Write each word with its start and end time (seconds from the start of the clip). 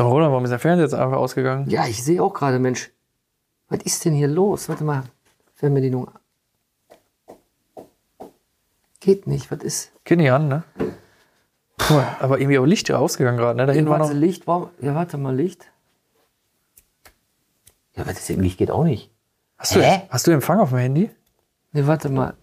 Sag 0.00 0.06
mal, 0.06 0.12
Roland, 0.12 0.30
warum 0.30 0.44
ist 0.44 0.50
der 0.50 0.58
Fernseher 0.58 0.86
jetzt 0.86 0.94
einfach 0.94 1.18
ausgegangen? 1.18 1.68
Ja, 1.68 1.86
ich 1.86 2.02
sehe 2.02 2.22
auch 2.22 2.32
gerade, 2.32 2.58
Mensch, 2.58 2.90
was 3.68 3.80
ist 3.82 4.02
denn 4.02 4.14
hier 4.14 4.28
los? 4.28 4.66
Warte 4.70 4.82
mal, 4.82 5.02
Fernbedienung. 5.56 6.10
Geht 8.98 9.26
nicht, 9.26 9.50
was 9.50 9.58
ist? 9.62 9.92
Geht 10.04 10.16
nicht 10.16 10.32
an, 10.32 10.48
ne? 10.48 10.64
Guck 11.76 11.90
mal, 11.90 12.16
aber 12.18 12.40
irgendwie 12.40 12.58
auch 12.58 12.64
Licht 12.64 12.90
ausgegangen 12.90 13.36
gerade, 13.36 13.58
ne? 13.58 13.66
Da 13.66 13.74
hinten 13.74 13.90
war 13.90 13.98
noch. 13.98 14.10
Licht, 14.10 14.46
warum? 14.46 14.70
Ja, 14.80 14.94
warte 14.94 15.18
mal, 15.18 15.36
Licht. 15.36 15.70
Ja, 17.94 18.04
ist 18.04 18.26
denn? 18.26 18.40
Licht 18.40 18.56
geht 18.56 18.70
auch 18.70 18.84
nicht. 18.84 19.10
Hast 19.58 19.76
du, 19.76 19.82
Hä? 19.82 20.04
hast 20.08 20.26
du 20.26 20.30
Empfang 20.30 20.60
auf 20.60 20.70
dem 20.70 20.78
Handy? 20.78 21.10
Nee, 21.72 21.86
warte 21.86 22.08
mal. 22.08 22.38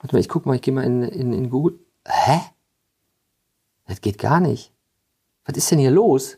Warte 0.00 0.16
mal, 0.16 0.20
ich 0.20 0.28
guck 0.28 0.44
mal, 0.44 0.56
ich 0.56 0.60
gehe 0.60 0.74
mal 0.74 0.84
in, 0.84 1.02
in, 1.02 1.32
in 1.32 1.48
Google. 1.48 1.78
Hä? 2.06 2.40
Das 3.86 4.02
geht 4.02 4.18
gar 4.18 4.40
nicht. 4.40 4.70
Was 5.46 5.56
ist 5.56 5.70
denn 5.70 5.78
hier 5.78 5.90
los? 5.90 6.36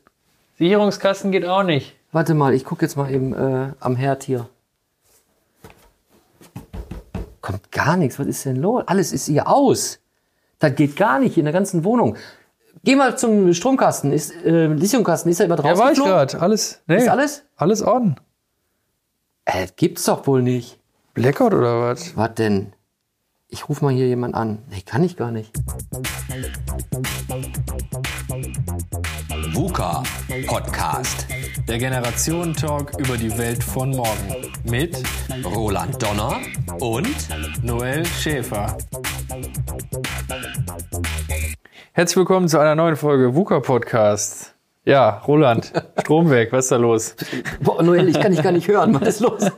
Sicherungskasten 0.59 1.33
geht 1.33 1.45
auch 1.45 1.63
nicht. 1.63 1.95
Warte 2.13 2.35
mal, 2.35 2.55
ich 2.55 2.65
gucke 2.65 2.85
jetzt 2.85 2.97
mal 2.97 3.11
eben 3.11 3.35
äh, 3.35 3.73
am 3.81 3.97
Herd 3.97 4.23
hier. 4.25 4.49
Kommt 7.41 7.71
gar 7.71 7.97
nichts. 7.97 8.19
Was 8.19 8.27
ist 8.27 8.45
denn 8.45 8.57
los? 8.57 8.83
Alles 8.87 9.13
ist 9.13 9.27
hier 9.27 9.49
aus. 9.49 10.01
Das 10.59 10.75
geht 10.75 10.97
gar 10.97 11.19
nicht 11.21 11.37
in 11.37 11.45
der 11.45 11.53
ganzen 11.53 11.85
Wohnung. 11.85 12.17
Geh 12.83 12.97
mal 12.97 13.19
zum 13.19 13.53
Stromkasten. 13.53 14.13
Ist, 14.13 14.33
äh, 14.45 14.67
Lithiumkasten. 14.69 15.31
Ist 15.31 15.41
er 15.41 15.47
immer 15.47 15.57
Ja, 15.57 15.63
draußen? 15.63 15.79
war 15.85 15.93
ich 15.93 15.99
gerade. 15.99 16.41
Alles. 16.41 16.81
Nee, 16.87 16.97
Ist 16.97 17.09
alles? 17.09 17.45
Alles 17.57 17.87
on. 17.87 18.17
Äh, 19.45 19.63
das 19.67 19.77
gibt's 19.77 20.05
doch 20.05 20.27
wohl 20.27 20.43
nicht. 20.43 20.79
Blackout 21.15 21.53
oder 21.55 21.83
was? 21.83 22.17
Was 22.17 22.35
denn? 22.35 22.73
Ich 23.49 23.69
rufe 23.69 23.85
mal 23.85 23.93
hier 23.95 24.07
jemand 24.09 24.35
an. 24.35 24.63
Nee, 24.71 24.83
kann 24.85 25.05
ich 25.05 25.17
gar 25.17 25.31
nicht. 25.31 25.53
VUCA 29.57 30.03
Podcast. 30.47 31.27
Der 31.67 31.79
Generationen-Talk 31.79 32.99
über 32.99 33.17
die 33.17 33.39
Welt 33.39 33.65
von 33.65 33.89
morgen. 33.89 34.53
Mit 34.65 35.03
Roland 35.47 36.03
Donner 36.03 36.41
und 36.79 37.17
Noel 37.65 38.05
Schäfer. 38.05 38.77
Herzlich 41.93 42.19
willkommen 42.19 42.49
zu 42.49 42.59
einer 42.59 42.75
neuen 42.75 42.97
Folge 42.97 43.35
VUCA 43.35 43.61
Podcast. 43.61 44.55
Ja, 44.85 45.23
Roland, 45.27 45.73
Strom 46.03 46.29
weg, 46.29 46.53
was 46.53 46.67
ist 46.67 46.73
da 46.73 46.77
los? 46.77 47.17
Boah, 47.63 47.83
Noel, 47.83 48.11
ich 48.11 48.21
kann 48.21 48.33
dich 48.33 48.43
gar 48.43 48.53
nicht 48.53 48.69
hören. 48.69 49.01
Was 49.01 49.09
ist 49.09 49.21
los? 49.21 49.51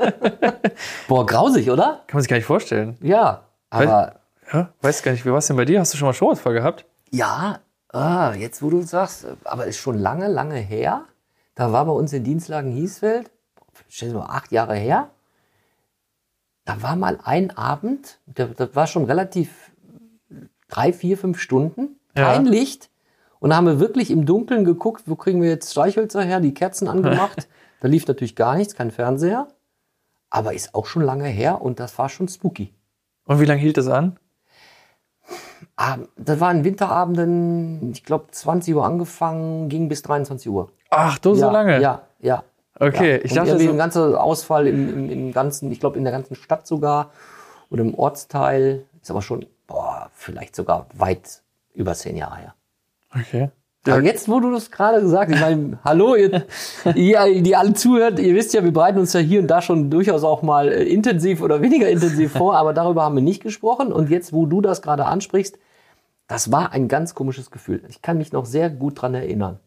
Boah, 1.08 1.26
grausig, 1.26 1.72
oder? 1.72 2.04
Kann 2.06 2.18
man 2.18 2.22
sich 2.22 2.30
gar 2.30 2.36
nicht 2.36 2.46
vorstellen. 2.46 2.96
Ja. 3.00 3.42
Aber 3.68 4.20
Ja, 4.52 4.68
weiß 4.80 5.02
gar 5.02 5.10
nicht, 5.10 5.26
wie 5.26 5.32
war 5.32 5.38
es 5.38 5.48
denn 5.48 5.56
bei 5.56 5.64
dir? 5.64 5.80
Hast 5.80 5.92
du 5.92 5.98
schon 5.98 6.06
mal 6.06 6.14
Stromausfall 6.14 6.52
gehabt? 6.52 6.84
Ja, 7.10 7.58
ah, 7.90 8.34
jetzt 8.34 8.62
wo 8.62 8.70
du 8.70 8.82
sagst, 8.82 9.26
aber 9.44 9.66
ist 9.66 9.78
schon 9.78 9.98
lange, 9.98 10.28
lange 10.28 10.56
her. 10.56 11.04
Da 11.54 11.72
war 11.72 11.84
bei 11.86 11.92
uns 11.92 12.12
in 12.12 12.24
Dienstlagen 12.24 12.70
Hiesfeld, 12.72 13.30
stell 13.88 14.10
dir 14.10 14.18
mal 14.18 14.26
acht 14.26 14.52
Jahre 14.52 14.76
her. 14.76 15.10
Da 16.64 16.82
war 16.82 16.96
mal 16.96 17.18
ein 17.24 17.50
Abend, 17.50 18.18
das, 18.26 18.74
war 18.74 18.86
schon 18.86 19.04
relativ 19.04 19.70
drei, 20.68 20.92
vier, 20.92 21.16
fünf 21.16 21.40
Stunden, 21.40 21.98
Ja. 22.16 22.32
kein 22.32 22.44
Licht. 22.44 22.90
Und 23.40 23.50
da 23.50 23.56
haben 23.56 23.66
wir 23.66 23.80
wirklich 23.80 24.10
im 24.10 24.26
Dunkeln 24.26 24.64
geguckt, 24.64 25.04
wo 25.06 25.16
kriegen 25.16 25.40
wir 25.40 25.48
jetzt 25.48 25.70
Streichhölzer 25.70 26.22
her, 26.22 26.40
die 26.40 26.54
Kerzen 26.54 26.88
angemacht. 26.88 27.48
da 27.80 27.88
lief 27.88 28.06
natürlich 28.06 28.36
gar 28.36 28.56
nichts, 28.56 28.74
kein 28.74 28.90
Fernseher. 28.90 29.48
Aber 30.30 30.52
ist 30.52 30.74
auch 30.74 30.84
schon 30.86 31.02
lange 31.02 31.26
her 31.26 31.62
und 31.62 31.80
das 31.80 31.96
war 31.98 32.10
schon 32.10 32.28
spooky. 32.28 32.74
Und 33.24 33.40
wie 33.40 33.46
lange 33.46 33.60
hielt 33.60 33.78
das 33.78 33.88
an? 33.88 34.18
Ah, 35.76 35.98
das 36.16 36.40
waren 36.40 36.64
Winterabenden, 36.64 37.92
ich 37.92 38.04
glaube 38.04 38.26
20 38.30 38.74
Uhr 38.74 38.84
angefangen, 38.84 39.68
ging 39.68 39.88
bis 39.88 40.02
23 40.02 40.50
Uhr. 40.50 40.70
Ach, 40.90 41.18
du 41.18 41.34
so 41.34 41.46
ja, 41.46 41.50
lange? 41.50 41.80
Ja, 41.80 42.02
ja. 42.20 42.42
Okay, 42.78 43.16
ja. 43.16 43.24
ich 43.24 43.32
dachte 43.32 43.50
irgendwie 43.50 43.66
so- 43.66 43.72
ein 43.72 43.78
ganzer 43.78 44.22
Ausfall 44.22 44.66
im, 44.66 44.88
im, 44.88 45.10
im 45.10 45.32
ganzen, 45.32 45.70
ich 45.72 45.80
glaube 45.80 45.98
in 45.98 46.04
der 46.04 46.12
ganzen 46.12 46.34
Stadt 46.36 46.66
sogar 46.66 47.10
oder 47.70 47.82
im 47.82 47.94
Ortsteil. 47.94 48.84
Ist 49.02 49.10
aber 49.10 49.22
schon, 49.22 49.46
boah, 49.66 50.10
vielleicht 50.14 50.54
sogar 50.54 50.86
weit 50.94 51.42
über 51.74 51.94
zehn 51.94 52.16
Jahre 52.16 52.36
her. 52.36 52.54
Okay. 53.14 53.50
Aber 53.92 54.02
jetzt, 54.02 54.28
wo 54.28 54.40
du 54.40 54.52
das 54.52 54.70
gerade 54.70 55.00
gesagt 55.00 55.30
hast, 55.30 55.36
ich 55.36 55.40
meine, 55.40 55.78
hallo, 55.84 56.14
ihr, 56.14 56.44
ihr, 56.94 57.42
die 57.42 57.56
alle 57.56 57.72
zuhört, 57.74 58.18
ihr 58.18 58.34
wisst 58.34 58.54
ja, 58.54 58.64
wir 58.64 58.72
bereiten 58.72 58.98
uns 58.98 59.12
ja 59.12 59.20
hier 59.20 59.40
und 59.40 59.46
da 59.48 59.62
schon 59.62 59.90
durchaus 59.90 60.24
auch 60.24 60.42
mal 60.42 60.68
äh, 60.68 60.84
intensiv 60.84 61.42
oder 61.42 61.62
weniger 61.62 61.88
intensiv 61.88 62.32
vor, 62.32 62.56
aber 62.56 62.72
darüber 62.72 63.02
haben 63.02 63.14
wir 63.14 63.22
nicht 63.22 63.42
gesprochen. 63.42 63.92
Und 63.92 64.10
jetzt, 64.10 64.32
wo 64.32 64.46
du 64.46 64.60
das 64.60 64.82
gerade 64.82 65.04
ansprichst, 65.04 65.58
das 66.26 66.52
war 66.52 66.72
ein 66.72 66.88
ganz 66.88 67.14
komisches 67.14 67.50
Gefühl. 67.50 67.82
Ich 67.88 68.02
kann 68.02 68.18
mich 68.18 68.32
noch 68.32 68.44
sehr 68.44 68.70
gut 68.70 69.00
dran 69.00 69.14
erinnern. 69.14 69.58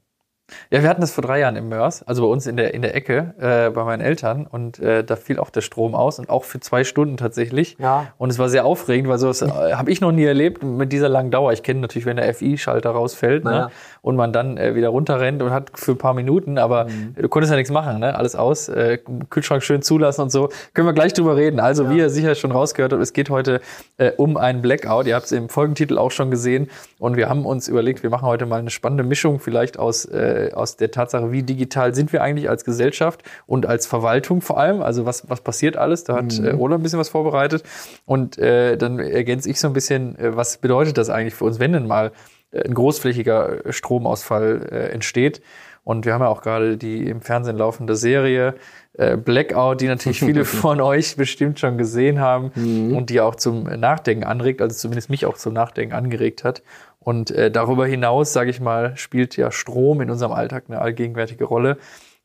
Ja, 0.70 0.82
wir 0.82 0.90
hatten 0.90 1.02
das 1.02 1.12
vor 1.12 1.24
drei 1.24 1.40
Jahren 1.40 1.56
im 1.56 1.70
Mörs, 1.70 2.04
also 2.04 2.24
bei 2.24 2.28
uns 2.28 2.46
in 2.46 2.58
der, 2.58 2.74
in 2.74 2.82
der 2.82 2.96
Ecke, 2.96 3.34
äh, 3.40 3.70
bei 3.72 3.84
meinen 3.84 4.02
Eltern. 4.02 4.46
Und 4.46 4.80
äh, 4.80 5.04
da 5.04 5.16
fiel 5.16 5.40
auch 5.40 5.50
der 5.50 5.62
Strom 5.62 5.96
aus 5.96 6.20
und 6.20 6.30
auch 6.30 6.44
für 6.44 6.60
zwei 6.60 6.84
Stunden 6.84 7.18
tatsächlich. 7.18 7.78
Ja. 7.80 8.08
Und 8.18 8.30
es 8.30 8.40
war 8.40 8.50
sehr 8.50 8.66
aufregend, 8.66 9.10
weil 9.10 9.18
sowas 9.18 9.42
äh, 9.42 9.48
habe 9.48 9.92
ich 9.92 10.02
noch 10.02 10.12
nie 10.12 10.26
erlebt 10.26 10.64
mit 10.64 10.92
dieser 10.92 11.10
langen 11.10 11.32
Dauer. 11.32 11.54
Ich 11.54 11.64
kenne 11.64 11.80
natürlich, 11.80 12.06
wenn 12.06 12.18
der 12.18 12.34
FI-Schalter 12.34 12.92
rausfällt 12.92 13.44
Naja. 13.44 13.66
ne? 13.68 13.72
Und 14.02 14.16
man 14.16 14.34
dann 14.34 14.58
äh, 14.58 14.74
wieder 14.76 14.90
runterrennt 14.90 15.42
und 15.44 15.52
hat 15.52 15.72
für 15.76 15.92
ein 15.92 15.98
paar 15.98 16.14
Minuten, 16.14 16.58
aber 16.58 16.86
Mhm. 16.86 17.16
du 17.22 17.30
konntest 17.30 17.52
ja 17.52 17.58
nichts 17.58 17.72
machen, 17.72 18.00
ne? 18.00 18.16
alles 18.16 18.36
aus, 18.36 18.68
äh, 18.68 18.98
Kühlschrank 19.30 19.62
schön 19.64 19.82
zulassen 19.82 20.22
und 20.22 20.32
so. 20.32 20.50
Können 20.74 20.88
wir 20.88 20.94
gleich 20.94 21.14
drüber 21.14 21.36
reden. 21.36 21.60
Also, 21.60 21.90
wie 21.90 21.98
ihr 21.98 22.10
sicher 22.10 22.34
schon 22.36 22.52
rausgehört 22.52 22.94
habt, 22.94 23.02
es 23.04 23.14
geht 23.14 23.30
heute 23.30 23.62
äh, 23.98 24.12
um 24.18 24.38
einen 24.38 24.62
Blackout. 24.62 25.06
Ihr 25.06 25.16
habt 25.16 25.26
es 25.26 25.32
im 25.32 25.50
Folgentitel 25.50 25.98
auch 26.00 26.12
schon 26.12 26.32
gesehen. 26.32 26.70
Und 26.98 27.16
wir 27.16 27.30
haben 27.30 27.46
uns 27.46 27.68
überlegt, 27.68 28.02
wir 28.04 28.10
machen 28.10 28.26
heute 28.26 28.46
mal 28.46 28.60
eine 28.60 28.70
spannende 28.72 29.04
Mischung 29.04 29.40
vielleicht 29.40 29.78
aus, 29.78 30.06
äh, 30.06 30.50
aus 30.54 30.78
der 30.78 30.90
Tatsache, 30.92 31.32
wie 31.32 31.44
digital 31.44 31.94
sind 31.94 32.12
wir 32.12 32.24
eigentlich 32.24 32.50
als 32.50 32.66
Gesellschaft 32.66 33.22
und 33.46 33.66
als 33.68 33.86
Verwaltung 33.86 34.42
vor 34.42 34.58
allem. 34.60 34.82
Also 34.82 35.06
was, 35.06 35.30
was 35.30 35.42
passiert 35.42 35.78
alles? 35.78 36.04
Da 36.04 36.16
hat 36.16 36.40
äh, 36.40 36.50
Roland 36.52 36.82
ein 36.82 36.84
bisschen 36.84 37.00
was 37.00 37.10
vorbereitet. 37.10 37.64
Und 38.06 38.38
äh, 38.40 38.78
dann 38.78 38.98
ergänze 39.00 39.50
ich 39.50 39.60
so 39.60 39.68
ein 39.68 39.74
bisschen, 39.74 40.18
äh, 40.18 40.36
was 40.36 40.58
bedeutet 40.58 40.98
das 40.98 41.10
eigentlich 41.10 41.36
für 41.36 41.46
uns, 41.46 41.60
wenn 41.60 41.74
denn 41.74 41.86
mal 41.88 42.12
ein 42.54 42.74
großflächiger 42.74 43.66
äh, 43.66 43.74
Stromausfall 43.74 44.68
äh, 44.72 44.76
entsteht. 44.92 45.42
Und 45.84 46.06
wir 46.06 46.14
haben 46.14 46.22
ja 46.22 46.28
auch 46.28 46.42
gerade 46.42 46.78
die 46.78 47.08
im 47.08 47.22
Fernsehen 47.22 47.58
laufende 47.58 47.96
Serie 47.96 48.54
äh, 48.94 49.18
Blackout, 49.18 49.82
die 49.82 49.88
natürlich 49.88 50.20
viele 50.24 50.46
von 50.46 50.80
euch 50.80 51.16
bestimmt 51.16 51.60
schon 51.60 51.78
gesehen 51.78 52.20
haben 52.20 52.52
und 52.96 53.10
die 53.10 53.20
auch 53.20 53.36
zum 53.36 53.64
Nachdenken 53.64 54.24
anregt, 54.24 54.62
also 54.62 54.76
zumindest 54.76 55.10
mich 55.10 55.26
auch 55.26 55.38
zum 55.38 55.54
Nachdenken 55.54 55.96
angeregt 55.96 56.44
hat. 56.44 56.62
Und 57.00 57.32
äh, 57.32 57.50
darüber 57.50 57.88
hinaus, 57.88 58.32
sage 58.32 58.52
ich 58.52 58.60
mal, 58.60 58.96
spielt 58.96 59.36
ja 59.36 59.52
Strom 59.52 60.02
in 60.02 60.12
unserem 60.12 60.34
Alltag 60.34 60.66
eine 60.68 60.80
allgegenwärtige 60.80 61.46
Rolle. 61.46 61.78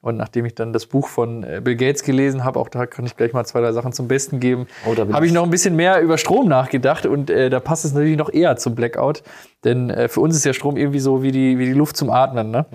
Und 0.07 0.17
nachdem 0.19 0.45
ich 0.45 0.55
dann 0.55 0.73
das 0.73 0.87
Buch 0.87 1.09
von 1.09 1.43
äh, 1.43 1.61
Bill 1.61 1.75
Gates 1.75 2.05
gelesen 2.05 2.45
habe, 2.45 2.61
auch 2.61 2.69
da 2.69 2.87
kann 2.87 3.05
ich 3.07 3.17
gleich 3.17 3.33
mal 3.33 3.45
zwei, 3.45 3.61
drei 3.61 3.73
Sachen 3.73 3.93
zum 3.93 4.07
Besten 4.07 4.39
geben, 4.39 4.69
Oh, 4.87 4.95
habe 4.97 5.27
ich 5.27 5.33
noch 5.33 5.43
ein 5.43 5.51
bisschen 5.51 5.75
mehr 5.75 6.01
über 6.01 6.17
Strom 6.17 6.47
nachgedacht 6.47 7.07
und 7.07 7.29
äh, 7.29 7.51
da 7.51 7.59
passt 7.59 7.85
es 7.85 7.93
natürlich 7.93 8.17
noch 8.17 8.33
eher 8.33 8.57
zum 8.57 8.77
Blackout, 8.77 9.25
denn 9.65 9.91
äh, 9.91 10.07
für 10.07 10.21
uns 10.21 10.37
ist 10.37 10.45
ja 10.45 10.53
Strom 10.53 10.77
irgendwie 10.77 11.01
so 11.01 11.25
wie 11.25 11.33
die, 11.33 11.59
wie 11.59 11.65
die 11.65 11.73
Luft 11.73 11.97
zum 11.97 12.11
Atmen. 12.11 12.53
Ne? 12.53 12.67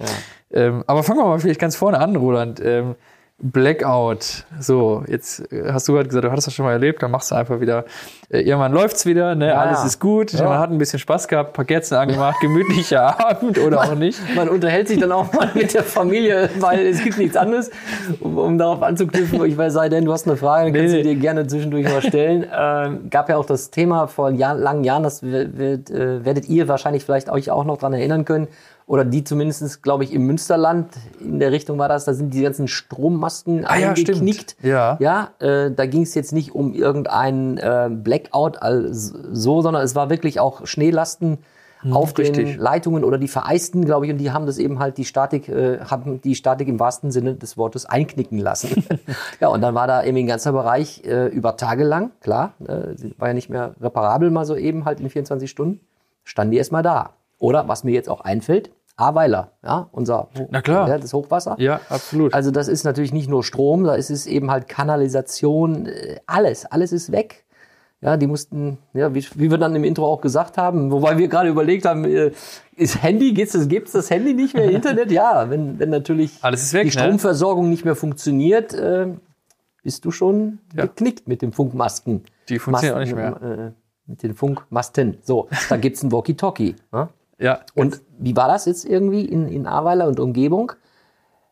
Ähm, 0.52 0.84
aber 0.88 1.04
fangen 1.04 1.20
wir 1.20 1.26
mal 1.26 1.40
vielleicht 1.40 1.62
ganz 1.62 1.78
vorne 1.78 2.00
an, 2.00 2.18
Roland. 2.18 2.62
Ähm, 2.62 2.96
Blackout. 3.44 4.46
So, 4.60 5.04
jetzt 5.08 5.52
äh, 5.52 5.72
hast 5.72 5.88
du 5.88 5.94
gerade 5.94 6.08
gesagt, 6.08 6.26
du 6.26 6.32
hattest 6.32 6.48
das 6.48 6.54
schon 6.54 6.66
mal 6.66 6.74
erlebt, 6.74 7.02
dann 7.02 7.12
machst 7.12 7.32
du 7.32 7.36
einfach 7.36 7.60
wieder, 7.60 7.86
äh, 8.30 8.42
irgendwann 8.42 8.72
läuft's 8.72 9.06
wieder, 9.06 9.34
ne? 9.36 9.58
alles 9.58 9.80
ja. 9.80 9.86
ist 9.86 10.00
gut, 10.00 10.32
Ja. 10.34 10.46
man 10.48 10.60
hat 10.60 10.70
ein 10.72 10.78
bisschen 10.78 11.00
Spaß 11.00 11.28
gehabt, 11.28 11.50
ein 11.52 11.54
paar 11.54 11.66
Kerzen 11.66 11.96
angemacht, 11.96 12.40
gemütlicher 12.42 13.20
Abend 13.30 13.58
oder 13.58 13.82
auch 13.82 13.96
nicht. 13.96 14.20
Man 14.36 14.48
unterhält 14.48 14.88
sich 14.88 15.00
dann 15.00 15.12
auch 15.12 15.34
mal 15.34 15.50
mit 15.56 15.74
der 15.74 15.84
Familie, 15.84 16.50
weil 16.60 16.86
es 16.86 17.04
gibt 17.04 17.18
nichts 17.18 17.36
anderes, 17.36 17.72
um, 18.20 18.38
um 18.38 18.58
darauf 18.58 18.84
anzuknüpfen. 18.84 19.44
Ich 19.46 19.58
weiß, 19.58 19.74
sei 19.74 19.90
denn, 19.90 20.06
du 20.06 20.14
hast 20.14 20.28
eine 20.28 20.38
Frage, 20.38 20.66
dann 20.72 20.74
kannst 20.80 20.94
Nee, 20.96 21.04
du 21.04 21.10
dir 21.10 21.16
gerne 21.16 21.48
zwischendurch 21.48 21.86
mal 21.86 22.02
stellen. 22.02 22.46
Ähm, 22.56 23.10
gab 23.10 23.28
ja 23.30 23.38
auch 23.38 23.46
das 23.46 23.72
Thema 23.72 24.08
vor 24.08 24.30
Jahr, 24.30 24.54
langen 24.56 24.84
Jahren, 24.84 25.04
das 25.04 25.24
wird, 25.24 25.58
wird, 25.58 25.90
äh, 25.90 26.24
werdet 26.24 26.48
ihr 26.48 26.68
wahrscheinlich 26.68 27.04
vielleicht 27.06 27.30
euch 27.30 27.50
auch 27.50 27.66
noch 27.66 27.78
dran 27.78 27.94
erinnern 27.94 28.24
können. 28.26 28.48
Oder 28.92 29.06
die 29.06 29.24
zumindest, 29.24 29.84
glaube 29.84 30.04
ich, 30.04 30.12
im 30.12 30.28
Münsterland, 30.28 30.90
in 31.22 31.40
der 31.40 31.54
Richtung 31.54 31.80
war 31.80 31.88
das, 31.88 32.04
da 32.04 32.14
sind 32.14 32.34
die 32.34 32.42
ganzen 32.42 32.68
Strommasken 32.68 33.64
Ah 33.66 33.78
ja, 33.78 33.90
eingeknickt. 33.92 34.58
Ja. 34.62 34.98
Ja, 35.00 35.30
äh, 35.40 35.72
da 35.72 35.86
ging 35.86 36.02
es 36.02 36.14
jetzt 36.14 36.34
nicht 36.34 36.54
um 36.54 36.74
irgendeinen 36.74 37.58
äh, 37.58 37.90
Blackout 37.90 38.62
als 38.62 39.14
so, 39.32 39.62
sondern 39.62 39.82
es 39.82 39.96
war 39.96 40.10
wirklich 40.10 40.42
auch 40.42 40.68
Schneelasten 40.68 41.38
auf 41.90 42.12
den 42.12 42.36
richtig. 42.36 42.58
Leitungen 42.58 43.06
oder 43.06 43.18
die 43.18 43.30
vereisten, 43.30 43.86
glaube 43.86 44.08
ich, 44.08 44.12
und 44.12 44.18
die 44.18 44.32
haben 44.32 44.46
das 44.46 44.58
eben 44.58 44.80
halt 44.80 44.98
die 44.98 45.06
Statik, 45.06 45.48
äh, 45.48 45.80
haben 45.86 46.20
die 46.20 46.36
Statik 46.36 46.68
im 46.68 46.78
wahrsten 46.78 47.12
Sinne 47.12 47.36
des 47.36 47.56
Wortes 47.56 47.86
einknicken 47.86 48.40
lassen. 48.40 48.86
ja, 49.40 49.48
und 49.48 49.62
dann 49.62 49.74
war 49.74 49.88
da 49.88 50.04
eben 50.04 50.18
ein 50.18 50.28
ganzer 50.28 50.52
Bereich 50.52 51.06
äh, 51.06 51.28
über 51.28 51.56
Tage 51.56 51.86
lang, 51.86 52.12
klar, 52.20 52.56
äh, 52.68 52.94
war 53.18 53.30
ja 53.30 53.34
nicht 53.34 53.50
mehr 53.50 53.74
reparabel 53.80 54.32
mal 54.32 54.44
so 54.44 54.58
eben 54.58 54.84
halt 54.84 55.00
in 55.00 55.10
24 55.10 55.50
Stunden, 55.50 55.80
standen 56.26 56.52
die 56.52 56.58
erstmal 56.58 56.84
da. 56.84 57.12
Oder 57.40 57.70
was 57.70 57.84
mir 57.84 57.92
jetzt 57.92 58.10
auch 58.10 58.22
einfällt, 58.22 58.70
Aweiler, 58.98 59.52
ja, 59.64 59.88
unser 59.92 60.30
Na 60.52 60.62
klar. 60.62 60.88
Ja, 60.88 60.98
das 60.98 61.14
Hochwasser. 61.14 61.56
Ja, 61.60 61.80
absolut. 61.90 62.34
Also 62.34 62.52
das 62.52 62.68
ist 62.68 62.84
natürlich 62.84 63.14
nicht 63.14 63.30
nur 63.30 63.44
Strom, 63.44 63.84
da 63.84 63.96
ist 63.96 64.10
es 64.12 64.28
eben 64.28 64.52
halt 64.52 64.68
Kanalisation, 64.68 65.88
äh, 65.88 66.20
alles, 66.28 66.66
alles 66.66 66.92
ist 66.92 67.12
weg. 67.12 67.46
Ja, 68.04 68.18
die 68.18 68.26
mussten, 68.26 68.80
ja, 68.94 69.14
wie, 69.14 69.24
wie 69.36 69.52
wir 69.52 69.60
dann 69.60 69.76
im 69.76 69.84
Intro 69.84 70.06
auch 70.12 70.22
gesagt 70.22 70.58
haben, 70.58 70.90
wobei 70.92 71.20
wir 71.20 71.28
gerade 71.28 71.50
überlegt 71.50 71.86
haben, 71.86 72.04
äh, 72.06 72.32
ist 72.76 73.02
Handy, 73.04 73.32
gibt's 73.34 73.54
das, 73.54 73.68
gibt's 73.68 73.92
das 73.92 74.10
Handy 74.10 74.34
nicht 74.34 74.56
mehr, 74.56 74.70
Internet? 74.72 75.12
Ja, 75.12 75.50
wenn, 75.52 75.78
wenn 75.78 75.90
natürlich 75.92 76.40
Alles 76.42 76.64
ist 76.64 76.74
weg, 76.74 76.82
die 76.84 76.88
ne? 76.88 76.92
Stromversorgung 77.04 77.70
nicht 77.70 77.86
mehr 77.86 77.96
funktioniert, 77.96 78.74
äh, 78.74 79.08
bist 79.84 80.04
du 80.06 80.10
schon 80.12 80.60
Ja. 80.76 80.86
geknickt 80.86 81.28
mit 81.28 81.42
dem 81.44 81.54
Funkmasken. 81.54 82.24
Die 82.50 82.58
funktionieren 82.58 82.96
auch 82.96 83.40
nicht 83.40 83.44
Äh, 83.44 83.72
mit 84.08 84.24
den 84.24 84.34
Funkmasten. 84.34 85.18
So, 85.22 85.48
da 85.70 85.78
gibt's 85.78 86.02
ein 86.04 86.12
Walkie-Talkie. 86.12 86.76
Ne? 86.92 87.08
Ja. 87.42 87.62
Und 87.74 88.02
wie 88.20 88.36
war 88.36 88.48
das 88.48 88.66
jetzt 88.66 88.86
irgendwie 88.86 89.26
in, 89.26 89.48
in 89.48 89.66
Ahrweiler 89.66 90.08
und 90.08 90.20
Umgebung? 90.20 90.74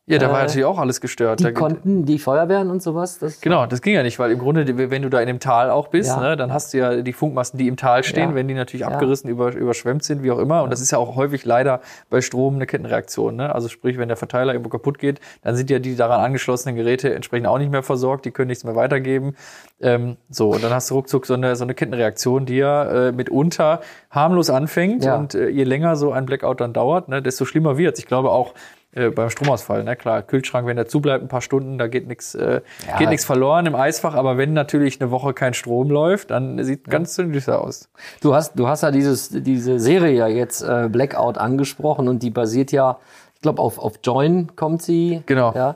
Ja, 0.10 0.18
da 0.20 0.32
war 0.32 0.40
äh, 0.40 0.44
natürlich 0.44 0.66
auch 0.66 0.78
alles 0.80 1.00
gestört. 1.02 1.40
Die 1.40 1.44
Da- 1.46 1.52
konnten 1.52 2.06
die 2.06 2.20
Feuerwehren 2.20 2.70
und 2.70 2.82
sowas, 2.84 3.20
das 3.20 3.40
Genau, 3.42 3.66
das 3.66 3.82
ging 3.82 3.94
ja 3.94 4.04
nicht, 4.04 4.20
weil 4.20 4.32
im 4.32 4.40
Grunde, 4.40 4.66
wenn 4.90 5.02
du 5.02 5.10
da 5.10 5.22
in 5.22 5.28
dem 5.28 5.40
Tal 5.40 5.70
auch 5.70 5.88
bist, 5.88 6.10
Ja. 6.10 6.20
ne, 6.20 6.36
dann 6.38 6.52
hast 6.52 6.74
du 6.74 6.78
ja 6.80 7.02
die 7.02 7.14
Funkmasten, 7.14 7.58
die 7.58 7.68
im 7.68 7.78
Tal 7.78 8.04
stehen, 8.04 8.32
Ja. 8.32 8.36
wenn 8.36 8.48
die 8.48 8.54
natürlich 8.54 8.82
Ja. 8.82 8.88
abgerissen, 8.90 9.30
über, 9.30 9.54
überschwemmt 9.54 10.04
sind, 10.04 10.24
wie 10.24 10.32
auch 10.32 10.40
immer. 10.40 10.64
Und 10.64 10.72
das 10.72 10.82
ist 10.82 10.92
ja 10.92 10.98
auch 10.98 11.16
häufig 11.16 11.46
leider 11.46 11.82
bei 12.10 12.22
Strom 12.22 12.56
eine 12.56 12.66
Kettenreaktion. 12.66 13.36
Ne? 13.36 13.54
Also 13.54 13.68
sprich, 13.70 13.98
wenn 13.98 14.08
der 14.08 14.18
Verteiler 14.18 14.54
irgendwo 14.54 14.70
kaputt 14.70 15.00
geht, 15.00 15.20
dann 15.44 15.56
sind 15.56 15.70
ja 15.70 15.80
die 15.80 15.96
daran 15.96 16.22
angeschlossenen 16.22 16.76
Geräte 16.76 17.14
entsprechend 17.14 17.48
auch 17.48 17.58
nicht 17.60 17.72
mehr 17.72 17.84
versorgt, 17.84 18.26
die 18.26 18.32
können 18.32 18.48
nichts 18.48 18.64
mehr 18.64 18.76
weitergeben. 18.76 19.36
Ähm, 19.82 20.18
so, 20.30 20.50
und 20.52 20.64
dann 20.64 20.74
hast 20.74 20.90
du 20.90 20.96
ruckzuck 20.96 21.26
so 21.26 21.36
eine, 21.36 21.56
so 21.56 21.64
eine 21.64 21.74
Kettenreaktion, 21.74 22.46
die 22.46 22.58
ja 22.58 23.08
äh, 23.08 23.12
mitunter 23.12 23.80
harmlos 24.10 24.50
anfängt. 24.50 25.06
Und 25.06 25.36
äh, 25.36 25.50
je 25.50 25.64
länger 25.64 25.96
so 25.96 26.12
ein 26.12 26.26
Blackout 26.26 26.60
dann 26.62 26.74
dauert, 26.74 27.10
ne, 27.10 27.22
desto 27.22 27.46
schlimmer 27.46 27.78
wird's. 27.78 28.00
Ich 28.00 28.08
glaube 28.08 28.32
auch, 28.32 28.54
äh, 28.92 29.10
beim 29.10 29.30
Stromausfall, 29.30 29.84
ne? 29.84 29.96
klar, 29.96 30.24
Kühlschrank, 30.24 30.66
wenn 30.66 30.76
der 30.76 30.88
zubleibt, 30.88 31.24
ein 31.24 31.28
paar 31.28 31.42
Stunden, 31.42 31.78
da 31.78 31.88
geht 31.88 32.08
nichts 32.08 32.34
äh, 32.36 32.62
Ja. 32.88 32.98
geht 32.98 33.10
nichts 33.10 33.26
verloren 33.26 33.66
im 33.68 33.76
Eisfach, 33.76 34.16
aber 34.16 34.38
wenn 34.38 34.54
natürlich 34.54 35.00
eine 35.00 35.12
Woche 35.12 35.34
kein 35.34 35.54
Strom 35.54 35.92
läuft, 35.92 36.32
dann 36.32 36.64
sieht 36.64 36.86
ganz 36.86 37.16
düster 37.16 37.62
aus. 37.62 37.90
Du 38.22 38.34
hast, 38.34 38.58
du 38.58 38.68
hast 38.68 38.82
ja 38.82 38.92
dieses, 38.92 39.30
diese 39.30 39.80
Serie 39.80 40.14
ja 40.14 40.28
jetzt 40.28 40.62
äh, 40.62 40.90
Blackout 40.92 41.38
angesprochen 41.38 42.08
und 42.08 42.24
die 42.24 42.32
basiert 42.32 42.72
ja, 42.72 42.98
ich 43.36 43.42
glaube, 43.42 43.62
auf, 43.62 43.78
auf 43.78 44.00
Join 44.04 44.56
kommt 44.56 44.82
sie. 44.82 45.22
Genau. 45.28 45.54
Ja. 45.54 45.76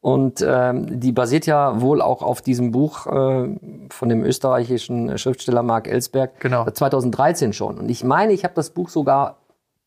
Und 0.00 0.44
ähm, 0.46 1.00
die 1.00 1.12
basiert 1.12 1.46
ja 1.46 1.80
wohl 1.80 2.02
auch 2.02 2.22
auf 2.22 2.42
diesem 2.42 2.72
Buch 2.72 3.06
äh, 3.06 3.48
von 3.88 4.08
dem 4.08 4.22
österreichischen 4.22 5.16
Schriftsteller 5.16 5.62
Marc 5.62 5.88
Ellsberg. 5.88 6.38
Genau. 6.40 6.70
2013 6.70 7.54
schon. 7.54 7.78
Und 7.78 7.88
ich 7.88 8.04
meine, 8.04 8.34
ich 8.34 8.44
habe 8.44 8.52
das 8.54 8.68
Buch 8.70 8.90
sogar 8.90 9.38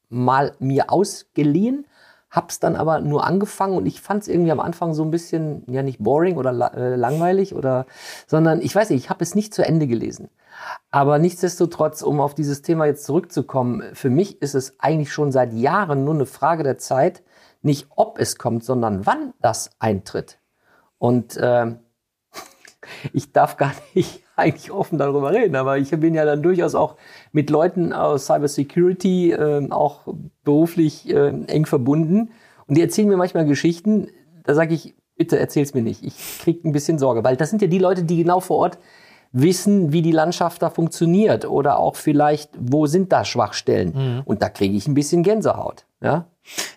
mal 0.10 0.54
mir 0.60 0.92
ausgeliehen, 0.92 1.86
hab's 2.38 2.60
dann 2.60 2.76
aber 2.76 3.02
nur 3.02 3.26
angefangen 3.26 3.76
und 3.76 3.88
ich 3.88 4.00
fand 4.00 4.22
es 4.22 4.28
irgendwie 4.30 4.52
am 4.52 4.60
Anfang 4.60 4.94
so 4.94 5.04
ein 5.04 5.10
bisschen, 5.12 5.64
ja 5.68 5.82
nicht 5.82 6.00
boring 6.00 6.38
oder 6.38 6.52
äh, 6.76 6.96
langweilig 6.96 7.56
oder, 7.56 7.88
sondern 8.28 8.62
ich 8.62 8.74
weiß 8.74 8.92
nicht, 8.92 9.04
ich 9.04 9.10
habe 9.10 9.24
es 9.24 9.34
nicht 9.34 9.54
zu 9.54 9.66
Ende 9.66 9.88
gelesen. 9.88 10.30
Aber 10.92 11.18
nichtsdestotrotz, 11.18 12.04
um 12.04 12.22
auf 12.22 12.36
dieses 12.36 12.62
Thema 12.62 12.86
jetzt 12.86 13.06
zurückzukommen, 13.06 13.84
für 13.94 14.12
mich 14.12 14.42
ist 14.42 14.54
es 14.54 14.80
eigentlich 14.80 15.12
schon 15.12 15.32
seit 15.32 15.52
Jahren 15.54 16.04
nur 16.04 16.14
eine 16.14 16.28
Frage 16.28 16.64
der 16.64 16.78
Zeit, 16.78 17.24
nicht 17.64 17.88
ob 17.96 18.20
es 18.20 18.38
kommt, 18.38 18.64
sondern 18.64 19.06
wann 19.06 19.34
das 19.42 19.72
eintritt. 19.80 20.40
Und 21.00 21.40
ähm, 21.42 21.80
ich 23.14 23.34
darf 23.34 23.58
gar 23.58 23.74
nicht 23.96 24.24
eigentlich 24.38 24.72
offen 24.72 24.98
darüber 24.98 25.34
reden, 25.34 25.56
aber 25.56 25.78
ich 25.78 25.90
bin 25.90 26.14
ja 26.14 26.24
dann 26.24 26.42
durchaus 26.42 26.76
auch 26.76 26.96
mit 27.32 27.50
Leuten 27.50 27.92
aus 27.92 28.28
Cybersecurity 28.28 29.32
äh, 29.32 29.68
auch 29.72 30.02
beruflich 30.44 31.10
äh, 31.10 31.30
eng 31.48 31.66
verbunden. 31.66 32.32
Und 32.68 32.78
die 32.78 32.82
erzählen 32.82 33.08
mir 33.08 33.18
manchmal 33.18 33.46
Geschichten, 33.46 34.10
da 34.44 34.54
sage 34.54 34.74
ich, 34.74 34.96
bitte 35.18 35.40
erzähl's 35.40 35.74
mir 35.74 35.82
nicht, 35.82 36.04
ich 36.04 36.40
krieg 36.40 36.64
ein 36.64 36.72
bisschen 36.72 37.00
Sorge, 37.00 37.24
weil 37.24 37.36
das 37.36 37.50
sind 37.50 37.62
ja 37.62 37.68
die 37.68 37.80
Leute, 37.80 38.04
die 38.04 38.18
genau 38.18 38.40
vor 38.40 38.58
Ort 38.58 38.78
wissen, 39.32 39.92
wie 39.92 40.02
die 40.02 40.12
Landschaft 40.12 40.62
da 40.62 40.70
funktioniert 40.70 41.46
oder 41.46 41.80
auch 41.80 41.96
vielleicht, 41.96 42.52
wo 42.60 42.86
sind 42.86 43.12
da 43.12 43.26
Schwachstellen. 43.26 44.22
Und 44.26 44.42
da 44.42 44.50
kriege 44.50 44.78
ich 44.78 44.88
ein 44.88 44.94
bisschen 44.94 45.24
Gänsehaut, 45.24 45.86
ja? 46.02 46.28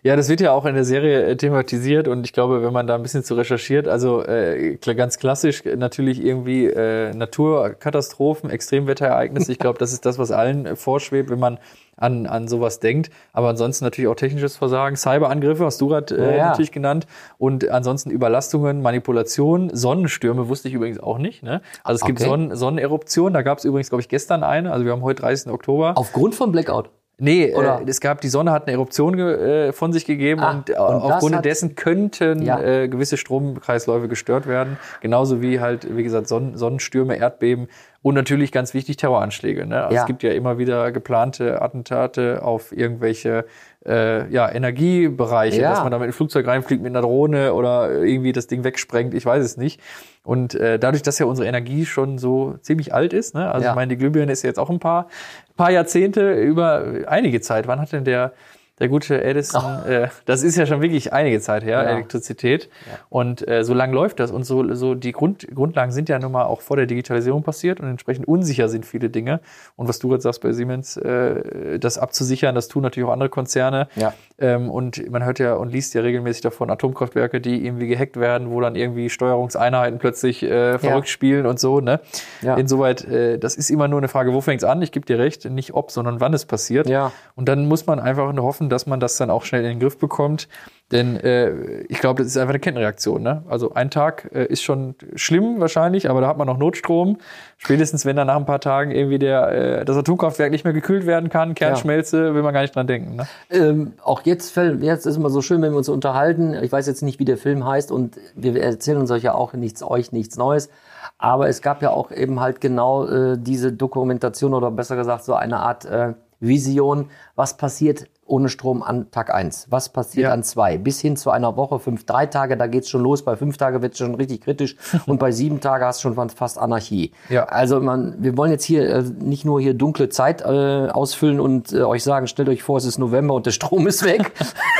Ja, 0.03 0.17
das 0.17 0.29
wird 0.29 0.41
ja 0.41 0.53
auch 0.53 0.65
in 0.65 0.75
der 0.75 0.85
Serie 0.85 1.25
äh, 1.25 1.37
thematisiert 1.37 2.09
und 2.09 2.25
ich 2.25 2.33
glaube, 2.33 2.63
wenn 2.63 2.73
man 2.73 2.87
da 2.87 2.95
ein 2.95 3.03
bisschen 3.03 3.25
zu 3.25 3.35
recherchiert, 3.35 3.89
also 3.89 4.25
äh, 4.25 4.77
ganz 4.95 5.19
klassisch 5.19 5.65
natürlich 5.65 6.25
irgendwie 6.25 6.67
äh, 6.67 7.13
Naturkatastrophen, 7.15 8.51
Extremwetterereignisse. 8.51 9.53
Ich 9.53 9.59
glaube, 9.61 9.79
das 9.79 9.93
ist 9.93 10.07
das, 10.07 10.19
was 10.19 10.31
allen 10.31 10.67
äh, 10.67 10.77
vorschwebt, 10.77 11.31
wenn 11.31 11.39
man 11.39 11.59
an, 12.01 12.27
an 12.27 12.49
sowas 12.49 12.81
denkt. 12.81 13.11
Aber 13.33 13.49
ansonsten 13.51 13.85
natürlich 13.85 14.09
auch 14.09 14.15
technisches 14.15 14.57
Versagen, 14.57 14.97
Cyberangriffe, 14.97 15.65
hast 15.65 15.81
du 15.81 15.89
gerade 15.89 16.17
äh, 16.17 16.39
Ja, 16.39 16.49
natürlich 16.49 16.73
genannt. 16.73 17.07
Und 17.39 17.69
ansonsten 17.69 18.11
Überlastungen, 18.11 18.83
Manipulation, 18.83 19.71
Sonnenstürme 19.73 20.49
wusste 20.49 20.69
ich 20.69 20.75
übrigens 20.75 20.99
auch 20.99 21.19
nicht. 21.19 21.43
Ne? 21.43 21.61
Also 21.85 22.01
es 22.01 22.07
gibt 22.07 22.21
Okay. 22.21 22.29
Sonnen, 22.29 22.57
Sonneneruptionen, 22.57 23.35
da 23.35 23.43
gab 23.43 23.59
es 23.59 23.65
übrigens, 23.65 23.89
glaube 23.89 24.03
ich, 24.03 24.09
gestern 24.09 24.43
eine. 24.43 24.73
Also 24.73 24.85
wir 24.85 24.93
haben 24.93 25.03
heute 25.03 25.23
30. 25.23 25.53
Oktober. 25.53 25.93
Aufgrund 25.97 26.35
von 26.35 26.53
Blackout. 26.53 26.91
Nee, 27.21 27.55
Oder? 27.55 27.81
äh, 27.81 27.89
es 27.89 28.01
gab, 28.01 28.21
die 28.23 28.29
Sonne 28.29 28.51
hat 28.51 28.67
eine 28.67 28.73
Eruption 28.73 29.19
äh, 29.19 29.73
von 29.73 29.93
sich 29.93 30.07
gegeben 30.07 30.41
Ah, 30.41 30.51
und, 30.53 30.71
äh, 30.71 30.73
und 30.73 30.79
aufgrund 30.81 31.45
dessen 31.45 31.75
könnten 31.75 32.43
Ja. 32.43 32.61
äh, 32.61 32.89
gewisse 32.89 33.17
Stromkreisläufe 33.17 34.09
gestört 34.09 34.47
werden. 34.47 34.79
Genauso 35.03 35.43
wie 35.43 35.61
halt, 35.61 35.95
wie 35.97 36.03
gesagt, 36.03 36.29
Sonnen, 36.29 36.57
Sonnenstürme, 36.57 37.17
Erdbeben 37.17 37.69
und 38.03 38.15
natürlich 38.15 38.53
ganz 38.53 38.73
wichtig 38.73 38.97
Terroranschläge. 38.97 39.67
Ne? 39.67 39.83
Also 39.85 39.95
Ja. 39.95 40.01
Es 40.03 40.07
gibt 40.07 40.23
ja 40.23 40.33
immer 40.33 40.59
wieder 40.59 40.91
geplante 40.93 41.61
Attentate 41.61 42.43
auf 42.43 42.73
irgendwelche 42.73 43.45
äh, 43.87 44.29
ja, 44.31 44.51
Energiebereiche, 44.53 45.61
Ja. 45.63 45.71
dass 45.71 45.83
man 45.83 45.91
da 45.91 45.99
mit 45.99 46.05
einem 46.05 46.13
Flugzeug 46.13 46.47
reinfliegt 46.47 46.83
mit 46.83 46.93
einer 46.93 47.01
Drohne 47.03 47.55
oder 47.55 47.91
irgendwie 48.03 48.33
das 48.33 48.47
Ding 48.47 48.63
wegsprengt, 48.65 49.15
ich 49.15 49.25
weiß 49.25 49.43
es 49.45 49.57
nicht. 49.57 49.81
Und 50.23 50.55
äh, 50.55 50.79
dadurch, 50.79 51.03
dass 51.03 51.19
ja 51.19 51.27
unsere 51.27 51.49
Energie 51.49 51.87
schon 51.87 52.19
so 52.19 52.57
ziemlich 52.61 52.93
alt 52.93 53.13
ist, 53.15 53.35
ne? 53.35 53.51
also 53.51 53.65
Ja. 53.65 53.71
ich 53.71 53.77
meine, 53.77 53.89
die 53.89 53.97
Glühbirne 53.97 54.31
ist 54.33 54.43
jetzt 54.43 54.59
auch 54.59 54.69
ein 54.71 54.81
paar, 54.81 55.09
paar 55.57 55.71
Jahrzehnte 55.71 56.35
über 56.35 56.85
einige 57.07 57.41
Zeit. 57.41 57.67
Wann 57.69 57.81
hat 57.81 57.93
denn 57.93 58.05
der, 58.05 58.33
der 58.81 58.89
gute 58.89 59.23
Edison, 59.23 59.85
äh, 59.87 60.09
das 60.25 60.43
ist 60.43 60.57
ja 60.57 60.67
schon 60.67 60.81
wirklich 60.81 61.13
einige 61.13 61.41
Zeit 61.41 61.63
her, 61.63 61.83
Ja. 61.83 61.91
Elektrizität. 61.91 62.69
Und 63.11 63.47
äh, 63.47 63.63
so 63.63 63.75
lang 63.75 63.93
läuft 63.93 64.21
das. 64.21 64.31
Und 64.31 64.45
so, 64.45 64.75
so 64.75 64.95
die 64.95 65.13
Grund, 65.13 65.47
Grundlagen 65.55 65.93
sind 65.93 66.09
ja 66.09 66.19
nun 66.19 66.33
mal 66.33 66.45
auch 66.45 66.63
vor 66.63 66.77
der 66.77 66.87
Digitalisierung 66.87 67.43
passiert 67.43 67.79
und 67.81 67.89
entsprechend 67.89 68.27
unsicher 68.27 68.69
sind 68.69 68.87
viele 68.87 69.11
Dinge. 69.11 69.41
Und 69.77 69.89
was 69.89 69.99
du 69.99 70.09
gerade 70.09 70.23
sagst 70.23 70.41
bei 70.41 70.53
Siemens, 70.53 70.97
äh, 70.97 71.79
das 71.79 71.99
abzusichern, 71.99 72.55
das 72.55 72.69
tun 72.69 72.83
natürlich 72.83 73.07
auch 73.07 73.13
andere 73.13 73.29
Konzerne. 73.29 73.89
Ja. 73.97 74.15
Ähm, 74.39 74.71
und 74.71 75.11
man 75.11 75.25
hört 75.25 75.39
ja 75.39 75.55
und 75.55 75.71
liest 75.71 75.93
ja 75.93 76.01
regelmäßig 76.01 76.41
davon 76.41 76.71
Atomkraftwerke, 76.71 77.43
die 77.43 77.67
irgendwie 77.67 77.87
gehackt 77.87 78.19
werden, 78.19 78.51
wo 78.51 78.61
dann 78.63 78.75
irgendwie 78.77 79.11
Steuerungseinheiten 79.11 79.99
plötzlich 79.99 80.43
äh, 80.43 80.79
verrückt 80.79 81.09
spielen 81.09 81.45
und 81.45 81.61
so. 81.61 81.81
Ne? 81.81 82.01
Ja. 82.41 82.55
Insoweit, 82.55 83.05
äh, 83.05 83.39
das 83.39 83.57
ist 83.57 83.69
immer 83.69 83.89
nur 83.89 83.99
eine 83.99 84.09
Frage, 84.09 84.33
wo 84.33 84.41
fängt's 84.41 84.65
an? 84.65 84.81
Ich 84.81 84.91
gebe 84.93 85.05
dir 85.05 85.19
recht, 85.19 85.45
nicht 85.45 85.75
ob, 85.75 85.91
sondern 85.91 86.21
wann 86.21 86.33
es 86.33 86.47
passiert. 86.47 86.89
Ja. 86.89 87.13
Und 87.37 87.51
dann 87.51 87.69
muss 87.69 87.87
man 87.87 88.01
einfach 88.01 88.33
nur 88.33 88.45
hoffen, 88.47 88.70
dass 88.71 88.87
man 88.87 89.01
das 89.01 89.17
dann 89.19 89.29
auch 89.29 89.45
schnell 89.45 89.63
in 89.65 89.69
den 89.71 89.81
Griff 89.81 89.99
bekommt. 89.99 90.49
Denn 90.93 91.17
äh, 91.19 91.83
ich 91.83 92.01
glaube, 92.01 92.21
das 92.23 92.33
ist 92.33 92.37
einfach 92.37 92.51
eine 92.51 92.59
Kettenreaktion. 92.59 93.23
Ne? 93.23 93.45
Also 93.49 93.75
ein 93.75 93.91
Tag 93.91 94.29
äh, 94.35 94.47
ist 94.47 94.63
schon 94.63 94.97
schlimm 95.15 95.61
wahrscheinlich, 95.61 96.11
aber 96.11 96.21
da 96.21 96.27
hat 96.27 96.37
man 96.37 96.49
noch 96.49 96.59
Notstrom. 96.59 97.19
Spätestens, 97.59 98.05
wenn 98.05 98.17
dann 98.17 98.27
nach 98.27 98.35
ein 98.37 98.45
paar 98.45 98.61
Tagen 98.61 98.91
irgendwie 98.91 99.21
der, 99.21 99.49
äh, 99.81 99.85
das 99.85 99.97
Atomkraftwerk 99.97 100.51
nicht 100.51 100.65
mehr 100.65 100.73
gekühlt 100.73 101.07
werden 101.07 101.29
kann, 101.29 101.55
Kernschmelze, 101.55 102.35
will 102.35 102.43
man 102.43 102.53
gar 102.53 102.63
nicht 102.63 102.75
dran 102.75 102.89
denken. 102.89 103.15
Ne? 103.15 103.27
Ähm, 103.51 103.93
auch 104.03 104.23
jetzt, 104.23 104.51
fällt- 104.51 104.83
jetzt 104.83 105.07
ist 105.07 105.17
immer 105.17 105.31
so 105.31 105.43
schön, 105.43 105.63
wenn 105.63 105.71
wir 105.71 105.79
uns 105.79 105.89
unterhalten. 105.89 106.55
Ich 106.61 106.73
weiß 106.73 106.89
jetzt 106.89 107.03
nicht, 107.03 107.21
wie 107.21 107.25
der 107.25 107.37
Film 107.37 107.65
heißt 107.65 107.93
und 107.93 108.17
wir 108.35 108.61
erzählen 108.61 108.99
uns 108.99 109.13
euch 109.13 109.23
ja 109.23 109.35
auch 109.35 109.53
nichts, 109.53 109.85
euch 109.85 110.11
nichts 110.11 110.37
Neues. 110.39 110.71
Aber 111.19 111.49
es 111.49 111.63
gab 111.63 111.83
ja 111.83 111.91
auch 111.91 112.11
eben 112.11 112.41
halt 112.41 112.61
genau 112.61 113.07
äh, 113.07 113.37
diese 113.39 113.73
Dokumentation 113.73 114.55
oder 114.55 114.73
besser 114.73 114.97
gesagt 114.97 115.23
so 115.23 115.35
eine 115.35 115.59
Art 115.59 115.85
äh, 115.85 116.15
Vision, 116.41 117.11
was 117.37 117.57
passiert 117.57 118.07
ohne 118.25 118.49
Strom 118.49 118.83
an 118.83 119.11
Tag 119.11 119.35
eins, 119.35 119.67
was 119.71 119.89
passiert 119.89 120.29
Ja. 120.29 120.33
an 120.33 120.43
zwei, 120.45 120.79
bis 120.79 121.01
hin 121.01 121.17
zu 121.17 121.31
einer 121.31 121.57
Woche, 121.57 121.81
fünf, 121.81 122.07
drei 122.07 122.27
Tage, 122.27 122.57
da 122.57 122.69
geht's 122.69 122.89
schon 122.89 123.03
los, 123.03 123.25
bei 123.25 123.37
fünf 123.37 123.57
Tage 123.57 123.83
wird's 123.83 123.99
schon 123.99 124.15
richtig 124.15 124.43
kritisch 124.43 124.77
und 125.07 125.19
bei 125.19 125.33
sieben 125.33 125.61
Tage 125.61 125.85
hast 125.85 126.05
du 126.05 126.13
schon 126.15 126.31
fast 126.31 126.59
Anarchie. 126.59 127.13
Ja. 127.29 127.45
Also 127.45 127.81
man, 127.81 128.23
wir 128.23 128.37
wollen 128.37 128.53
jetzt 128.53 128.65
hier 128.65 128.89
äh, 128.89 129.03
nicht 129.03 129.45
nur 129.45 129.61
hier 129.61 129.75
dunkle 129.75 130.09
Zeit 130.09 130.43
äh, 130.43 130.89
ausfüllen 130.91 131.41
und 131.41 131.73
äh, 131.73 131.83
euch 131.83 132.05
sagen, 132.05 132.29
stellt 132.29 132.49
euch 132.49 132.63
vor, 132.63 132.79
es 132.79 132.85
ist 132.85 132.99
November 132.99 133.35
und 133.35 133.47
der 133.47 133.51
Strom 133.53 133.87
ist 133.87 134.05
weg. 134.05 134.33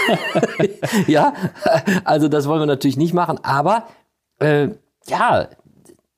ja, 1.09 1.33
also 2.05 2.29
das 2.29 2.47
wollen 2.49 2.61
wir 2.61 2.67
natürlich 2.67 2.97
nicht 2.97 3.15
machen, 3.15 3.39
aber 3.43 3.85
äh, 4.39 4.69
ja, 5.07 5.49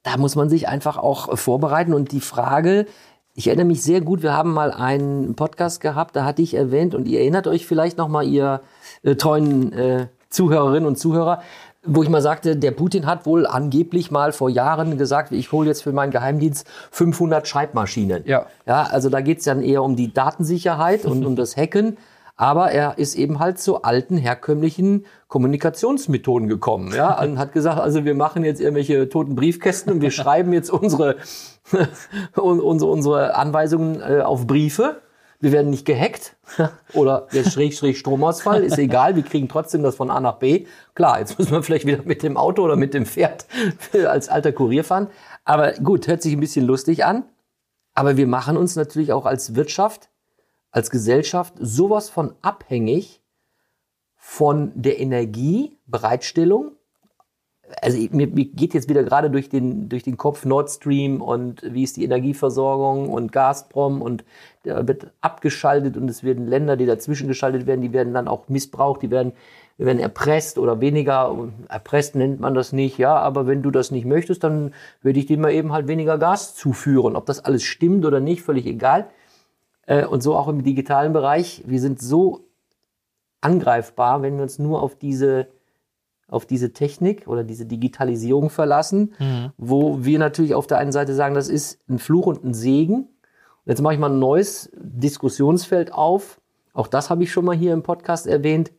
da 0.02 0.16
muss 0.16 0.36
man 0.36 0.48
sich 0.48 0.68
einfach 0.68 0.98
auch 0.98 1.38
vorbereiten 1.38 1.94
und 1.94 2.12
die 2.12 2.20
Frage, 2.20 2.86
ich 3.34 3.46
erinnere 3.46 3.66
mich 3.66 3.82
sehr 3.82 4.00
gut, 4.00 4.22
wir 4.22 4.34
haben 4.34 4.52
mal 4.52 4.70
einen 4.70 5.34
Podcast 5.34 5.80
gehabt, 5.80 6.16
da 6.16 6.24
hatte 6.24 6.42
ich 6.42 6.54
erwähnt 6.54 6.94
und 6.94 7.08
ihr 7.08 7.20
erinnert 7.20 7.46
euch 7.46 7.66
vielleicht 7.66 7.96
noch 7.98 8.08
mal 8.08 8.26
ihr 8.26 8.60
äh, 9.02 9.14
treuen 9.14 9.72
äh, 9.72 10.06
Zuhörerinnen 10.28 10.86
und 10.86 10.98
Zuhörer, 10.98 11.42
wo 11.84 12.02
ich 12.02 12.08
mal 12.08 12.22
sagte, 12.22 12.56
der 12.56 12.70
Putin 12.70 13.06
hat 13.06 13.26
wohl 13.26 13.46
angeblich 13.46 14.10
mal 14.10 14.32
vor 14.32 14.48
Jahren 14.48 14.98
gesagt, 14.98 15.32
ich 15.32 15.50
hole 15.50 15.68
jetzt 15.68 15.82
für 15.82 15.92
meinen 15.92 16.12
Geheimdienst 16.12 16.66
500 16.90 17.48
Schreibmaschinen. 17.48 18.22
Ja. 18.26 18.46
Ja, 18.66 18.84
also 18.84 19.08
da 19.08 19.20
geht's 19.20 19.44
dann 19.44 19.62
eher 19.62 19.82
um 19.82 19.96
die 19.96 20.12
Datensicherheit 20.12 21.04
und 21.04 21.24
um 21.26 21.34
das 21.34 21.56
Hacken. 21.56 21.96
Aber 22.42 22.72
er 22.72 22.98
ist 22.98 23.14
eben 23.14 23.38
halt 23.38 23.60
zu 23.60 23.82
alten, 23.82 24.16
herkömmlichen 24.16 25.06
Kommunikationsmethoden 25.28 26.48
gekommen. 26.48 26.92
Ja, 26.92 27.22
und 27.22 27.38
hat 27.38 27.52
gesagt, 27.52 27.78
also 27.78 28.04
wir 28.04 28.16
machen 28.16 28.42
jetzt 28.42 28.60
irgendwelche 28.60 29.08
toten 29.08 29.36
Briefkästen 29.36 29.92
und 29.92 30.00
wir 30.00 30.10
schreiben 30.10 30.52
jetzt 30.52 30.68
unsere, 30.68 31.18
unsere, 32.34 32.90
unsere 32.90 33.36
Anweisungen 33.36 34.00
äh, 34.00 34.22
auf 34.22 34.48
Briefe. 34.48 35.02
Wir 35.38 35.52
werden 35.52 35.70
nicht 35.70 35.86
gehackt 35.86 36.34
oder 36.94 37.28
der 37.32 37.44
Schräg, 37.44 37.74
Schräg 37.74 37.96
Stromausfall, 37.96 38.64
ist 38.64 38.78
egal, 38.78 39.14
wir 39.14 39.22
kriegen 39.22 39.48
trotzdem 39.48 39.84
das 39.84 39.94
von 39.94 40.10
A 40.10 40.18
nach 40.18 40.38
B. 40.38 40.66
Klar, 40.96 41.20
jetzt 41.20 41.38
müssen 41.38 41.52
wir 41.52 41.62
vielleicht 41.62 41.86
wieder 41.86 42.02
mit 42.04 42.24
dem 42.24 42.36
Auto 42.36 42.64
oder 42.64 42.74
mit 42.74 42.92
dem 42.92 43.06
Pferd 43.06 43.46
als 43.92 44.28
alter 44.28 44.50
Kurier 44.50 44.82
fahren. 44.82 45.06
Aber 45.44 45.74
gut, 45.74 46.08
hört 46.08 46.22
sich 46.22 46.32
ein 46.32 46.40
bisschen 46.40 46.66
lustig 46.66 47.04
an. 47.04 47.24
Aber 47.94 48.16
wir 48.16 48.26
machen 48.26 48.56
uns 48.56 48.74
natürlich 48.74 49.12
auch 49.12 49.26
als 49.26 49.54
Wirtschaft, 49.54 50.08
als 50.72 50.90
Gesellschaft 50.90 51.54
sowas 51.60 52.10
von 52.10 52.34
abhängig 52.42 53.20
von 54.16 54.72
der 54.74 54.98
Energiebereitstellung. 54.98 56.72
Also 57.80 57.98
mir, 58.10 58.26
mir 58.26 58.46
geht 58.46 58.74
jetzt 58.74 58.88
wieder 58.88 59.02
gerade 59.02 59.30
durch 59.30 59.48
den, 59.48 59.88
durch 59.88 60.02
den 60.02 60.16
Kopf 60.16 60.44
Nord 60.44 60.70
Stream 60.70 61.20
und 61.20 61.62
wie 61.62 61.82
ist 61.82 61.96
die 61.96 62.04
Energieversorgung 62.04 63.08
und 63.10 63.32
Gazprom 63.32 64.02
und 64.02 64.24
da 64.64 64.86
wird 64.86 65.10
abgeschaltet 65.20 65.96
und 65.96 66.08
es 66.08 66.22
werden 66.22 66.46
Länder, 66.46 66.76
die 66.76 66.86
dazwischen 66.86 67.28
geschaltet 67.28 67.66
werden, 67.66 67.80
die 67.80 67.92
werden 67.92 68.14
dann 68.14 68.28
auch 68.28 68.48
missbraucht, 68.48 69.02
die 69.02 69.10
werden, 69.10 69.32
werden 69.78 69.98
erpresst 69.98 70.58
oder 70.58 70.80
weniger, 70.80 71.48
erpresst 71.68 72.14
nennt 72.14 72.40
man 72.40 72.54
das 72.54 72.72
nicht, 72.72 72.98
ja, 72.98 73.16
aber 73.16 73.46
wenn 73.46 73.62
du 73.62 73.70
das 73.70 73.90
nicht 73.90 74.04
möchtest, 74.04 74.44
dann 74.44 74.74
würde 75.00 75.18
ich 75.18 75.26
dir 75.26 75.38
mal 75.38 75.52
eben 75.52 75.72
halt 75.72 75.88
weniger 75.88 76.18
Gas 76.18 76.54
zuführen. 76.54 77.16
Ob 77.16 77.26
das 77.26 77.44
alles 77.44 77.62
stimmt 77.62 78.04
oder 78.04 78.20
nicht, 78.20 78.42
völlig 78.42 78.66
egal. 78.66 79.08
Äh, 79.86 80.06
und 80.06 80.22
so 80.22 80.36
auch 80.36 80.48
im 80.48 80.62
digitalen 80.62 81.12
Bereich. 81.12 81.62
Wir 81.66 81.80
sind 81.80 82.00
so 82.00 82.46
angreifbar, 83.40 84.22
wenn 84.22 84.36
wir 84.36 84.42
uns 84.42 84.58
nur 84.58 84.82
auf 84.82 84.96
diese 84.96 85.48
auf 86.28 86.46
diese 86.46 86.72
Technik 86.72 87.28
oder 87.28 87.44
diese 87.44 87.66
Digitalisierung 87.66 88.48
verlassen, 88.48 89.12
mhm. 89.18 89.52
wo 89.58 90.02
wir 90.02 90.18
natürlich 90.18 90.54
auf 90.54 90.66
der 90.66 90.78
einen 90.78 90.92
Seite 90.92 91.14
sagen, 91.14 91.34
das 91.34 91.50
ist 91.50 91.78
ein 91.90 91.98
Fluch 91.98 92.26
und 92.26 92.42
ein 92.42 92.54
Segen. 92.54 92.94
Und 93.02 93.66
jetzt 93.66 93.82
mache 93.82 93.92
ich 93.94 94.00
mal 94.00 94.10
ein 94.10 94.18
neues 94.18 94.70
Diskussionsfeld 94.74 95.92
auf. 95.92 96.40
Auch 96.72 96.86
das 96.86 97.10
habe 97.10 97.22
ich 97.22 97.30
schon 97.30 97.44
mal 97.44 97.54
hier 97.54 97.74
im 97.74 97.82
Podcast 97.82 98.26
erwähnt. 98.26 98.72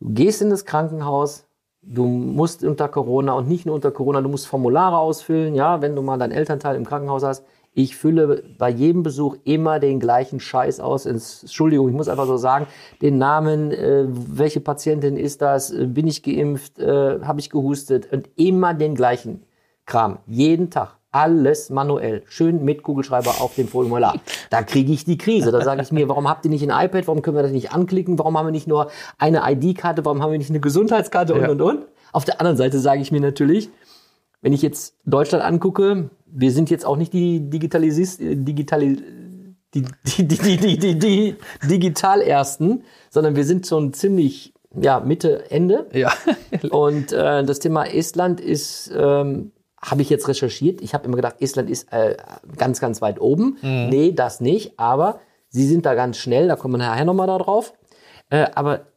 Du 0.00 0.14
gehst 0.14 0.40
in 0.40 0.48
das 0.48 0.64
Krankenhaus, 0.64 1.46
du 1.82 2.06
musst 2.06 2.64
unter 2.64 2.88
Corona 2.88 3.34
und 3.34 3.46
nicht 3.46 3.66
nur 3.66 3.74
unter 3.74 3.90
Corona, 3.90 4.22
du 4.22 4.30
musst 4.30 4.46
Formulare 4.46 4.96
ausfüllen, 4.96 5.54
ja, 5.54 5.82
wenn 5.82 5.94
du 5.94 6.00
mal 6.00 6.18
deinen 6.18 6.32
Elternteil 6.32 6.76
im 6.76 6.86
Krankenhaus 6.86 7.22
hast. 7.22 7.44
Ich 7.76 7.96
fülle 7.96 8.44
bei 8.56 8.70
jedem 8.70 9.02
Besuch 9.02 9.36
immer 9.42 9.80
den 9.80 9.98
gleichen 9.98 10.38
Scheiß 10.38 10.78
aus. 10.78 11.06
Entschuldigung, 11.06 11.88
ich 11.88 11.94
muss 11.94 12.08
einfach 12.08 12.26
so 12.26 12.36
sagen, 12.36 12.68
den 13.02 13.18
Namen, 13.18 13.72
äh, 13.72 14.04
welche 14.08 14.60
Patientin 14.60 15.16
ist 15.16 15.42
das, 15.42 15.72
äh, 15.72 15.86
bin 15.86 16.06
ich 16.06 16.22
geimpft, 16.22 16.78
äh, 16.78 17.20
habe 17.22 17.40
ich 17.40 17.50
gehustet 17.50 18.12
und 18.12 18.30
immer 18.36 18.74
den 18.74 18.94
gleichen 18.94 19.42
Kram. 19.86 20.18
Jeden 20.26 20.70
Tag. 20.70 20.96
Alles 21.10 21.68
manuell. 21.68 22.22
Schön 22.26 22.64
mit 22.64 22.84
Kugelschreiber 22.84 23.40
auf 23.40 23.56
dem 23.56 23.66
Formular. 23.66 24.14
Da 24.50 24.62
kriege 24.62 24.92
ich 24.92 25.04
die 25.04 25.18
Krise. 25.18 25.50
Da 25.50 25.60
sage 25.62 25.82
ich 25.82 25.90
mir, 25.90 26.08
warum 26.08 26.28
habt 26.28 26.44
ihr 26.44 26.50
nicht 26.50 26.68
ein 26.68 26.86
iPad? 26.86 27.08
Warum 27.08 27.22
können 27.22 27.36
wir 27.36 27.42
das 27.42 27.52
nicht 27.52 27.72
anklicken? 27.72 28.18
Warum 28.18 28.38
haben 28.38 28.46
wir 28.46 28.52
nicht 28.52 28.68
nur 28.68 28.90
eine 29.18 29.42
ID-Karte? 29.48 30.04
Warum 30.04 30.22
haben 30.22 30.30
wir 30.32 30.38
nicht 30.38 30.50
eine 30.50 30.60
Gesundheitskarte? 30.60 31.34
Und, 31.34 31.42
ja. 31.42 31.50
und, 31.50 31.60
und. 31.60 31.84
Auf 32.12 32.24
der 32.24 32.40
anderen 32.40 32.56
Seite 32.56 32.78
sage 32.78 33.00
ich 33.00 33.10
mir 33.10 33.20
natürlich, 33.20 33.68
wenn 34.44 34.52
ich 34.52 34.60
jetzt 34.60 34.94
Deutschland 35.06 35.42
angucke, 35.42 36.10
wir 36.26 36.52
sind 36.52 36.68
jetzt 36.68 36.84
auch 36.84 36.98
nicht 36.98 37.14
die 37.14 37.48
Digitalisist, 37.48 38.20
Digitali, 38.20 39.02
die, 39.72 39.86
die, 40.04 40.28
die, 40.28 40.56
die, 40.58 40.78
die, 40.78 40.98
die 40.98 41.36
Digitalersten, 41.62 42.84
sondern 43.08 43.36
wir 43.36 43.44
sind 43.44 43.66
schon 43.66 43.94
ziemlich 43.94 44.52
ja, 44.78 45.00
Mitte, 45.00 45.50
Ende. 45.50 45.86
Ja. 45.94 46.12
Und 46.70 47.10
äh, 47.12 47.42
das 47.42 47.58
Thema 47.58 47.86
Estland 47.86 48.38
ist, 48.38 48.92
ähm, 48.94 49.52
habe 49.80 50.02
ich 50.02 50.10
jetzt 50.10 50.28
recherchiert. 50.28 50.82
Ich 50.82 50.92
habe 50.92 51.06
immer 51.06 51.16
gedacht, 51.16 51.36
Estland 51.40 51.70
ist 51.70 51.90
äh, 51.90 52.14
ganz, 52.58 52.80
ganz 52.80 53.00
weit 53.00 53.22
oben. 53.22 53.56
Mhm. 53.62 53.88
Nee, 53.88 54.12
das 54.12 54.42
nicht. 54.42 54.78
Aber 54.78 55.20
sie 55.48 55.66
sind 55.66 55.86
da 55.86 55.94
ganz 55.94 56.18
schnell, 56.18 56.48
da 56.48 56.56
kommen 56.56 56.74
wir 56.74 56.78
nachher 56.78 57.06
nochmal 57.06 57.28
da 57.28 57.38
drauf. 57.38 57.72
Äh, 58.28 58.48
aber 58.54 58.88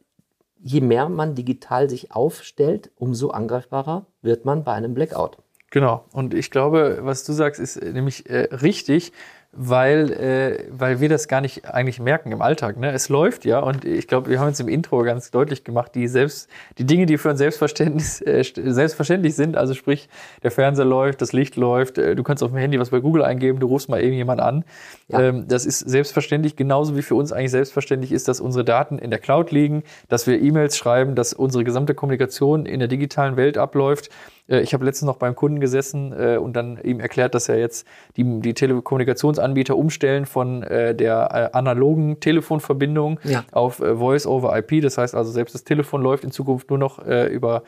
je 0.60 0.80
mehr 0.80 1.08
man 1.08 1.34
digital 1.34 1.88
sich 1.88 2.12
aufstellt, 2.12 2.90
umso 2.96 3.30
angreifbarer 3.30 4.06
wird 4.22 4.44
man 4.44 4.64
bei 4.64 4.72
einem 4.72 4.94
Blackout. 4.94 5.38
Genau. 5.70 6.04
Und 6.12 6.34
ich 6.34 6.50
glaube, 6.50 7.00
was 7.02 7.24
du 7.24 7.32
sagst, 7.32 7.60
ist 7.60 7.82
nämlich 7.82 8.28
äh, 8.30 8.48
richtig 8.54 9.12
weil, 9.52 10.12
äh, 10.12 10.64
weil 10.70 11.00
wir 11.00 11.08
das 11.08 11.26
gar 11.26 11.40
nicht 11.40 11.64
eigentlich 11.64 11.98
merken 12.00 12.32
im 12.32 12.42
Alltag. 12.42 12.76
Ne? 12.76 12.92
Es 12.92 13.08
läuft 13.08 13.46
ja 13.46 13.60
und 13.60 13.84
ich 13.84 14.06
glaube, 14.06 14.28
wir 14.28 14.40
haben 14.40 14.48
jetzt 14.48 14.60
im 14.60 14.68
Intro 14.68 15.02
ganz 15.02 15.30
deutlich 15.30 15.64
gemacht, 15.64 15.94
die 15.94 16.06
selbst 16.06 16.50
die 16.76 16.84
Dinge, 16.84 17.06
die 17.06 17.16
für 17.16 17.30
uns 17.30 17.38
selbstverständlich, 17.38 18.26
äh, 18.26 18.44
selbstverständlich 18.44 19.34
sind, 19.34 19.56
also 19.56 19.72
sprich, 19.72 20.10
der 20.42 20.50
Fernseher 20.50 20.84
läuft, 20.84 21.22
das 21.22 21.32
Licht 21.32 21.56
läuft, 21.56 21.96
äh, 21.96 22.14
du 22.14 22.22
kannst 22.22 22.42
auf 22.42 22.50
dem 22.50 22.58
Handy 22.58 22.78
was 22.78 22.90
bei 22.90 23.00
Google 23.00 23.24
eingeben, 23.24 23.58
du 23.58 23.68
rufst 23.68 23.88
mal 23.88 24.00
irgendjemand 24.00 24.40
an. 24.40 24.64
Ja. 25.08 25.20
Ähm, 25.20 25.48
das 25.48 25.64
ist 25.64 25.78
selbstverständlich, 25.78 26.54
genauso 26.54 26.94
wie 26.96 27.02
für 27.02 27.14
uns 27.14 27.32
eigentlich 27.32 27.50
selbstverständlich 27.50 28.12
ist, 28.12 28.28
dass 28.28 28.40
unsere 28.40 28.66
Daten 28.66 28.98
in 28.98 29.08
der 29.08 29.18
Cloud 29.18 29.50
liegen, 29.50 29.82
dass 30.08 30.26
wir 30.26 30.40
E-Mails 30.40 30.76
schreiben, 30.76 31.14
dass 31.14 31.32
unsere 31.32 31.64
gesamte 31.64 31.94
Kommunikation 31.94 32.66
in 32.66 32.80
der 32.80 32.88
digitalen 32.88 33.36
Welt 33.36 33.56
abläuft. 33.56 34.10
Äh, 34.48 34.60
ich 34.60 34.74
habe 34.74 34.84
letztens 34.84 35.06
noch 35.06 35.16
beim 35.16 35.34
Kunden 35.34 35.60
gesessen 35.60 36.12
äh, 36.18 36.36
und 36.36 36.54
dann 36.54 36.78
ihm 36.82 37.00
erklärt, 37.00 37.34
dass 37.34 37.48
er 37.48 37.58
jetzt 37.58 37.86
die, 38.16 38.40
die 38.40 38.54
Telekommunikationsanbieter 38.54 39.76
umstellen 39.76 40.26
von 40.26 40.62
äh, 40.62 40.94
der 40.94 41.54
analogen 41.54 42.20
Telefonverbindung 42.20 43.20
ja. 43.24 43.44
auf 43.52 43.76
Voice 43.76 44.26
over 44.26 44.56
IP. 44.56 44.82
Das 44.82 44.98
heißt 44.98 45.14
also, 45.14 45.30
selbst 45.30 45.54
das 45.54 45.64
Telefon 45.64 46.02
läuft 46.02 46.24
in 46.24 46.30
Zukunft 46.30 46.70
nur 46.70 46.78
noch 46.78 46.98
über 46.98 47.62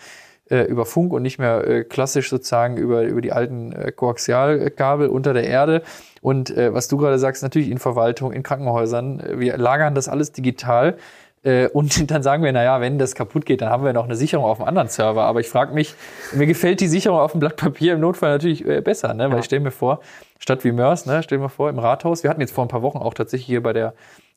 über 0.69 0.85
Funk 0.85 1.13
und 1.13 1.23
nicht 1.23 1.39
mehr 1.39 1.65
äh, 1.65 1.85
klassisch 1.85 2.29
sozusagen 2.29 2.77
über, 2.77 3.05
über 3.05 3.21
die 3.21 3.31
alten 3.31 3.71
äh, 3.71 3.93
Koaxialkabel 3.93 5.07
unter 5.07 5.33
der 5.33 5.45
Erde. 5.45 5.83
Und 6.23 6.51
äh, 6.51 6.75
was 6.75 6.89
du 6.89 6.97
gerade 6.97 7.21
sagst, 7.21 7.45
natürlich 7.45 7.71
in 7.71 7.79
Verwaltung, 7.79 8.33
in 8.33 8.43
Krankenhäusern, 8.43 9.23
wir 9.37 9.57
lagern 9.59 9.95
das 9.95 10.09
alles 10.09 10.33
digital. 10.33 10.97
Äh, 11.43 11.69
und 11.69 12.11
dann 12.11 12.23
sagen 12.23 12.43
wir, 12.43 12.53
naja, 12.53 12.81
wenn 12.81 12.99
das 12.99 13.15
kaputt 13.15 13.47
geht, 13.47 13.61
dann 13.63 13.71
haben 13.71 13.85
wir 13.85 13.93
noch 13.93 14.05
eine 14.05 14.17
Sicherung 14.17 14.45
auf 14.45 14.61
einem 14.61 14.69
anderen 14.69 14.89
Server. 14.89 15.23
Aber 15.25 15.41
ich 15.41 15.49
frage 15.49 15.75
mich, 15.75 15.95
mir 16.33 16.47
gefällt 16.47 16.81
die 16.81 16.89
Sicherung 16.89 17.21
auf 17.21 17.33
dem 17.33 17.41
Blatt 17.41 17.57
Papier 17.57 17.95
im 17.95 18.01
Notfall 18.01 18.31
natürlich 18.31 18.67
äh, 18.67 18.81
besser, 18.81 19.15
ne? 19.15 19.31
weil 19.31 19.41
ich 19.41 19.45
stelle 19.47 19.63
mir 19.63 19.71
vor, 19.71 20.01
statt 20.39 20.65
wie 20.65 20.73
Mörs, 20.73 21.07
ne, 21.07 21.23
stellen 21.23 21.43
wir 21.43 21.49
vor, 21.49 21.71
im 21.71 21.79
Rathaus, 21.79 22.23
wir 22.23 22.31
hatten 22.31 22.41
jetzt 22.41 22.53
vor 22.53 22.65
ein 22.65 22.69
paar 22.69 22.83
Wochen 22.83 22.99
auch 22.99 23.15
tatsächlich 23.15 23.47
hier 23.47 23.63
bei 23.63 23.73
der 23.73 23.95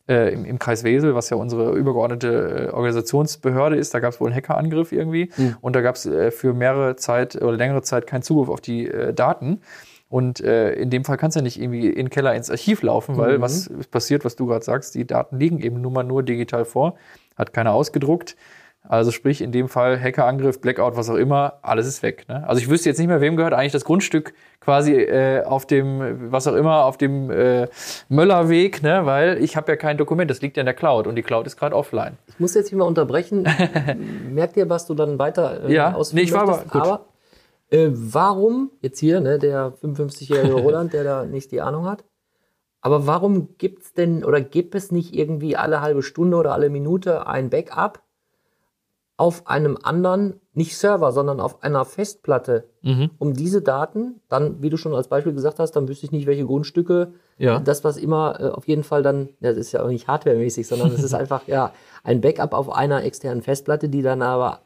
äh, 0.07 0.33
im, 0.33 0.45
im 0.45 0.59
Kreis 0.59 0.83
Wesel, 0.83 1.15
was 1.15 1.29
ja 1.29 1.37
unsere 1.37 1.73
übergeordnete 1.75 2.67
äh, 2.67 2.73
Organisationsbehörde 2.73 3.77
ist, 3.77 3.93
da 3.93 3.99
gab 3.99 4.11
es 4.11 4.19
wohl 4.19 4.27
einen 4.27 4.35
Hackerangriff 4.35 4.91
irgendwie 4.91 5.31
mhm. 5.37 5.55
und 5.61 5.75
da 5.75 5.81
gab 5.81 5.95
es 5.95 6.05
äh, 6.05 6.31
für 6.31 6.53
mehrere 6.53 6.95
Zeit 6.97 7.41
oder 7.41 7.55
längere 7.55 7.81
Zeit 7.81 8.05
keinen 8.05 8.21
Zugriff 8.21 8.49
auf 8.49 8.61
die 8.61 8.87
äh, 8.87 9.13
Daten. 9.13 9.61
Und 10.13 10.41
äh, 10.41 10.73
in 10.73 10.91
dem 10.91 11.05
Fall 11.05 11.17
kannst 11.17 11.35
du 11.35 11.39
ja 11.39 11.43
nicht 11.43 11.59
irgendwie 11.59 11.87
in 11.87 12.05
den 12.05 12.09
Keller 12.11 12.35
ins 12.35 12.51
Archiv 12.51 12.83
laufen, 12.83 13.17
weil 13.17 13.39
mhm. 13.39 13.41
was 13.41 13.67
passiert, 13.89 14.23
was 14.23 14.35
du 14.35 14.45
gerade 14.45 14.63
sagst, 14.63 14.93
die 14.93 15.07
Daten 15.07 15.39
liegen 15.39 15.59
eben 15.59 15.81
nun 15.81 15.91
mal 15.91 16.03
nur 16.03 16.21
digital 16.21 16.65
vor, 16.65 16.97
hat 17.35 17.51
keiner 17.51 17.73
ausgedruckt. 17.73 18.35
Also 18.87 19.09
sprich, 19.09 19.41
in 19.41 19.51
dem 19.51 19.69
Fall 19.69 19.99
Hackerangriff, 19.99 20.61
Blackout, 20.61 20.95
was 20.97 21.09
auch 21.09 21.15
immer, 21.15 21.53
alles 21.63 21.87
ist 21.87 22.03
weg. 22.03 22.25
Ne? 22.29 22.47
Also 22.47 22.61
ich 22.61 22.69
wüsste 22.69 22.89
jetzt 22.89 22.99
nicht 22.99 23.07
mehr, 23.07 23.21
wem 23.21 23.37
gehört 23.37 23.55
eigentlich 23.55 23.71
das 23.71 23.85
Grundstück 23.85 24.35
quasi 24.59 24.93
äh, 24.93 25.43
auf 25.45 25.65
dem, 25.65 26.31
was 26.31 26.45
auch 26.45 26.53
immer, 26.53 26.85
auf 26.85 26.97
dem 26.97 27.31
äh, 27.31 27.67
Möllerweg, 28.07 28.83
ne? 28.83 29.07
weil 29.07 29.41
ich 29.43 29.57
habe 29.57 29.71
ja 29.71 29.77
kein 29.77 29.97
Dokument, 29.97 30.29
das 30.29 30.41
liegt 30.41 30.57
ja 30.57 30.61
in 30.61 30.67
der 30.67 30.75
Cloud 30.75 31.07
und 31.07 31.15
die 31.15 31.23
Cloud 31.23 31.47
ist 31.47 31.57
gerade 31.57 31.75
offline. 31.75 32.19
Ich 32.27 32.39
muss 32.39 32.53
jetzt 32.53 32.69
hier 32.69 32.77
mal 32.77 32.85
unterbrechen. 32.85 33.47
Merkt 34.29 34.57
ihr, 34.57 34.69
was 34.69 34.85
du 34.85 34.93
dann 34.93 35.17
weiter 35.17 35.63
äh, 35.67 35.73
ja, 35.73 35.97
nee, 36.11 36.21
ich 36.21 36.33
war 36.33 36.43
aber, 36.43 36.63
aber 36.69 37.05
äh, 37.73 37.89
warum, 37.91 38.69
jetzt 38.81 38.99
hier, 38.99 39.19
ne, 39.19 39.39
der 39.39 39.73
55-jährige 39.81 40.53
Roland, 40.61 40.93
der 40.93 41.03
da 41.03 41.25
nicht 41.25 41.51
die 41.51 41.61
Ahnung 41.61 41.85
hat, 41.85 42.05
aber 42.81 43.07
warum 43.07 43.57
gibt's 43.57 43.93
denn 43.93 44.23
oder 44.23 44.41
gibt 44.41 44.75
es 44.75 44.91
nicht 44.91 45.15
irgendwie 45.15 45.55
alle 45.55 45.81
halbe 45.81 46.03
Stunde 46.03 46.37
oder 46.37 46.53
alle 46.53 46.69
Minute 46.69 47.25
ein 47.25 47.49
Backup 47.49 48.03
auf 49.17 49.47
einem 49.47 49.77
anderen, 49.81 50.39
nicht 50.53 50.77
Server, 50.77 51.11
sondern 51.11 51.39
auf 51.39 51.63
einer 51.63 51.85
Festplatte, 51.85 52.69
mhm. 52.81 53.11
um 53.17 53.33
diese 53.33 53.61
Daten, 53.61 54.21
dann, 54.27 54.61
wie 54.61 54.69
du 54.69 54.77
schon 54.77 54.93
als 54.93 55.07
Beispiel 55.07 55.33
gesagt 55.33 55.59
hast, 55.59 55.71
dann 55.71 55.87
wüsste 55.87 56.05
ich 56.05 56.11
nicht, 56.11 56.27
welche 56.27 56.45
Grundstücke, 56.45 57.13
ja. 57.37 57.59
das, 57.59 57.83
was 57.83 57.97
immer 57.97 58.39
äh, 58.39 58.49
auf 58.49 58.67
jeden 58.67 58.83
Fall 58.83 59.01
dann, 59.01 59.29
ja, 59.39 59.49
das 59.49 59.57
ist 59.57 59.71
ja 59.71 59.81
auch 59.81 59.87
nicht 59.87 60.07
hardwaremäßig, 60.07 60.67
sondern 60.67 60.91
es 60.91 61.01
ist 61.01 61.13
einfach, 61.15 61.47
ja, 61.47 61.73
ein 62.03 62.21
Backup 62.21 62.53
auf 62.53 62.71
einer 62.71 63.03
externen 63.03 63.41
Festplatte, 63.41 63.87
die 63.89 64.01
dann 64.01 64.21
aber 64.21 64.61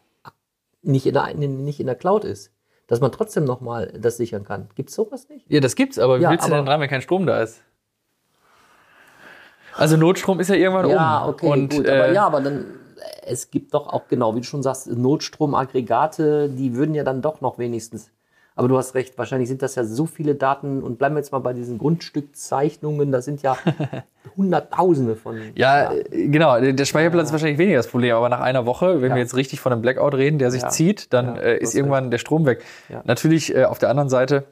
nicht 0.82 1.06
in 1.06 1.14
der, 1.14 1.34
nicht 1.36 1.80
in 1.80 1.86
der 1.86 1.96
Cloud 1.96 2.26
ist 2.26 2.52
dass 2.88 3.02
man 3.02 3.12
trotzdem 3.12 3.44
nochmal 3.44 3.94
das 4.00 4.18
sichern 4.18 4.44
kann. 4.44 4.70
Gibt 4.76 4.90
es 4.90 4.96
sowas 4.96 5.30
nicht? 5.30 5.46
Ja, 5.50 5.60
das 5.60 5.76
gibt's, 5.76 6.00
aber 6.00 6.20
wie 6.20 6.24
ja, 6.24 6.32
willst 6.32 6.48
du 6.48 6.52
denn 6.52 6.66
dran, 6.66 6.80
wenn 6.80 6.90
kein 6.90 7.02
Strom 7.02 7.26
da 7.26 7.42
ist? 7.42 7.62
Also 9.76 9.96
Notstrom 9.96 10.40
ist 10.40 10.50
ja 10.50 10.56
irgendwann 10.56 10.90
ja, 10.90 11.24
um. 11.24 11.30
Okay, 11.30 11.48
und, 11.48 11.74
gut, 11.74 11.86
äh, 11.86 11.92
aber 11.92 12.12
ja, 12.12 12.26
aber 12.26 12.42
dann 12.42 12.66
es 13.22 13.52
gibt 13.52 13.74
doch 13.74 13.88
auch 13.88 14.08
genau, 14.08 14.36
wie 14.36 14.40
du 14.40 14.46
schon 14.46 14.64
sagst, 14.64 14.88
Notstromaggregate, 14.88 16.50
die 16.50 16.76
würden 16.76 16.96
ja 16.96 17.04
dann 17.04 17.22
doch 17.22 17.42
noch 17.42 17.60
wenigstens 17.60 18.10
Aber 18.58 18.68
du 18.68 18.78
hast 18.78 18.96
recht, 18.96 19.18
wahrscheinlich 19.18 19.48
sind 19.48 19.62
das 19.62 19.76
ja 19.76 19.84
so 19.84 20.06
viele 20.08 20.36
Daten 20.36 20.82
und 20.84 20.98
bleiben 20.98 21.16
wir 21.16 21.20
jetzt 21.20 21.32
mal 21.32 21.40
bei 21.40 21.54
diesen 21.54 21.78
Grundstückzeichnungen, 21.78 23.12
da 23.12 23.22
sind 23.22 23.42
ja 23.44 23.56
Hunderttausende 24.36 25.16
von. 25.16 25.38
Ja, 25.56 25.92
äh, 25.94 26.28
genau. 26.28 26.60
Der 26.60 26.86
Speicherplatz 26.86 27.28
ist 27.28 27.32
wahrscheinlich 27.32 27.58
weniger 27.60 27.78
das 27.78 27.88
Problem, 27.88 28.16
aber 28.16 28.30
nach 28.30 28.42
einer 28.42 28.66
Woche, 28.66 29.02
wenn 29.02 29.10
Ja. 29.12 29.16
wir 29.16 29.22
jetzt 29.22 29.36
richtig 29.36 29.60
von 29.60 29.72
einem 29.72 29.82
Blackout 29.82 30.16
reden, 30.16 30.40
der 30.40 30.52
sich 30.52 30.64
Ja. 30.64 30.70
zieht, 30.70 31.14
dann 31.14 31.36
Ja, 31.36 31.42
äh, 31.42 31.58
ist 31.60 31.76
irgendwann 31.76 32.12
der 32.12 32.18
Strom 32.18 32.46
weg. 32.46 32.64
Ja. 32.90 33.02
Natürlich 33.06 33.56
äh, 33.56 33.66
auf 33.66 33.80
der 33.80 33.90
anderen 33.90 34.10
Seite 34.10 34.44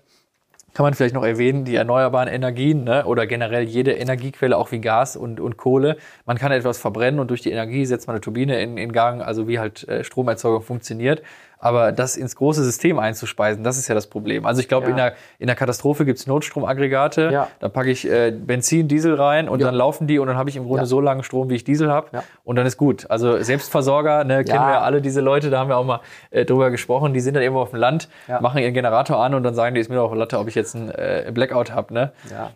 kann 0.74 0.84
man 0.84 0.94
vielleicht 0.94 1.16
noch 1.16 1.24
erwähnen, 1.24 1.64
die 1.64 1.76
erneuerbaren 1.76 2.28
Energien 2.28 2.84
ne, 2.84 3.06
oder 3.06 3.26
generell 3.28 3.64
jede 3.64 3.94
Energiequelle, 3.94 4.58
auch 4.58 4.72
wie 4.74 4.80
Gas 4.82 5.16
und, 5.16 5.40
und 5.40 5.56
Kohle. 5.56 5.96
Man 6.26 6.38
kann 6.38 6.52
etwas 6.52 6.78
verbrennen 6.78 7.20
und 7.22 7.30
durch 7.30 7.42
die 7.42 7.52
Energie 7.52 7.86
setzt 7.86 8.08
man 8.08 8.16
eine 8.16 8.22
Turbine 8.22 8.62
in, 8.62 8.78
in 8.78 8.92
Gang, 8.92 9.22
also 9.22 9.48
wie 9.48 9.58
halt 9.58 9.88
äh, 9.88 10.04
Stromerzeugung 10.04 10.62
funktioniert. 10.62 11.22
Aber 11.60 11.92
das 11.92 12.18
ins 12.18 12.36
große 12.36 12.64
System 12.64 13.00
einzuspeisen, 13.00 13.64
das 13.64 13.78
ist 13.78 13.88
ja 13.88 13.96
das 13.96 14.08
Problem. 14.08 14.46
Also 14.46 14.62
ich 14.62 14.68
glaube, 14.68 14.86
Ja. 14.86 14.90
in, 14.92 14.96
der, 14.98 15.14
in 15.40 15.48
der 15.48 15.56
Katastrophe 15.56 16.06
gibt's 16.06 16.28
Notstromaggregate. 16.28 17.30
Ja. 17.32 17.48
Da 17.60 17.70
packe 17.70 17.90
ich 17.92 18.10
äh, 18.10 18.32
Benzin, 18.32 18.88
Diesel 18.88 19.16
rein 19.16 19.50
und 19.50 19.60
Ja. 19.60 19.68
dann 19.68 19.76
laufen 19.76 20.08
die 20.08 20.20
und 20.20 20.28
dann 20.28 20.38
habe 20.38 20.50
ich 20.50 20.56
im 20.58 20.66
Grunde 20.66 20.86
so 20.86 21.00
lange 21.02 21.24
Strom, 21.24 21.50
wie 21.50 21.56
ich 21.56 21.64
Diesel 21.64 21.92
habe. 21.92 22.08
Und 22.44 22.56
dann 22.58 22.66
ist 22.66 22.78
gut. 22.78 23.10
Also 23.10 23.42
Selbstversorger, 23.42 24.24
ne, 24.24 24.44
kennen 24.44 24.64
wir 24.64 24.72
ja 24.74 24.82
alle 24.82 25.02
diese 25.02 25.22
Leute, 25.22 25.50
da 25.50 25.60
haben 25.60 25.70
wir 25.70 25.78
auch 25.78 25.86
mal 25.86 26.02
äh, 26.32 26.46
drüber 26.46 26.70
gesprochen, 26.72 27.14
die 27.14 27.20
sind 27.20 27.34
dann 27.36 27.44
irgendwo 27.44 27.62
auf 27.62 27.72
dem 27.72 27.80
Land, 27.80 28.10
machen 28.42 28.60
ihren 28.62 28.74
Generator 28.74 29.18
an 29.24 29.34
und 29.34 29.44
dann 29.44 29.56
sagen 29.56 29.76
die, 29.76 29.82
ist 29.82 29.90
mir 29.90 29.96
doch 29.96 30.14
Latte, 30.14 30.38
ob 30.40 30.48
ich 30.48 30.56
jetzt 30.56 30.76
einen 30.76 30.90
äh, 30.90 31.32
Blackout 31.34 31.72
habe. 31.72 31.94
Ne? 31.94 32.12
Ja. 32.32 32.52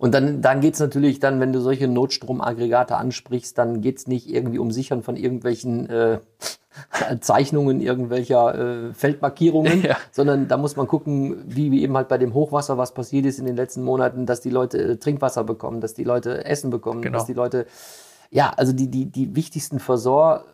Und 0.00 0.14
dann, 0.14 0.40
dann 0.40 0.62
geht's 0.62 0.80
natürlich 0.80 1.20
dann, 1.20 1.40
wenn 1.40 1.52
du 1.52 1.60
solche 1.60 1.86
Notstromaggregate 1.86 2.96
ansprichst, 2.96 3.58
dann 3.58 3.82
geht's 3.82 4.06
nicht 4.06 4.30
irgendwie 4.30 4.58
um 4.58 4.70
Sichern 4.70 5.02
von 5.02 5.14
irgendwelchen 5.16 5.90
äh, 5.90 6.18
Zeichnungen 7.20 7.82
irgendwelcher 7.82 8.54
äh, 8.88 8.94
Feldmarkierungen, 8.94 9.82
Ja. 9.82 9.96
sondern 10.10 10.48
da 10.48 10.56
muss 10.56 10.76
man 10.76 10.86
gucken, 10.86 11.42
wie, 11.46 11.70
wie 11.70 11.82
eben 11.82 11.94
halt 11.96 12.08
bei 12.08 12.16
dem 12.16 12.32
Hochwasser, 12.32 12.78
was 12.78 12.94
passiert 12.94 13.26
ist 13.26 13.38
in 13.38 13.44
den 13.44 13.56
letzten 13.56 13.82
Monaten, 13.82 14.24
dass 14.24 14.40
die 14.40 14.48
Leute 14.48 14.78
äh, 14.82 14.96
Trinkwasser 14.96 15.44
bekommen, 15.44 15.82
dass 15.82 15.92
die 15.92 16.04
Leute 16.04 16.44
Essen 16.46 16.70
bekommen, 16.70 17.02
Genau. 17.02 17.18
dass 17.18 17.26
die 17.26 17.34
Leute, 17.34 17.66
ja, 18.30 18.52
also 18.56 18.72
die, 18.72 18.88
die, 18.90 19.04
die 19.04 19.36
wichtigsten 19.36 19.80
Versor, 19.80 20.44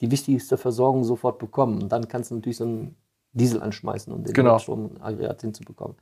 die 0.00 0.10
wichtigste 0.12 0.56
Versorgung 0.58 1.02
sofort 1.04 1.38
bekommen. 1.40 1.82
Und 1.82 1.90
dann 1.90 2.06
kannst 2.06 2.30
du 2.30 2.36
natürlich 2.36 2.58
so 2.58 2.64
einen 2.64 2.94
Diesel 3.32 3.62
anschmeißen, 3.62 4.12
um 4.12 4.22
den 4.24 4.32
Genau. 4.34 4.52
Notstromaggregat 4.52 5.40
hinzubekommen. 5.40 5.96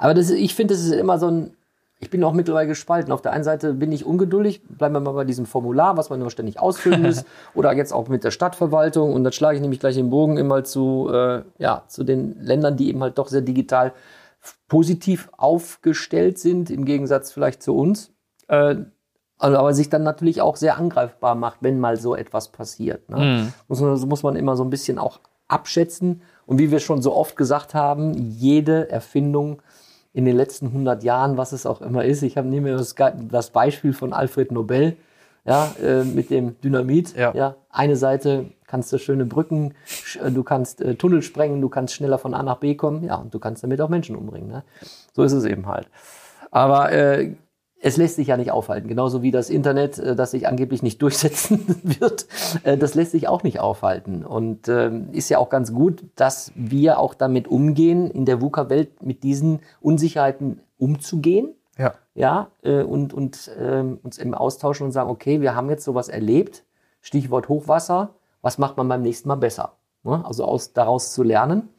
Aber 0.00 0.14
das, 0.14 0.26
ist- 0.30 0.38
ich 0.38 0.54
finde, 0.54 0.74
das 0.74 0.82
ist 0.84 0.92
immer 0.92 1.18
so 1.18 1.28
ein, 1.28 1.56
ich 2.02 2.10
bin 2.10 2.24
auch 2.24 2.32
mittlerweile 2.32 2.66
gespalten. 2.66 3.12
Auf 3.12 3.22
der 3.22 3.32
einen 3.32 3.44
Seite 3.44 3.74
bin 3.74 3.92
ich 3.92 4.04
ungeduldig, 4.04 4.60
bleiben 4.66 4.92
wir 4.94 5.00
mal 5.00 5.12
bei 5.12 5.24
diesem 5.24 5.46
Formular, 5.46 5.96
was 5.96 6.10
man 6.10 6.20
immer 6.20 6.30
ständig 6.30 6.58
ausfüllen 6.58 7.00
muss, 7.00 7.24
oder 7.54 7.72
jetzt 7.72 7.92
auch 7.92 8.08
mit 8.08 8.24
der 8.24 8.32
Stadtverwaltung. 8.32 9.12
Und 9.12 9.22
dann 9.22 9.32
schlage 9.32 9.54
ich 9.54 9.62
nämlich 9.62 9.78
gleich 9.78 9.94
den 9.94 10.10
Bogen 10.10 10.36
immer 10.36 10.64
zu, 10.64 11.08
äh, 11.12 11.42
ja, 11.58 11.84
zu 11.86 12.02
den 12.02 12.42
Ländern, 12.42 12.76
die 12.76 12.88
eben 12.88 13.00
halt 13.02 13.18
doch 13.18 13.28
sehr 13.28 13.40
digital 13.40 13.92
positiv 14.66 15.30
aufgestellt 15.36 16.40
sind, 16.40 16.70
im 16.70 16.84
Gegensatz 16.84 17.30
vielleicht 17.30 17.62
zu 17.62 17.76
uns. 17.76 18.10
Äh, 18.48 18.76
also, 19.38 19.56
aber 19.56 19.72
sich 19.72 19.88
dann 19.88 20.02
natürlich 20.02 20.42
auch 20.42 20.56
sehr 20.56 20.78
angreifbar 20.78 21.36
macht, 21.36 21.58
wenn 21.60 21.78
mal 21.78 21.96
so 21.96 22.16
etwas 22.16 22.48
passiert. 22.48 23.08
Ne? 23.10 23.52
Muss, 23.68 23.80
man, 23.80 23.90
das 23.90 24.04
muss 24.06 24.24
man 24.24 24.34
immer 24.34 24.56
so 24.56 24.64
ein 24.64 24.70
bisschen 24.70 24.98
auch 24.98 25.20
abschätzen. 25.46 26.22
Und 26.46 26.58
wie 26.58 26.72
wir 26.72 26.80
schon 26.80 27.00
so 27.00 27.14
oft 27.14 27.36
gesagt 27.36 27.74
haben, 27.74 28.12
jede 28.14 28.90
Erfindung 28.90 29.62
in 30.14 30.24
den 30.24 30.36
letzten 30.36 30.66
100 30.66 31.02
Jahren, 31.02 31.36
was 31.36 31.52
es 31.52 31.66
auch 31.66 31.80
immer 31.80 32.04
ist, 32.04 32.22
ich 32.22 32.36
habe 32.36 32.48
nehme 32.48 32.70
mir 32.70 32.76
das, 32.76 32.94
das 33.30 33.50
Beispiel 33.50 33.92
von 33.92 34.12
Alfred 34.12 34.52
Nobel, 34.52 34.96
ja, 35.44 35.74
äh, 35.82 36.04
mit 36.04 36.30
dem 36.30 36.60
Dynamit. 36.60 37.16
Ja. 37.16 37.56
eine 37.70 37.96
Seite 37.96 38.46
kannst 38.66 38.92
du 38.92 38.98
schöne 38.98 39.24
Brücken, 39.24 39.74
äh, 40.22 40.30
du 40.30 40.42
kannst 40.42 40.80
äh, 40.80 40.94
Tunnel 40.94 41.22
sprengen, 41.22 41.60
du 41.60 41.68
kannst 41.68 41.94
schneller 41.94 42.18
von 42.18 42.34
A 42.34 42.42
nach 42.42 42.58
B 42.58 42.74
kommen, 42.74 43.04
ja, 43.04 43.16
und 43.16 43.34
du 43.34 43.38
kannst 43.38 43.64
damit 43.64 43.80
auch 43.80 43.88
Menschen 43.88 44.16
umbringen. 44.16 44.48
Ne? 44.48 44.62
So 45.12 45.22
ist 45.22 45.32
es 45.32 45.44
eben 45.44 45.66
halt. 45.66 45.88
Aber 46.50 46.92
äh, 46.92 47.34
es 47.82 47.96
lässt 47.96 48.16
sich 48.16 48.28
ja 48.28 48.36
nicht 48.36 48.52
aufhalten. 48.52 48.88
Genauso 48.88 49.22
wie 49.22 49.32
das 49.32 49.50
Internet, 49.50 49.98
äh, 49.98 50.16
das 50.16 50.30
sich 50.30 50.46
angeblich 50.46 50.82
nicht 50.82 51.02
durchsetzen 51.02 51.80
wird, 51.82 52.26
äh, 52.62 52.78
das 52.78 52.94
lässt 52.94 53.10
sich 53.10 53.28
auch 53.28 53.42
nicht 53.42 53.60
aufhalten. 53.60 54.24
Und 54.24 54.68
ähm, 54.68 55.08
ist 55.12 55.28
ja 55.28 55.38
auch 55.38 55.50
ganz 55.50 55.74
gut, 55.74 56.04
dass 56.16 56.52
wir 56.54 56.98
auch 56.98 57.14
damit 57.14 57.48
umgehen, 57.48 58.10
in 58.10 58.24
der 58.24 58.40
VUCA-Welt 58.40 59.02
mit 59.02 59.22
diesen 59.22 59.60
Unsicherheiten 59.80 60.60
umzugehen. 60.78 61.54
Ja. 61.76 61.94
Ja, 62.14 62.50
äh, 62.62 62.82
und, 62.82 63.14
und 63.14 63.50
ähm, 63.58 63.98
uns 64.02 64.18
eben 64.18 64.34
austauschen 64.34 64.86
und 64.86 64.92
sagen, 64.92 65.10
okay, 65.10 65.40
wir 65.40 65.56
haben 65.56 65.70
jetzt 65.70 65.84
sowas 65.84 66.08
erlebt, 66.08 66.64
Stichwort 67.00 67.48
Hochwasser, 67.48 68.10
was 68.42 68.58
macht 68.58 68.76
man 68.76 68.88
beim 68.88 69.02
nächsten 69.02 69.28
Mal 69.28 69.36
besser? 69.36 69.72
Ne? 70.04 70.22
Also 70.24 70.44
aus, 70.44 70.72
daraus 70.72 71.12
zu 71.12 71.22
lernen. 71.22 71.70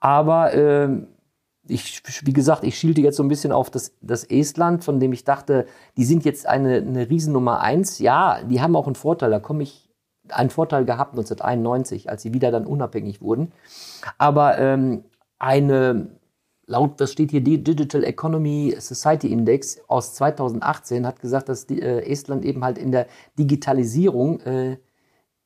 Aber 0.00 0.54
ähm, 0.54 1.08
ich, 1.68 2.02
wie 2.24 2.32
gesagt, 2.32 2.64
ich 2.64 2.78
schielte 2.78 3.00
jetzt 3.00 3.16
so 3.16 3.22
ein 3.22 3.28
bisschen 3.28 3.52
auf 3.52 3.70
das, 3.70 3.92
das 4.00 4.24
Estland, 4.24 4.84
von 4.84 5.00
dem 5.00 5.12
ich 5.12 5.24
dachte, 5.24 5.66
die 5.96 6.04
sind 6.04 6.24
jetzt 6.24 6.46
eine, 6.46 6.76
eine 6.76 7.08
Riesennummer 7.10 7.60
eins. 7.60 7.98
Ja, 7.98 8.40
die 8.42 8.60
haben 8.60 8.76
auch 8.76 8.86
einen 8.86 8.94
Vorteil. 8.94 9.30
Da 9.30 9.40
komme 9.40 9.62
ich 9.62 9.88
einen 10.28 10.50
Vorteil 10.50 10.84
gehabt 10.84 11.12
1991, 11.12 12.10
als 12.10 12.22
sie 12.22 12.34
wieder 12.34 12.50
dann 12.50 12.66
unabhängig 12.66 13.20
wurden. 13.20 13.52
Aber 14.18 14.58
ähm, 14.58 15.04
eine, 15.38 16.18
laut, 16.66 17.00
das 17.00 17.12
steht 17.12 17.30
hier, 17.30 17.42
die 17.42 17.62
Digital 17.62 18.04
Economy 18.04 18.74
Society 18.78 19.32
Index 19.32 19.78
aus 19.88 20.14
2018 20.14 21.06
hat 21.06 21.20
gesagt, 21.20 21.48
dass 21.48 21.66
die, 21.66 21.80
äh, 21.80 22.10
Estland 22.10 22.44
eben 22.44 22.64
halt 22.64 22.78
in 22.78 22.92
der 22.92 23.06
Digitalisierung 23.38 24.40
äh, 24.40 24.78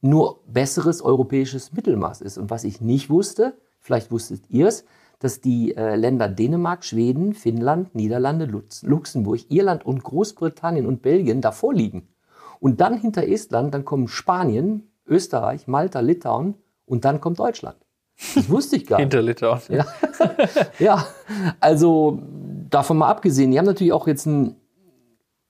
nur 0.01 0.41
besseres 0.47 1.03
europäisches 1.03 1.73
Mittelmaß 1.73 2.23
ist. 2.23 2.39
Und 2.39 2.51
was 2.51 2.65
ich 2.65 2.81
nicht 2.81 3.11
wusste, 3.11 3.59
vielleicht 3.81 4.11
wusstet 4.11 4.45
ihr 4.49 4.69
es, 4.69 4.85
dass 5.21 5.41
die 5.41 5.77
äh, 5.77 5.97
Länder 5.97 6.29
Dänemark, 6.29 6.85
Schweden, 6.85 7.35
Finnland, 7.35 7.95
Niederlande, 7.95 8.47
Lutz, 8.47 8.83
Luxemburg, 8.83 9.41
Irland 9.51 9.87
und 9.87 10.03
Großbritannien 10.03 10.87
und 10.87 11.03
Belgien 11.03 11.41
davor 11.41 11.73
liegen. 11.73 12.09
Und 12.59 12.81
dann 12.81 12.99
hinter 12.99 13.29
Estland, 13.29 13.73
dann 13.73 13.85
kommen 13.85 14.09
Spanien, 14.09 14.91
Österreich, 15.07 15.67
Malta, 15.69 16.01
Litauen 16.01 16.55
und 16.87 17.05
dann 17.05 17.21
kommt 17.21 17.39
Deutschland. 17.39 17.77
Das 18.35 18.49
wusste 18.49 18.77
ich 18.77 18.87
gar 18.87 18.97
nicht. 18.97 19.05
Hinter 19.05 19.23
Litauen. 19.23 19.61
Ja. 19.69 19.87
ja, 20.79 21.07
also 21.61 22.21
davon 22.69 22.99
mal 22.99 23.09
abgesehen, 23.09 23.51
die 23.51 23.59
haben 23.59 23.67
natürlich 23.67 23.93
auch 23.93 24.07
jetzt 24.07 24.27
ein, 24.27 24.57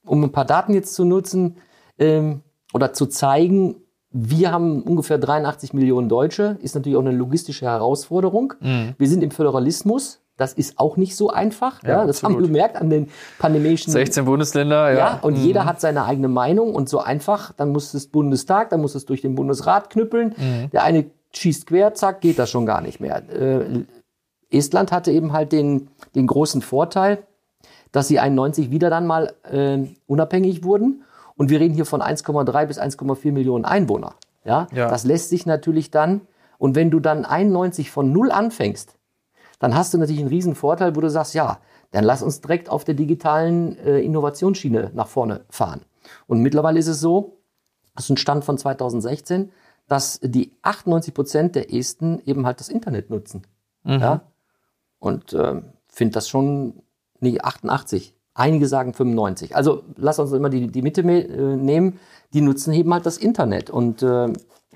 um 0.04 0.24
ein 0.24 0.32
paar 0.32 0.44
Daten 0.44 0.74
jetzt 0.74 0.94
zu 0.94 1.04
nutzen 1.04 1.56
ähm, 1.98 2.42
oder 2.72 2.92
zu 2.92 3.06
zeigen, 3.06 3.76
wir 4.12 4.50
haben 4.50 4.82
ungefähr 4.82 5.18
83 5.18 5.72
Millionen 5.72 6.08
Deutsche, 6.08 6.58
ist 6.62 6.74
natürlich 6.74 6.96
auch 6.96 7.02
eine 7.02 7.12
logistische 7.12 7.66
Herausforderung. 7.66 8.54
Wir 8.60 9.08
sind 9.08 9.22
im 9.22 9.30
Föderalismus, 9.30 10.20
das 10.36 10.54
ist 10.54 10.78
auch 10.78 10.96
nicht 10.96 11.14
so 11.16 11.30
einfach. 11.30 11.82
Ja, 11.82 11.88
Ja, 11.90 12.06
das 12.06 12.22
haben 12.22 12.32
wir 12.32 12.38
absolut. 12.38 12.48
gemerkt 12.48 12.76
an 12.76 12.90
den 12.90 13.08
pandemischen 13.38 13.92
16 13.92 14.24
Bundesländer, 14.24 14.90
ja. 14.90 14.98
ja, 14.98 15.18
und 15.20 15.36
jeder 15.36 15.66
hat 15.66 15.80
seine 15.80 16.06
eigene 16.06 16.28
Meinung 16.28 16.74
und 16.74 16.88
so 16.88 16.98
einfach, 16.98 17.52
dann 17.52 17.70
muss 17.70 17.92
es 17.94 18.06
Bundestag, 18.06 18.70
dann 18.70 18.80
muss 18.80 18.94
es 18.94 19.04
durch 19.04 19.20
den 19.20 19.34
Bundesrat 19.34 19.90
knüppeln. 19.90 20.34
Der 20.72 20.82
eine 20.82 21.10
schießt 21.32 21.66
quer, 21.66 21.94
zack, 21.94 22.20
geht 22.20 22.38
das 22.38 22.50
schon 22.50 22.66
gar 22.66 22.80
nicht 22.80 23.00
mehr. 23.00 23.22
Äh, 23.30 23.84
Estland 24.50 24.92
hatte 24.92 25.12
eben 25.12 25.32
halt 25.32 25.52
den, 25.52 25.88
den 26.14 26.26
großen 26.26 26.62
Vorteil, 26.62 27.18
dass 27.92 28.08
sie 28.08 28.18
91 28.18 28.70
wieder 28.70 28.90
dann 28.90 29.06
mal 29.06 29.34
äh, 29.50 29.78
unabhängig 30.06 30.64
wurden. 30.64 31.04
Und 31.40 31.48
wir 31.48 31.58
reden 31.58 31.74
hier 31.74 31.86
von 31.86 32.02
1,3 32.02 32.66
bis 32.66 32.78
1,4 32.78 33.32
Millionen 33.32 33.64
Einwohner. 33.64 34.12
Ja? 34.44 34.66
Ja. 34.74 34.90
das 34.90 35.04
lässt 35.04 35.30
sich 35.30 35.46
natürlich 35.46 35.90
dann, 35.90 36.20
und 36.58 36.74
wenn 36.74 36.90
du 36.90 37.00
dann 37.00 37.24
91 37.24 37.90
von 37.90 38.12
null 38.12 38.30
anfängst, 38.30 38.98
dann 39.58 39.74
hast 39.74 39.94
du 39.94 39.96
natürlich 39.96 40.20
einen 40.20 40.28
riesen 40.28 40.54
Vorteil, 40.54 40.96
wo 40.96 41.00
du 41.00 41.08
sagst, 41.08 41.32
ja, 41.32 41.58
dann 41.92 42.04
lass 42.04 42.22
uns 42.22 42.42
direkt 42.42 42.68
auf 42.68 42.84
der 42.84 42.92
digitalen 42.92 43.78
äh, 43.78 44.00
Innovationsschiene 44.00 44.90
nach 44.92 45.08
vorne 45.08 45.40
fahren. 45.48 45.80
Und 46.26 46.40
mittlerweile 46.40 46.78
ist 46.78 46.88
es 46.88 47.00
so, 47.00 47.38
das 47.96 48.04
ist 48.04 48.10
ein 48.10 48.16
Stand 48.18 48.44
von 48.44 48.58
2016, 48.58 49.50
dass 49.88 50.20
die 50.22 50.52
98 50.60 51.14
Prozent 51.14 51.54
der 51.54 51.72
Esten 51.72 52.20
eben 52.26 52.44
halt 52.44 52.60
das 52.60 52.68
Internet 52.68 53.08
nutzen. 53.08 53.46
Ja? 53.98 54.20
Und 54.98 55.32
ähm, 55.32 55.72
finde 55.88 56.12
das 56.12 56.28
schon, 56.28 56.82
nee, 57.18 57.40
88. 57.40 58.14
Einige 58.40 58.66
sagen 58.68 58.94
95. 58.94 59.54
Also 59.54 59.82
lass 59.96 60.18
uns 60.18 60.32
immer 60.32 60.48
die, 60.48 60.66
die 60.68 60.80
Mitte 60.80 61.02
äh, 61.02 61.56
nehmen. 61.56 61.98
Die 62.32 62.40
nutzen 62.40 62.72
eben 62.72 62.92
halt 62.94 63.04
das 63.04 63.18
Internet. 63.18 63.68
Und 63.68 64.02
äh, 64.02 64.32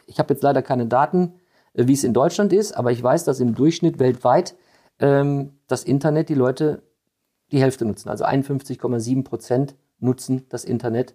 ich 0.07 0.19
habe 0.19 0.35
jetzt 0.35 0.43
leider 0.43 0.61
keine 0.61 0.85
Daten, 0.85 1.33
äh, 1.73 1.87
wie 1.87 1.95
es 1.95 2.05
in 2.05 2.13
Deutschland 2.13 2.53
ist, 2.53 2.77
aber 2.77 2.93
ich 2.93 3.03
weiß, 3.03 3.25
dass 3.25 3.41
im 3.41 3.55
Durchschnitt 3.55 3.99
weltweit 3.99 4.55
ähm, 4.99 5.55
das 5.67 5.85
Internet 5.85 6.29
die 6.29 6.35
Leute 6.35 6.83
die 7.53 7.59
Hälfte 7.59 7.87
nutzen. 7.87 8.11
Also 8.11 8.27
51,7 8.27 9.25
Prozent 9.25 9.77
nutzen 9.99 10.45
das 10.51 10.67
Internet 10.67 11.15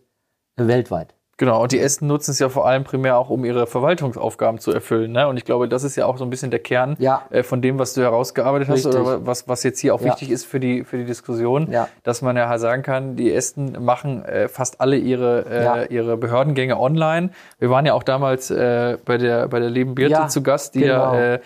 äh, 0.55 0.65
weltweit. 0.65 1.13
Genau, 1.39 1.63
und 1.63 1.71
die 1.71 1.79
Esten 1.79 2.05
nutzen 2.07 2.31
es 2.31 2.39
ja 2.39 2.49
vor 2.49 2.67
allem 2.67 2.83
primär 2.83 3.17
auch, 3.17 3.29
um 3.29 3.45
ihre 3.45 3.65
Verwaltungsaufgaben 3.65 4.59
zu 4.59 4.73
erfüllen. 4.73 5.13
Ne? 5.13 5.25
Und 5.25 5.37
ich 5.37 5.45
glaube, 5.45 5.69
das 5.69 5.85
ist 5.85 5.95
ja 5.95 6.05
auch 6.05 6.17
so 6.17 6.25
ein 6.25 6.29
bisschen 6.29 6.51
der 6.51 6.59
Kern 6.59 6.97
Ja. 6.99 7.21
äh, 7.29 7.43
von 7.43 7.61
dem, 7.61 7.79
was 7.79 7.93
du 7.93 8.01
herausgearbeitet 8.01 8.67
hast 8.67 8.85
Richtig. 8.85 9.01
oder 9.01 9.25
was, 9.25 9.47
was 9.47 9.63
jetzt 9.63 9.79
hier 9.79 9.95
auch 9.95 10.01
Ja. 10.01 10.07
wichtig 10.07 10.31
ist 10.31 10.43
für 10.45 10.59
die, 10.59 10.83
für 10.83 10.97
die 10.97 11.05
Diskussion, 11.05 11.71
Ja. 11.71 11.87
dass 12.03 12.21
man 12.21 12.35
ja 12.35 12.49
halt 12.49 12.59
sagen 12.59 12.83
kann, 12.83 13.15
die 13.15 13.33
Esten 13.33 13.83
machen 13.85 14.25
äh, 14.25 14.49
fast 14.49 14.81
alle 14.81 14.97
ihre, 14.97 15.45
äh, 15.89 15.93
ihre 15.93 16.17
Behördengänge 16.17 16.77
online. 16.77 17.29
Wir 17.57 17.69
waren 17.69 17.85
ja 17.85 17.93
auch 17.93 18.03
damals 18.03 18.51
äh, 18.51 18.97
bei, 19.05 19.17
der, 19.17 19.47
bei 19.47 19.61
der 19.61 19.69
lieben 19.69 19.95
Birte 19.95 20.27
zu 20.27 20.43
Gast, 20.43 20.75
die 20.75 20.81
genau. 20.81 21.13
ja 21.15 21.39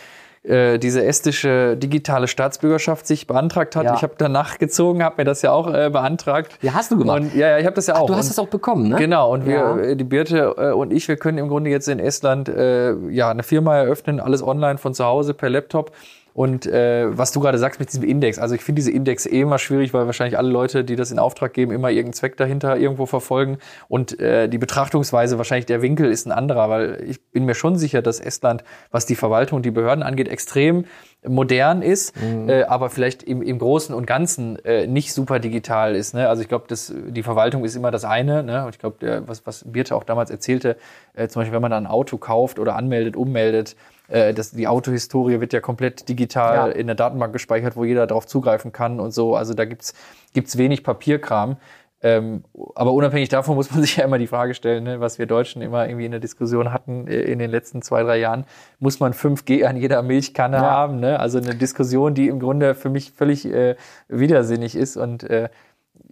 äh, 0.43 0.77
diese 0.77 1.03
estische 1.05 1.77
digitale 1.77 2.27
Staatsbürgerschaft 2.27 3.07
sich 3.07 3.27
beantragt 3.27 3.75
hat. 3.75 3.85
Ja. 3.85 3.95
Ich 3.95 4.03
habe 4.03 4.13
danach 4.17 4.57
gezogen, 4.57 5.03
habe 5.03 5.15
mir 5.19 5.23
das 5.23 5.41
ja 5.41 5.51
auch 5.51 5.73
äh, 5.73 5.89
beantragt. 5.89 6.57
Ja, 6.61 6.73
hast 6.73 6.91
du 6.91 6.97
gemacht. 6.97 7.21
Und, 7.21 7.35
ja, 7.35 7.47
ja, 7.49 7.57
ich 7.59 7.65
habe 7.65 7.75
das 7.75 7.87
ja 7.87 7.95
auch. 7.95 8.07
Du 8.07 8.15
hast 8.15 8.25
Und- 8.25 8.31
es 8.31 8.39
auch 8.39 8.47
bekommen, 8.49 8.89
ne? 8.89 8.97
Genau, 8.97 9.31
und 9.33 9.45
wir, 9.45 9.53
Ja. 9.55 9.77
äh, 9.77 9.95
die 9.95 10.03
Birte 10.03 10.53
äh, 10.57 10.71
und 10.71 10.91
ich, 10.91 11.07
wir 11.07 11.15
können 11.17 11.37
im 11.37 11.47
Grunde 11.47 11.69
jetzt 11.69 11.87
in 11.87 11.99
Estland 11.99 12.49
äh, 12.49 12.93
ja 13.09 13.29
eine 13.29 13.43
Firma 13.43 13.77
eröffnen, 13.77 14.19
alles 14.19 14.43
online 14.43 14.77
von 14.77 14.93
zu 14.93 15.05
Hause 15.05 15.33
per 15.33 15.49
Laptop. 15.49 15.91
Und 16.33 16.65
äh, 16.65 17.15
was 17.15 17.31
du 17.31 17.39
gerade 17.39 17.57
sagst 17.59 17.79
mit 17.79 17.89
diesem 17.89 18.03
Index, 18.03 18.39
also 18.39 18.55
ich 18.55 18.61
finde 18.61 18.79
diese 18.79 18.91
Index 18.91 19.25
eh 19.25 19.41
immer 19.41 19.59
schwierig, 19.59 19.93
weil 19.93 20.07
wahrscheinlich 20.07 20.37
alle 20.37 20.49
Leute, 20.49 20.83
die 20.83 20.95
das 20.95 21.11
in 21.11 21.19
Auftrag 21.19 21.53
geben, 21.53 21.71
immer 21.71 21.89
irgendeinen 21.89 22.13
Zweck 22.13 22.37
dahinter 22.37 22.75
irgendwo 22.77 23.05
verfolgen. 23.05 23.59
Und 23.87 24.19
äh, 24.19 24.49
die 24.49 24.57
Betrachtungsweise, 24.57 25.37
wahrscheinlich 25.37 25.67
der 25.67 25.81
Winkel 25.83 26.11
ist 26.11 26.25
ein 26.25 26.31
anderer, 26.31 26.69
weil 26.69 27.03
ich 27.07 27.23
bin 27.31 27.45
mir 27.45 27.53
schon 27.53 27.77
sicher, 27.77 28.01
dass 28.01 28.19
Estland, 28.19 28.63
was 28.89 29.05
die 29.05 29.15
Verwaltung 29.15 29.57
und 29.57 29.65
die 29.65 29.71
Behörden 29.71 30.03
angeht, 30.03 30.27
extrem 30.27 30.85
modern 31.25 31.81
ist, 31.81 32.13
äh, 32.47 32.63
aber 32.63 32.89
vielleicht 32.89 33.23
im, 33.23 33.41
im 33.41 33.59
Großen 33.59 33.95
und 33.95 34.05
Ganzen 34.05 34.57
äh, 34.65 34.87
nicht 34.87 35.13
super 35.13 35.39
digital 35.39 35.95
ist. 35.95 36.13
Ne? 36.13 36.27
Also 36.27 36.41
ich 36.41 36.49
glaube, 36.49 36.65
die 36.67 37.23
Verwaltung 37.23 37.63
ist 37.63 37.75
immer 37.75 37.91
das 37.91 38.05
eine. 38.05 38.43
Ne? 38.43 38.65
Und 38.65 38.75
ich 38.75 38.79
glaube, 38.79 39.23
was, 39.25 39.45
was 39.45 39.63
Birte 39.65 39.95
auch 39.95 40.03
damals 40.03 40.29
erzählte, 40.29 40.77
äh, 41.13 41.27
zum 41.27 41.41
Beispiel, 41.41 41.53
wenn 41.53 41.61
man 41.61 41.71
dann 41.71 41.85
ein 41.85 41.91
Auto 41.91 42.17
kauft 42.17 42.59
oder 42.59 42.75
anmeldet, 42.75 43.15
ummeldet, 43.15 43.75
äh, 44.13 44.33
das, 44.33 44.51
die 44.51 44.67
Autohistorie 44.67 45.39
wird 45.41 45.53
ja 45.53 45.59
komplett 45.59 46.07
digital 46.07 46.69
Ja. 46.69 46.75
in 46.75 46.87
der 46.87 46.95
Datenbank 46.95 47.33
gespeichert, 47.33 47.75
wo 47.75 47.83
jeder 47.83 48.07
darauf 48.07 48.27
zugreifen 48.27 48.71
kann 48.71 48.99
und 48.99 49.11
so. 49.11 49.35
Also 49.35 49.53
da 49.53 49.65
gibt's 49.65 49.93
gibt's 50.33 50.57
wenig 50.57 50.83
Papierkram. 50.83 51.57
Ähm, 52.05 52.43
aber 52.75 52.91
unabhängig 52.91 53.29
davon 53.29 53.55
muss 53.55 53.71
man 53.71 53.79
sich 53.85 53.95
ja 53.95 54.03
immer 54.03 54.17
die 54.17 54.27
Frage 54.27 54.53
stellen, 54.55 54.83
ne, 54.83 54.99
was 54.99 55.19
wir 55.19 55.25
Deutschen 55.25 55.61
immer 55.61 55.87
irgendwie 55.87 56.03
in 56.05 56.11
der 56.11 56.19
Diskussion 56.19 56.73
hatten 56.73 57.07
äh, 57.07 57.21
in 57.21 57.39
den 57.39 57.49
letzten 57.49 57.81
zwei, 57.81 58.03
drei 58.03 58.17
Jahren, 58.17 58.43
muss 58.79 58.99
man 58.99 59.13
5G 59.13 59.63
an 59.65 59.77
jeder 59.77 60.01
Milchkanne 60.03 60.57
Ja. 60.57 60.63
haben? 60.63 60.99
Ne? 60.99 61.17
Also 61.19 61.37
eine 61.37 61.55
Diskussion, 61.55 62.13
die 62.13 62.27
im 62.27 62.39
Grunde 62.41 62.75
für 62.75 62.89
mich 62.89 63.13
völlig 63.13 63.45
äh, 63.45 63.75
widersinnig 64.09 64.75
ist 64.75 64.97
und 64.97 65.23
äh, 65.23 65.47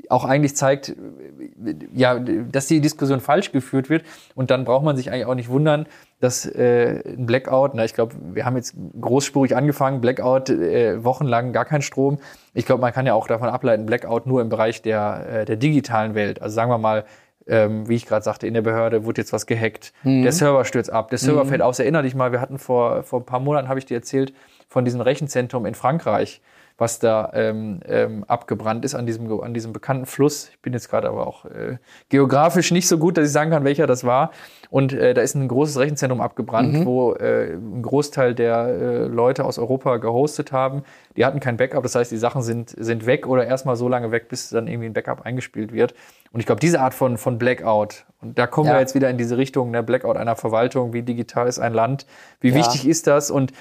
auch 0.09 0.25
eigentlich 0.25 0.55
zeigt, 0.55 0.95
ja, 1.93 2.19
dass 2.19 2.67
die 2.67 2.81
Diskussion 2.81 3.21
falsch 3.21 3.51
geführt 3.51 3.89
wird. 3.89 4.03
Und 4.35 4.51
dann 4.51 4.65
braucht 4.65 4.83
man 4.83 4.97
sich 4.97 5.09
eigentlich 5.09 5.25
auch 5.25 5.35
nicht 5.35 5.49
wundern, 5.49 5.85
dass 6.19 6.45
äh, 6.45 7.01
ein 7.05 7.25
Blackout, 7.25 7.73
na, 7.73 7.85
ich 7.85 7.93
glaube, 7.93 8.15
wir 8.33 8.45
haben 8.45 8.55
jetzt 8.57 8.75
großspurig 8.99 9.55
angefangen, 9.55 10.01
Blackout, 10.01 10.49
äh, 10.49 11.03
wochenlang 11.03 11.53
gar 11.53 11.65
kein 11.65 11.81
Strom. 11.81 12.19
Ich 12.53 12.65
glaube, 12.65 12.81
man 12.81 12.93
kann 12.93 13.05
ja 13.05 13.13
auch 13.13 13.27
davon 13.27 13.49
ableiten, 13.49 13.85
Blackout 13.85 14.27
nur 14.27 14.41
im 14.41 14.49
Bereich 14.49 14.81
der, 14.81 15.27
äh, 15.29 15.45
der 15.45 15.55
digitalen 15.55 16.13
Welt. 16.13 16.41
Also 16.41 16.55
sagen 16.55 16.69
wir 16.69 16.77
mal, 16.77 17.05
ähm, 17.47 17.87
wie 17.87 17.95
ich 17.95 18.05
gerade 18.05 18.23
sagte, 18.23 18.45
in 18.45 18.53
der 18.53 18.61
Behörde 18.61 19.03
wurde 19.05 19.21
jetzt 19.21 19.33
was 19.33 19.47
gehackt, 19.47 19.93
der 20.03 20.31
Server 20.31 20.63
stürzt 20.63 20.91
ab, 20.91 21.09
der 21.09 21.17
Server 21.17 21.43
fällt 21.45 21.63
aus. 21.63 21.79
Erinner 21.79 22.03
dich 22.03 22.13
mal, 22.13 22.31
wir 22.31 22.39
hatten 22.39 22.59
vor, 22.59 23.01
vor 23.01 23.21
ein 23.21 23.25
paar 23.25 23.39
Monaten, 23.39 23.67
habe 23.67 23.79
ich 23.79 23.85
dir 23.85 23.95
erzählt, 23.95 24.33
von 24.67 24.85
diesem 24.85 25.01
Rechenzentrum 25.01 25.65
in 25.65 25.73
Frankreich, 25.73 26.41
was 26.81 26.97
da 26.97 27.29
ähm, 27.35 27.79
ähm, 27.87 28.23
abgebrannt 28.27 28.83
ist 28.85 28.95
an 28.95 29.05
diesem, 29.05 29.31
an 29.41 29.53
diesem 29.53 29.71
bekannten 29.71 30.07
Fluss. 30.07 30.49
Ich 30.49 30.59
bin 30.63 30.73
jetzt 30.73 30.89
gerade 30.89 31.07
aber 31.09 31.27
auch 31.27 31.45
äh, 31.45 31.77
geografisch 32.09 32.71
nicht 32.71 32.87
so 32.87 32.97
gut, 32.97 33.17
dass 33.17 33.27
ich 33.27 33.31
sagen 33.31 33.51
kann, 33.51 33.63
welcher 33.63 33.85
das 33.85 34.03
war. 34.03 34.31
Und 34.71 34.91
äh, 34.91 35.13
da 35.13 35.21
ist 35.21 35.35
ein 35.35 35.47
großes 35.47 35.77
Rechenzentrum 35.77 36.21
abgebrannt, 36.21 36.83
wo 36.83 37.13
äh, 37.13 37.53
ein 37.53 37.83
Großteil 37.83 38.33
der 38.33 38.65
äh, 38.65 39.05
Leute 39.05 39.45
aus 39.45 39.59
Europa 39.59 39.97
gehostet 39.97 40.51
haben. 40.51 40.81
Die 41.15 41.23
hatten 41.23 41.39
kein 41.39 41.55
Backup, 41.55 41.83
das 41.83 41.93
heißt, 41.93 42.11
die 42.11 42.17
Sachen 42.17 42.41
sind, 42.41 42.71
sind 42.71 43.05
weg 43.05 43.27
oder 43.27 43.45
erstmal 43.45 43.75
so 43.75 43.87
lange 43.87 44.09
weg, 44.11 44.27
bis 44.27 44.49
dann 44.49 44.67
irgendwie 44.67 44.87
ein 44.87 44.93
Backup 44.93 45.21
eingespielt 45.21 45.73
wird. 45.73 45.93
Und 46.31 46.39
ich 46.39 46.47
glaube, 46.47 46.61
diese 46.61 46.81
Art 46.81 46.95
von, 46.95 47.19
von 47.19 47.37
Blackout, 47.37 48.05
und 48.21 48.39
da 48.39 48.47
kommen 48.47 48.69
Ja. 48.69 48.73
wir 48.75 48.79
jetzt 48.79 48.95
wieder 48.95 49.09
in 49.11 49.19
diese 49.19 49.37
Richtung, 49.37 49.69
ne, 49.69 49.83
Blackout 49.83 50.17
einer 50.17 50.35
Verwaltung, 50.35 50.93
wie 50.93 51.03
digital 51.03 51.47
ist 51.47 51.59
ein 51.59 51.73
Land, 51.75 52.07
wie 52.39 52.49
Ja. 52.49 52.55
wichtig 52.55 52.87
ist 52.87 53.05
das? 53.05 53.29
Und 53.29 53.51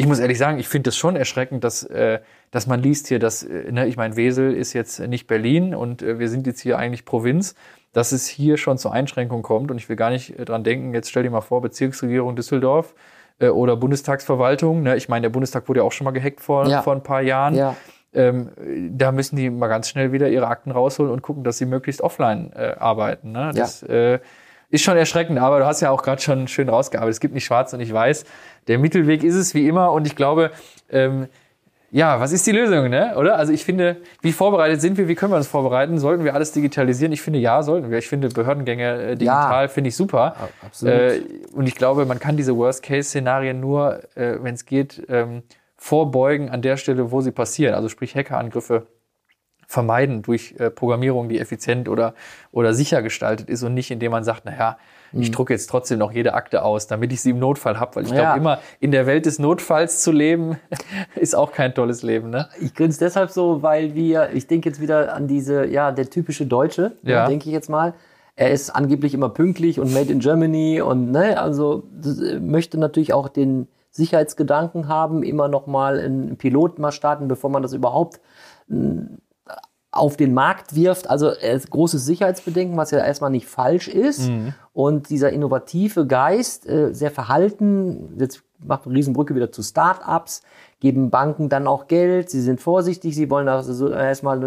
ich 0.00 0.06
muss 0.06 0.18
ehrlich 0.18 0.38
sagen, 0.38 0.58
ich 0.58 0.66
finde 0.66 0.88
das 0.88 0.96
schon 0.96 1.14
erschreckend, 1.14 1.62
dass, 1.62 1.82
äh, 1.82 2.20
dass 2.50 2.66
man 2.66 2.80
liest 2.80 3.08
hier, 3.08 3.18
dass, 3.18 3.42
äh, 3.42 3.70
ne, 3.70 3.86
ich 3.86 3.98
meine, 3.98 4.16
Wesel 4.16 4.54
ist 4.54 4.72
jetzt 4.72 4.98
nicht 4.98 5.26
Berlin 5.26 5.74
und 5.74 6.00
äh, 6.00 6.18
wir 6.18 6.30
sind 6.30 6.46
jetzt 6.46 6.60
hier 6.60 6.78
eigentlich 6.78 7.04
Provinz, 7.04 7.54
dass 7.92 8.12
es 8.12 8.26
hier 8.26 8.56
schon 8.56 8.78
zur 8.78 8.94
Einschränkung 8.94 9.42
kommt. 9.42 9.70
Und 9.70 9.76
ich 9.76 9.90
will 9.90 9.96
gar 9.96 10.08
nicht 10.08 10.38
äh, 10.38 10.44
dran 10.46 10.64
denken, 10.64 10.94
jetzt 10.94 11.10
stell 11.10 11.22
dir 11.22 11.30
mal 11.30 11.42
vor, 11.42 11.60
Bezirksregierung 11.60 12.34
Düsseldorf 12.34 12.94
äh, 13.40 13.48
oder 13.48 13.76
Bundestagsverwaltung. 13.76 14.82
Ne? 14.82 14.96
Ich 14.96 15.10
meine, 15.10 15.24
der 15.24 15.30
Bundestag 15.30 15.68
wurde 15.68 15.80
ja 15.80 15.84
auch 15.84 15.92
schon 15.92 16.06
mal 16.06 16.12
gehackt 16.12 16.40
vor, 16.40 16.66
Ja. 16.66 16.80
vor 16.80 16.94
ein 16.94 17.02
paar 17.02 17.20
Jahren. 17.20 17.54
Ja. 17.54 17.76
Ähm, 18.14 18.48
da 18.96 19.12
müssen 19.12 19.36
die 19.36 19.50
mal 19.50 19.68
ganz 19.68 19.90
schnell 19.90 20.12
wieder 20.12 20.30
ihre 20.30 20.46
Akten 20.48 20.70
rausholen 20.70 21.12
und 21.12 21.20
gucken, 21.20 21.44
dass 21.44 21.58
sie 21.58 21.66
möglichst 21.66 22.00
offline 22.00 22.52
äh, 22.54 22.74
arbeiten. 22.78 23.32
Ne? 23.32 23.52
Das 23.54 23.82
äh, 23.82 24.18
ist 24.70 24.82
schon 24.82 24.96
erschreckend, 24.96 25.38
aber 25.38 25.58
du 25.58 25.66
hast 25.66 25.80
ja 25.80 25.90
auch 25.90 26.02
gerade 26.02 26.22
schon 26.22 26.48
schön 26.48 26.68
rausgearbeitet. 26.68 27.14
Es 27.14 27.20
gibt 27.20 27.34
nicht 27.34 27.44
schwarz 27.44 27.72
und 27.72 27.80
nicht 27.80 27.92
weiß. 27.92 28.24
Der 28.68 28.78
Mittelweg 28.78 29.22
ist 29.22 29.34
es 29.34 29.54
wie 29.54 29.66
immer 29.66 29.92
und 29.92 30.06
ich 30.06 30.16
glaube, 30.16 30.52
ähm, 30.90 31.28
ja, 31.92 32.20
was 32.20 32.30
ist 32.30 32.46
die 32.46 32.52
Lösung, 32.52 32.88
ne? 32.88 33.16
Oder? 33.16 33.36
Also 33.36 33.52
ich 33.52 33.64
finde, 33.64 33.96
wie 34.22 34.30
vorbereitet 34.30 34.80
sind 34.80 34.96
wir? 34.96 35.08
Wie 35.08 35.16
können 35.16 35.32
wir 35.32 35.36
uns 35.36 35.48
vorbereiten? 35.48 35.98
Sollten 35.98 36.22
wir 36.22 36.34
alles 36.34 36.52
digitalisieren? 36.52 37.12
Ich 37.12 37.20
finde, 37.20 37.40
ja, 37.40 37.64
sollten 37.64 37.90
wir. 37.90 37.98
Ich 37.98 38.08
finde 38.08 38.28
Behördengänge 38.28 39.02
äh, 39.02 39.16
digital 39.16 39.68
finde 39.68 39.88
ich 39.88 39.96
super. 39.96 40.36
absolut. 40.64 40.94
Äh, 40.94 41.22
und 41.52 41.66
ich 41.66 41.74
glaube, 41.74 42.06
man 42.06 42.20
kann 42.20 42.36
diese 42.36 42.56
Worst-Case-Szenarien 42.56 43.58
nur, 43.58 44.02
äh, 44.14 44.36
wenn 44.40 44.54
es 44.54 44.66
geht, 44.66 45.02
ähm, 45.08 45.42
vorbeugen 45.76 46.48
an 46.48 46.62
der 46.62 46.76
Stelle, 46.76 47.10
wo 47.10 47.22
sie 47.22 47.32
passieren. 47.32 47.74
Also 47.74 47.88
sprich 47.88 48.14
Hackerangriffe 48.14 48.86
vermeiden 49.70 50.22
durch 50.22 50.56
äh, 50.58 50.68
Programmierung, 50.68 51.28
die 51.28 51.38
effizient 51.38 51.88
oder, 51.88 52.14
oder 52.50 52.74
sicher 52.74 53.02
gestaltet 53.02 53.48
ist 53.48 53.62
und 53.62 53.72
nicht, 53.72 53.92
indem 53.92 54.10
man 54.10 54.24
sagt, 54.24 54.44
naja, 54.44 54.76
Mhm. 55.12 55.22
ich 55.22 55.30
drucke 55.32 55.52
jetzt 55.52 55.68
trotzdem 55.68 55.98
noch 55.98 56.12
jede 56.12 56.34
Akte 56.34 56.62
aus, 56.62 56.86
damit 56.86 57.12
ich 57.12 57.20
sie 57.20 57.30
im 57.30 57.40
Notfall 57.40 57.80
habe. 57.80 57.96
Weil 57.96 58.04
ich 58.04 58.10
Ja. 58.10 58.16
glaube, 58.34 58.38
immer 58.38 58.58
in 58.78 58.92
der 58.92 59.06
Welt 59.06 59.26
des 59.26 59.40
Notfalls 59.40 60.02
zu 60.02 60.12
leben, 60.12 60.56
ist 61.16 61.34
auch 61.34 61.50
kein 61.52 61.74
tolles 61.74 62.02
Leben. 62.02 62.30
Ne? 62.30 62.48
Ich 62.60 62.74
grinse 62.74 63.00
deshalb 63.00 63.30
so, 63.30 63.60
weil 63.62 63.94
wir, 63.96 64.30
ich 64.34 64.46
denke 64.46 64.68
jetzt 64.68 64.80
wieder 64.80 65.12
an 65.14 65.26
diese, 65.26 65.66
ja, 65.66 65.90
der 65.90 66.08
typische 66.10 66.46
Deutsche, 66.46 66.92
Ja. 67.02 67.10
ja. 67.10 67.26
denke 67.26 67.46
ich 67.48 67.52
jetzt 67.52 67.68
mal. 67.68 67.94
Er 68.36 68.50
ist 68.52 68.70
angeblich 68.70 69.12
immer 69.14 69.28
pünktlich 69.30 69.78
und 69.80 69.92
made 69.92 70.12
in 70.12 70.20
Germany 70.20 70.80
und 70.80 71.10
ne, 71.10 71.40
also 71.40 71.82
möchte 72.40 72.78
natürlich 72.78 73.12
auch 73.12 73.28
den 73.28 73.66
Sicherheitsgedanken 73.90 74.86
haben, 74.88 75.22
immer 75.24 75.48
noch 75.48 75.66
mal 75.66 75.98
einen 75.98 76.36
Pilot 76.36 76.78
mal 76.78 76.92
starten, 76.92 77.26
bevor 77.28 77.50
man 77.50 77.62
das 77.62 77.72
überhaupt 77.72 78.20
auf 79.92 80.16
den 80.16 80.34
Markt 80.34 80.74
wirft. 80.74 81.10
Also 81.10 81.30
ist 81.30 81.70
großes 81.70 82.04
Sicherheitsbedenken, 82.04 82.76
was 82.76 82.90
ja 82.90 82.98
erstmal 82.98 83.30
nicht 83.30 83.46
falsch 83.46 83.88
ist. 83.88 84.30
Und 84.72 85.10
dieser 85.10 85.30
innovative 85.32 86.06
Geist, 86.06 86.68
äh, 86.68 86.92
sehr 86.94 87.10
verhalten, 87.10 88.16
jetzt 88.18 88.42
macht 88.64 88.86
eine 88.86 88.94
Riesenbrücke 88.94 89.34
wieder 89.34 89.52
zu 89.52 89.62
Start-ups, 89.62 90.42
geben 90.80 91.10
Banken 91.10 91.48
dann 91.48 91.66
auch 91.66 91.88
Geld, 91.88 92.30
sie 92.30 92.40
sind 92.40 92.60
vorsichtig, 92.60 93.14
sie 93.14 93.30
wollen 93.30 93.48
also 93.48 93.74
so 93.74 93.90
erstmal 93.90 94.40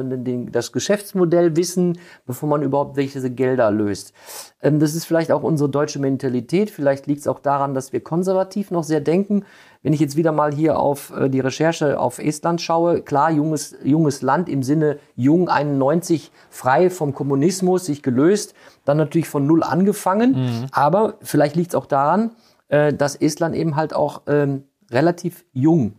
das 0.52 0.72
Geschäftsmodell 0.72 1.56
wissen, 1.56 2.00
bevor 2.26 2.50
man 2.50 2.64
überhaupt 2.64 2.98
welche 2.98 3.30
Gelder 3.30 3.70
löst. 3.70 4.14
Ähm, 4.62 4.80
Das 4.80 4.96
ist 4.96 5.06
vielleicht 5.06 5.32
auch 5.32 5.44
unsere 5.44 5.70
deutsche 5.70 6.00
Mentalität, 6.00 6.72
vielleicht 6.72 7.06
liegt 7.06 7.22
es 7.22 7.28
auch 7.28 7.40
daran, 7.40 7.76
dass 7.76 7.94
wir 7.94 8.02
konservativ 8.02 8.72
noch 8.72 8.84
sehr 8.84 9.00
denken. 9.00 9.46
Wenn 9.84 9.94
ich 9.94 10.00
jetzt 10.00 10.16
wieder 10.16 10.32
mal 10.32 10.54
hier 10.54 10.80
auf 10.80 11.14
äh, 11.16 11.30
die 11.30 11.40
Recherche 11.42 12.00
auf 12.00 12.18
Estland 12.18 12.62
schaue, 12.62 13.02
klar, 13.02 13.30
junges, 13.30 13.76
junges 13.84 14.22
Land 14.24 14.50
im 14.50 14.64
Sinne 14.64 14.98
jung 15.16 15.50
91, 15.50 16.32
frei 16.50 16.90
vom 16.90 17.14
Kommunismus, 17.14 17.86
sich 17.86 18.02
gelöst, 18.02 18.56
dann 18.86 18.98
natürlich 18.98 19.30
von 19.30 19.46
null 19.46 19.62
angefangen. 19.62 20.68
Aber 20.72 21.16
vielleicht 21.22 21.56
liegt 21.56 21.70
es 21.70 21.76
auch 21.76 21.86
daran, 21.86 22.32
äh, 22.68 22.94
dass 22.94 23.16
Estland 23.16 23.56
eben 23.56 23.76
halt 23.76 23.94
auch 23.94 24.24
ähm, 24.28 24.64
relativ 24.92 25.46
jung 25.52 25.94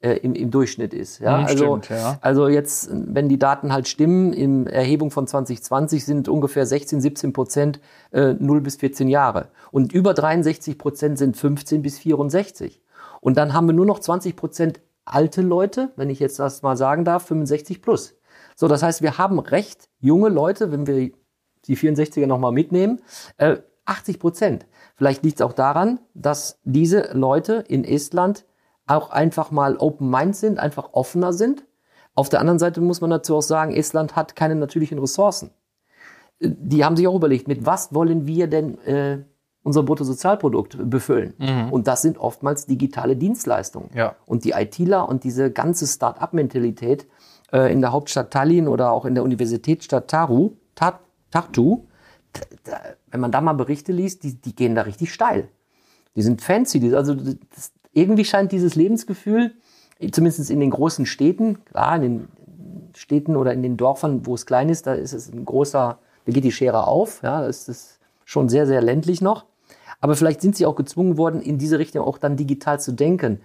äh, 0.00 0.14
im, 0.14 0.34
im 0.34 0.50
Durchschnitt 0.50 0.94
ist. 0.94 1.18
Ja? 1.18 1.38
Mhm, 1.38 1.46
also, 1.46 1.64
stimmt, 1.64 1.88
ja. 1.90 2.18
also 2.20 2.48
jetzt, 2.48 2.90
wenn 2.92 3.28
die 3.28 3.38
Daten 3.38 3.72
halt 3.72 3.88
stimmen, 3.88 4.32
in 4.32 4.66
Erhebung 4.66 5.10
von 5.10 5.26
2020 5.26 6.04
sind 6.04 6.28
ungefähr 6.28 6.66
16, 6.66 7.00
17 7.00 7.32
Prozent 7.32 7.80
äh, 8.12 8.34
0 8.34 8.60
bis 8.60 8.76
14 8.76 9.08
Jahre. 9.08 9.48
Und 9.70 9.92
über 9.92 10.14
63 10.14 10.78
Prozent 10.78 11.18
sind 11.18 11.36
15 11.36 11.82
bis 11.82 11.98
64. 11.98 12.82
Und 13.20 13.36
dann 13.36 13.52
haben 13.52 13.66
wir 13.66 13.74
nur 13.74 13.86
noch 13.86 13.98
20 13.98 14.36
Prozent 14.36 14.80
alte 15.04 15.42
Leute, 15.42 15.90
wenn 15.96 16.10
ich 16.10 16.20
jetzt 16.20 16.38
das 16.38 16.62
mal 16.62 16.76
sagen 16.76 17.04
darf, 17.04 17.26
65 17.26 17.82
plus. 17.82 18.14
So, 18.56 18.68
das 18.68 18.82
heißt, 18.82 19.02
wir 19.02 19.18
haben 19.18 19.38
recht 19.38 19.88
junge 20.00 20.28
Leute, 20.28 20.72
wenn 20.72 20.86
wir 20.86 21.10
die 21.66 21.76
64er 21.76 22.26
nochmal 22.26 22.52
mitnehmen, 22.52 23.00
äh, 23.36 23.56
80 23.84 24.18
Prozent. 24.18 24.66
Vielleicht 25.00 25.24
liegt 25.24 25.40
es 25.40 25.46
auch 25.46 25.54
daran, 25.54 25.98
dass 26.12 26.58
diese 26.64 27.12
Leute 27.14 27.64
in 27.66 27.84
Estland 27.84 28.44
auch 28.86 29.08
einfach 29.08 29.50
mal 29.50 29.78
Open 29.78 30.10
Mind 30.10 30.36
sind, 30.36 30.58
einfach 30.58 30.90
offener 30.92 31.32
sind. 31.32 31.64
Auf 32.14 32.28
der 32.28 32.40
anderen 32.40 32.58
Seite 32.58 32.82
muss 32.82 33.00
man 33.00 33.08
dazu 33.08 33.34
auch 33.34 33.42
sagen, 33.42 33.72
Estland 33.72 34.14
hat 34.14 34.36
keine 34.36 34.56
natürlichen 34.56 34.98
Ressourcen. 34.98 35.52
Die 36.38 36.84
haben 36.84 36.96
sich 36.98 37.08
auch 37.08 37.14
überlegt, 37.14 37.48
mit 37.48 37.64
was 37.64 37.94
wollen 37.94 38.26
wir 38.26 38.46
denn 38.46 38.78
äh, 38.82 39.24
unser 39.62 39.84
Bruttosozialprodukt 39.84 40.76
befüllen? 40.90 41.32
Und 41.70 41.86
das 41.86 42.02
sind 42.02 42.18
oftmals 42.18 42.66
digitale 42.66 43.16
Dienstleistungen. 43.16 43.88
Ja. 43.94 44.16
Und 44.26 44.44
die 44.44 44.50
ITler 44.50 45.08
und 45.08 45.24
diese 45.24 45.50
ganze 45.50 45.86
Start-up-Mentalität 45.86 47.06
äh, 47.54 47.72
in 47.72 47.80
der 47.80 47.92
Hauptstadt 47.92 48.32
Tallinn 48.32 48.68
oder 48.68 48.92
auch 48.92 49.06
in 49.06 49.14
der 49.14 49.24
Universitätsstadt 49.24 50.08
Taru, 50.08 50.56
Ta- 50.74 51.00
Tartu, 51.30 51.86
wenn 53.10 53.20
man 53.20 53.32
da 53.32 53.40
mal 53.40 53.54
Berichte 53.54 53.92
liest, 53.92 54.22
die, 54.22 54.34
die 54.34 54.54
gehen 54.54 54.74
da 54.74 54.82
richtig 54.82 55.12
steil. 55.12 55.48
Die 56.16 56.22
sind 56.22 56.42
fancy. 56.42 56.80
Die, 56.80 56.94
also 56.94 57.14
das, 57.14 57.72
irgendwie 57.92 58.24
scheint 58.24 58.52
dieses 58.52 58.74
Lebensgefühl, 58.74 59.52
zumindest 60.12 60.50
in 60.50 60.60
den 60.60 60.70
großen 60.70 61.06
Städten, 61.06 61.64
klar, 61.64 61.96
in 61.96 62.02
den 62.02 62.28
Städten 62.94 63.36
oder 63.36 63.52
in 63.52 63.62
den 63.62 63.76
Dörfern, 63.76 64.26
wo 64.26 64.34
es 64.34 64.46
klein 64.46 64.68
ist, 64.68 64.86
da 64.86 64.94
ist 64.94 65.12
es 65.12 65.32
ein 65.32 65.44
großer, 65.44 65.98
da 66.24 66.32
geht 66.32 66.44
die 66.44 66.52
Schere 66.52 66.86
auf, 66.86 67.22
ja, 67.22 67.40
da 67.40 67.46
ist 67.46 67.68
es 67.68 67.98
schon 68.24 68.48
sehr, 68.48 68.66
sehr 68.66 68.82
ländlich 68.82 69.20
noch. 69.20 69.44
Aber 70.00 70.16
vielleicht 70.16 70.40
sind 70.40 70.56
sie 70.56 70.66
auch 70.66 70.76
gezwungen 70.76 71.18
worden, 71.18 71.42
in 71.42 71.58
diese 71.58 71.78
Richtung 71.78 72.04
auch 72.04 72.18
dann 72.18 72.36
digital 72.36 72.80
zu 72.80 72.92
denken, 72.92 73.40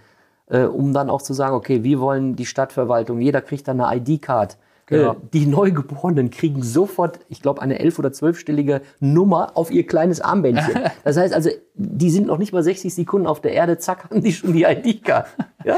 äh, 0.48 0.64
um 0.64 0.94
dann 0.94 1.10
auch 1.10 1.22
zu 1.22 1.34
sagen, 1.34 1.56
okay, 1.56 1.84
wir 1.84 2.00
wollen 2.00 2.36
die 2.36 2.46
Stadtverwaltung, 2.46 3.20
jeder 3.20 3.42
kriegt 3.42 3.68
dann 3.68 3.82
eine 3.82 3.98
ID-Card. 3.98 4.58
Genau. 4.88 5.14
Äh, 5.14 5.16
die 5.34 5.46
Neugeborenen 5.46 6.30
kriegen 6.30 6.62
sofort, 6.62 7.20
ich 7.30 7.42
glaube, 7.42 7.62
eine 7.62 7.80
elf- 7.80 7.98
oder 7.98 8.14
zwölfstellige 8.14 8.82
Nummer 9.00 9.52
auf 9.56 9.72
ihr 9.72 9.86
kleines 9.86 10.22
Armbändchen. 10.22 10.76
Das 11.04 11.18
heißt 11.18 11.34
also, 11.34 11.50
die 11.76 12.10
sind 12.10 12.28
noch 12.28 12.38
nicht 12.38 12.52
mal 12.52 12.64
60 12.64 12.94
Sekunden 12.94 13.28
auf 13.28 13.42
der 13.42 13.54
Erde, 13.54 13.78
zack, 13.78 14.06
haben 14.06 14.22
die 14.22 14.34
schon 14.34 14.54
die 14.54 14.64
ID-Card. 14.64 15.28
Ja? 15.64 15.78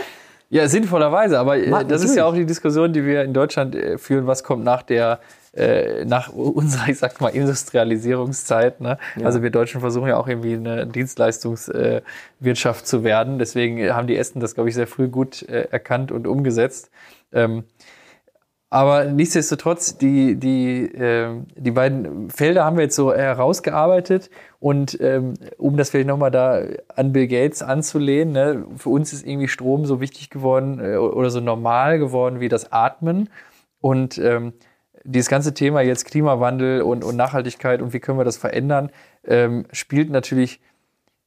Ja, 0.50 0.68
sinnvollerweise, 0.70 1.38
aber 1.38 1.58
äh, 1.58 1.70
das 1.86 2.04
ist 2.04 2.16
ja 2.16 2.22
natürlich. 2.22 2.22
auch 2.22 2.34
die 2.34 2.46
Diskussion, 2.46 2.94
die 2.94 3.06
wir 3.06 3.24
in 3.24 3.34
Deutschland 3.34 3.76
äh, 3.76 3.98
führen, 3.98 4.28
was 4.28 4.44
kommt 4.44 4.64
nach 4.64 4.84
der 4.84 5.20
äh, 5.54 6.06
nach 6.06 6.32
unserer, 6.32 6.90
ich 6.90 7.00
sag 7.00 7.20
mal, 7.20 7.30
Industrialisierungszeit. 7.30 8.80
Ne? 8.80 9.00
Also 9.24 9.42
wir 9.42 9.50
Deutschen 9.50 9.82
versuchen 9.82 10.08
ja 10.08 10.18
auch 10.18 10.28
irgendwie 10.28 10.54
eine 10.54 10.86
Dienstleistungswirtschaft 10.86 12.82
äh, 12.82 12.86
zu 12.86 13.04
werden. 13.04 13.40
Deswegen 13.40 13.92
haben 13.92 14.06
die 14.06 14.16
Esten 14.16 14.40
das, 14.40 14.54
glaube 14.54 14.70
ich, 14.70 14.76
sehr 14.76 14.86
früh 14.86 15.08
gut 15.08 15.42
erkannt 15.42 16.12
und 16.12 16.28
umgesetzt. 16.28 16.92
Ähm, 17.34 17.64
aber 18.70 19.06
nichtsdestotrotz, 19.06 19.98
die, 19.98 20.36
die, 20.36 20.92
ähm, 20.94 21.46
die 21.56 21.72
beiden 21.72 22.30
Felder 22.30 22.66
haben 22.66 22.76
wir 22.76 22.84
jetzt 22.84 22.98
so 22.98 23.14
herausgearbeitet. 23.14 24.30
Und 24.60 25.00
ähm, 25.00 25.36
um 25.58 25.78
das 25.78 25.90
vielleicht 25.90 26.08
nochmal 26.08 26.32
da 26.32 26.64
an 26.94 27.14
Bill 27.14 27.28
Gates 27.28 27.62
anzulehnen, 27.62 28.34
ne, 28.34 28.66
für 28.76 28.90
uns 28.90 29.14
ist 29.14 29.26
irgendwie 29.26 29.48
Strom 29.48 29.86
so 29.86 30.02
wichtig 30.02 30.30
geworden 30.30 30.80
äh, 30.84 30.98
oder 30.98 31.30
so 31.30 31.40
normal 31.40 31.98
geworden 31.98 32.42
wie 32.42 32.50
das 32.50 32.74
Atmen. 32.74 33.30
Und 33.80 34.18
ähm, 34.18 34.52
dieses 35.06 35.30
ganze 35.30 35.54
Thema 35.54 35.80
jetzt 35.82 36.06
Klimawandel 36.06 36.82
und, 36.82 37.06
und 37.06 37.16
Nachhaltigkeit 37.16 37.82
und 37.82 37.94
wie 37.94 38.00
können 38.02 38.20
wir 38.20 38.26
das 38.26 38.36
verändern, 38.36 38.92
ähm, 39.26 39.66
spielt 39.72 40.10
natürlich 40.10 40.60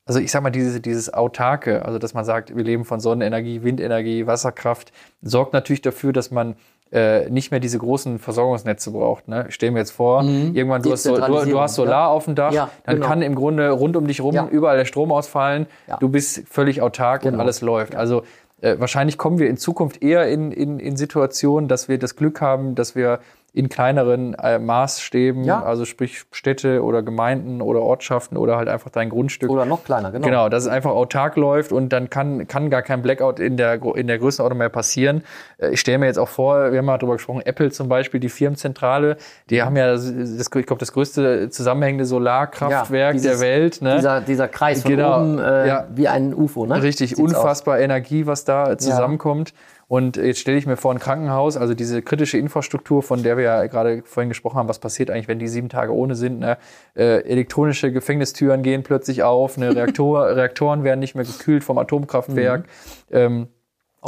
also 0.07 0.19
ich 0.19 0.33
sag 0.33 0.43
mal, 0.43 0.51
diese, 0.51 0.81
dieses 0.81 1.15
Autarke, 1.15 1.85
also 1.85 2.01
dass 2.01 2.15
man 2.15 2.25
sagt, 2.25 2.57
wir 2.57 2.65
leben 2.65 2.85
von 2.85 2.99
Sonnenenergie, 2.99 3.63
Windenergie, 3.63 4.27
Wasserkraft, 4.27 4.91
sorgt 5.23 5.53
natürlich 5.53 5.83
dafür, 5.83 6.13
dass 6.13 6.33
man 6.33 6.57
äh, 6.93 7.31
nicht 7.31 7.51
mehr 7.51 7.61
diese 7.61 7.79
großen 7.79 8.19
Versorgungsnetze 8.19 8.91
braucht. 8.91 9.29
Ne? 9.29 9.47
Ich 9.49 9.55
stelle 9.55 9.73
mir 9.73 9.79
jetzt 9.79 9.93
vor, 9.93 10.23
irgendwann 10.25 10.83
du 10.83 10.93
hast, 10.93 11.05
so, 11.05 11.17
du, 11.17 11.45
du 11.45 11.61
hast 11.61 11.75
Solar 11.77 11.93
ja. 11.93 12.07
auf 12.09 12.25
dem 12.25 12.35
Dach, 12.35 12.53
Ja, 12.53 12.71
dann 12.85 12.97
genau. 12.97 13.07
kann 13.07 13.23
im 13.23 13.35
Grunde 13.35 13.71
rund 13.71 13.97
um 13.97 14.07
dich 14.07 14.21
rum 14.21 14.35
Ja. 14.35 14.49
überall 14.51 14.77
der 14.77 14.85
Strom 14.85 15.13
ausfallen, 15.13 15.67
du 16.01 16.09
bist 16.09 16.43
völlig 16.49 16.83
autark 16.83 17.25
und 17.25 17.31
Genau. 17.33 17.43
alles 17.43 17.61
läuft. 17.61 17.95
Also 17.95 18.23
äh, 18.61 18.77
wahrscheinlich 18.79 19.17
kommen 19.19 19.39
wir 19.39 19.49
in 19.49 19.57
Zukunft 19.57 20.03
eher 20.03 20.29
in, 20.29 20.53
in, 20.53 20.79
in 20.81 20.97
Situationen, 20.97 21.69
dass 21.69 21.89
wir 21.89 21.99
das 21.99 22.17
Glück 22.17 22.41
haben, 22.41 22.75
dass 22.75 22.95
wir 22.95 23.21
in 23.53 23.69
kleineren 23.69 24.35
äh, 24.35 24.59
Maßstäben, 24.59 25.43
Ja. 25.45 25.63
also 25.63 25.85
sprich 25.85 26.23
Städte 26.31 26.85
oder 26.85 27.03
Gemeinden 27.03 27.61
oder 27.63 27.81
Ortschaften 27.83 28.37
oder 28.37 28.57
halt 28.57 28.69
einfach 28.69 28.91
dein 28.91 29.09
Grundstück 29.11 29.51
Oder 29.51 29.65
noch 29.65 29.83
kleiner, 29.85 30.13
genau. 30.13 30.25
Genau, 30.25 30.49
dass 30.49 30.65
es 30.65 30.69
einfach 30.69 30.93
autark 30.93 31.37
läuft 31.37 31.73
und 31.73 31.89
dann 31.93 32.11
kann, 32.11 32.47
kann 32.47 32.71
gar 32.71 32.83
kein 32.83 33.03
Blackout 33.03 33.41
in 33.41 33.57
der, 33.57 33.83
in 33.97 34.07
der 34.07 34.19
Größenordnung 34.19 34.59
mehr 34.59 34.69
passieren. 34.69 35.25
Äh, 35.59 35.71
Ich 35.71 35.81
stelle 35.81 35.99
mir 35.99 36.07
jetzt 36.07 36.19
auch 36.19 36.29
vor, 36.29 36.71
wir 36.71 36.79
haben 36.79 36.85
mal 36.87 36.99
darüber 36.99 37.15
gesprochen, 37.17 37.43
Apple 37.45 37.71
zum 37.73 37.89
Beispiel, 37.89 38.21
die 38.21 38.29
Firmenzentrale, 38.29 39.17
die 39.51 39.63
haben 39.63 39.77
ja, 39.77 39.89
das, 39.91 40.09
ich 40.11 40.49
glaube, 40.51 40.77
das 40.79 40.93
größte 40.93 41.51
zusammenhängende 41.51 42.05
Solarkraftwerk 42.05 43.09
Ja, 43.17 43.21
dieses- 43.21 43.39
der 43.39 43.41
Welt. 43.49 43.83
Ne? 43.83 43.97
Dieser, 43.97 44.21
dieser 44.21 44.49
Kreis 44.49 44.83
von 44.83 44.91
Genau, 44.93 45.17
oben 45.19 45.39
äh, 45.41 45.67
ja. 45.69 45.87
wie 45.93 46.07
ein 46.09 46.35
UFO, 46.35 46.67
ne? 46.67 46.83
Richtig, 46.83 47.11
Sieht's 47.11 47.21
unfassbar 47.21 47.81
Energie, 47.81 48.27
was 48.27 48.45
da 48.45 48.79
zusammenkommt. 48.79 49.53
Und 49.91 50.17
jetzt 50.17 50.39
stelle 50.39 50.57
ich 50.57 50.67
mir 50.67 50.77
vor, 50.77 50.93
ein 50.93 51.01
Krankenhaus, 51.01 51.57
also 51.57 51.75
diese 51.75 52.01
kritische 52.01 52.39
Infrastruktur, 52.39 53.03
von 53.03 53.25
der 53.25 53.37
wir 53.37 53.43
ja 53.43 53.67
gerade 53.67 54.05
vorhin 54.05 54.29
gesprochen 54.29 54.57
haben, 54.57 54.69
was 54.69 54.79
passiert 54.79 55.11
eigentlich, 55.11 55.27
wenn 55.27 55.41
die 55.41 55.49
sieben 55.49 55.69
Tage 55.69 55.93
ohne 55.93 56.15
sind. 56.15 56.39
Ne? 56.39 56.59
Äh, 56.95 57.25
elektronische 57.25 57.91
Gefängnistüren 57.91 58.63
gehen 58.63 58.85
plötzlich 58.85 59.25
auf, 59.25 59.57
ne? 59.57 59.75
Reaktor, 59.75 60.29
Reaktoren 60.37 60.85
werden 60.85 61.01
nicht 61.01 61.17
mehr 61.17 61.25
gekühlt 61.25 61.65
vom 61.65 61.77
Atomkraftwerk. 61.77 62.67
Ähm, 63.11 63.49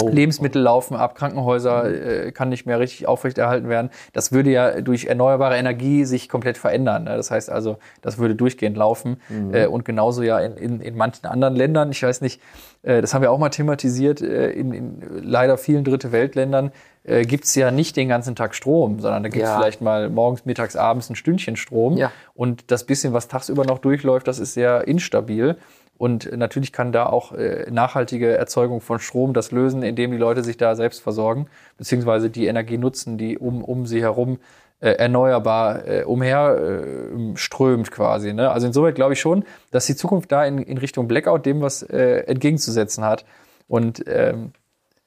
Lebensmittel 0.00 0.62
laufen 0.62 0.96
ab, 0.96 1.14
Krankenhäuser 1.14 2.26
äh, 2.26 2.32
kann 2.32 2.48
nicht 2.48 2.66
mehr 2.66 2.80
richtig 2.80 3.06
aufrechterhalten 3.06 3.68
werden. 3.68 3.90
Das 4.12 4.32
würde 4.32 4.50
ja 4.50 4.80
durch 4.80 5.04
erneuerbare 5.06 5.56
Energie 5.56 6.04
sich 6.04 6.28
komplett 6.28 6.56
verändern. 6.56 7.04
Ne? 7.04 7.16
Das 7.16 7.30
heißt 7.30 7.50
also, 7.50 7.76
das 8.00 8.18
würde 8.18 8.34
durchgehend 8.34 8.76
laufen. 8.76 9.20
Äh, 9.52 9.66
und 9.66 9.84
genauso 9.84 10.22
ja 10.22 10.38
in, 10.40 10.56
in, 10.56 10.80
in 10.80 10.96
manchen 10.96 11.26
anderen 11.26 11.54
Ländern. 11.54 11.90
Ich 11.90 12.02
weiß 12.02 12.22
nicht, 12.22 12.40
äh, 12.82 13.00
das 13.00 13.12
haben 13.12 13.22
wir 13.22 13.30
auch 13.30 13.38
mal 13.38 13.50
thematisiert, 13.50 14.22
äh, 14.22 14.50
in, 14.50 14.72
in 14.72 15.02
leider 15.22 15.58
vielen 15.58 15.84
Dritte 15.84 16.10
Weltländern 16.12 16.72
äh, 17.04 17.24
gibt's 17.24 17.54
ja 17.54 17.70
nicht 17.70 17.96
den 17.96 18.08
ganzen 18.08 18.34
Tag 18.34 18.54
Strom, 18.54 19.00
sondern 19.00 19.22
da 19.24 19.28
gibt's 19.28 19.48
Ja. 19.48 19.58
vielleicht 19.58 19.80
mal 19.80 20.08
morgens, 20.08 20.44
mittags, 20.44 20.76
abends 20.76 21.10
ein 21.10 21.16
Stündchen 21.16 21.56
Strom. 21.56 21.96
Ja. 21.96 22.12
Und 22.34 22.70
das 22.70 22.84
bisschen, 22.84 23.12
was 23.12 23.28
tagsüber 23.28 23.64
noch 23.64 23.78
durchläuft, 23.78 24.26
das 24.26 24.38
ist 24.38 24.54
sehr 24.54 24.86
instabil. 24.88 25.56
Und 26.02 26.36
natürlich 26.36 26.72
kann 26.72 26.90
da 26.90 27.06
auch 27.06 27.30
äh, 27.30 27.70
nachhaltige 27.70 28.36
Erzeugung 28.36 28.80
von 28.80 28.98
Strom 28.98 29.34
das 29.34 29.52
lösen, 29.52 29.84
indem 29.84 30.10
die 30.10 30.16
Leute 30.16 30.42
sich 30.42 30.56
da 30.56 30.74
selbst 30.74 31.00
versorgen, 31.00 31.46
beziehungsweise 31.78 32.28
die 32.28 32.46
Energie 32.46 32.76
nutzen, 32.76 33.18
die 33.18 33.38
um, 33.38 33.62
um 33.62 33.86
sie 33.86 34.02
herum 34.02 34.40
äh, 34.80 34.94
erneuerbar 34.94 35.86
äh, 35.86 36.02
umher 36.02 36.58
äh, 36.58 37.84
quasi. 37.84 38.32
Ne? 38.32 38.50
Also 38.50 38.66
insoweit 38.66 38.96
glaube 38.96 39.12
ich 39.12 39.20
schon, 39.20 39.44
dass 39.70 39.86
die 39.86 39.94
Zukunft 39.94 40.32
da 40.32 40.44
in, 40.44 40.58
in 40.58 40.76
Richtung 40.76 41.06
Blackout 41.06 41.46
dem 41.46 41.60
was 41.60 41.84
äh, 41.84 42.24
entgegenzusetzen 42.26 43.04
hat. 43.04 43.24
Und 43.68 44.02
ähm, 44.08 44.54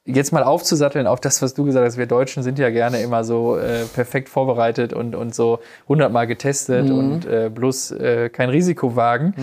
jetzt 0.08 0.32
mal 0.32 0.44
aufzusatteln 0.44 1.08
auf 1.08 1.20
das, 1.20 1.42
was 1.42 1.56
du 1.56 1.66
gesagt 1.66 1.86
hast, 1.86 1.98
wir 1.98 2.06
Deutschen 2.06 2.44
sind 2.44 2.60
ja 2.60 2.70
gerne 2.70 3.02
immer 3.02 3.24
so 3.24 3.58
äh, 3.58 3.86
perfekt 3.86 4.30
vorbereitet 4.30 4.94
und, 4.94 5.16
und 5.16 5.34
so 5.34 5.60
hundertmal 5.90 6.28
getestet 6.28 6.88
Mhm. 6.90 6.98
und 6.98 7.26
äh, 7.26 7.50
bloß 7.54 7.92
äh, 7.92 8.30
kein 8.30 8.50
Risiko 8.50 8.96
wagen. 8.96 9.34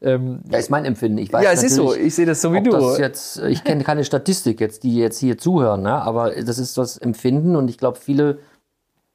Ähm, 0.00 0.38
Ja, 0.50 0.58
ist 0.58 0.70
mein 0.70 0.84
Empfinden. 0.84 1.18
Ich 1.18 1.32
weiß 1.32 1.44
ja, 1.44 1.50
es 1.50 1.64
ist 1.64 1.74
so. 1.74 1.94
Ich 1.94 2.14
sehe 2.14 2.26
das 2.26 2.40
so 2.40 2.52
wie 2.52 2.62
du. 2.62 2.70
Das 2.70 2.98
jetzt, 2.98 3.38
ich 3.40 3.64
kenne 3.64 3.82
keine 3.82 4.04
Statistik 4.04 4.60
jetzt, 4.60 4.84
die 4.84 4.96
jetzt 4.96 5.18
hier 5.18 5.38
zuhören, 5.38 5.82
ne? 5.82 5.92
aber 6.00 6.30
das 6.30 6.58
ist 6.58 6.78
das 6.78 6.98
Empfinden 6.98 7.56
und 7.56 7.68
ich 7.68 7.78
glaube, 7.78 7.98
viele 7.98 8.38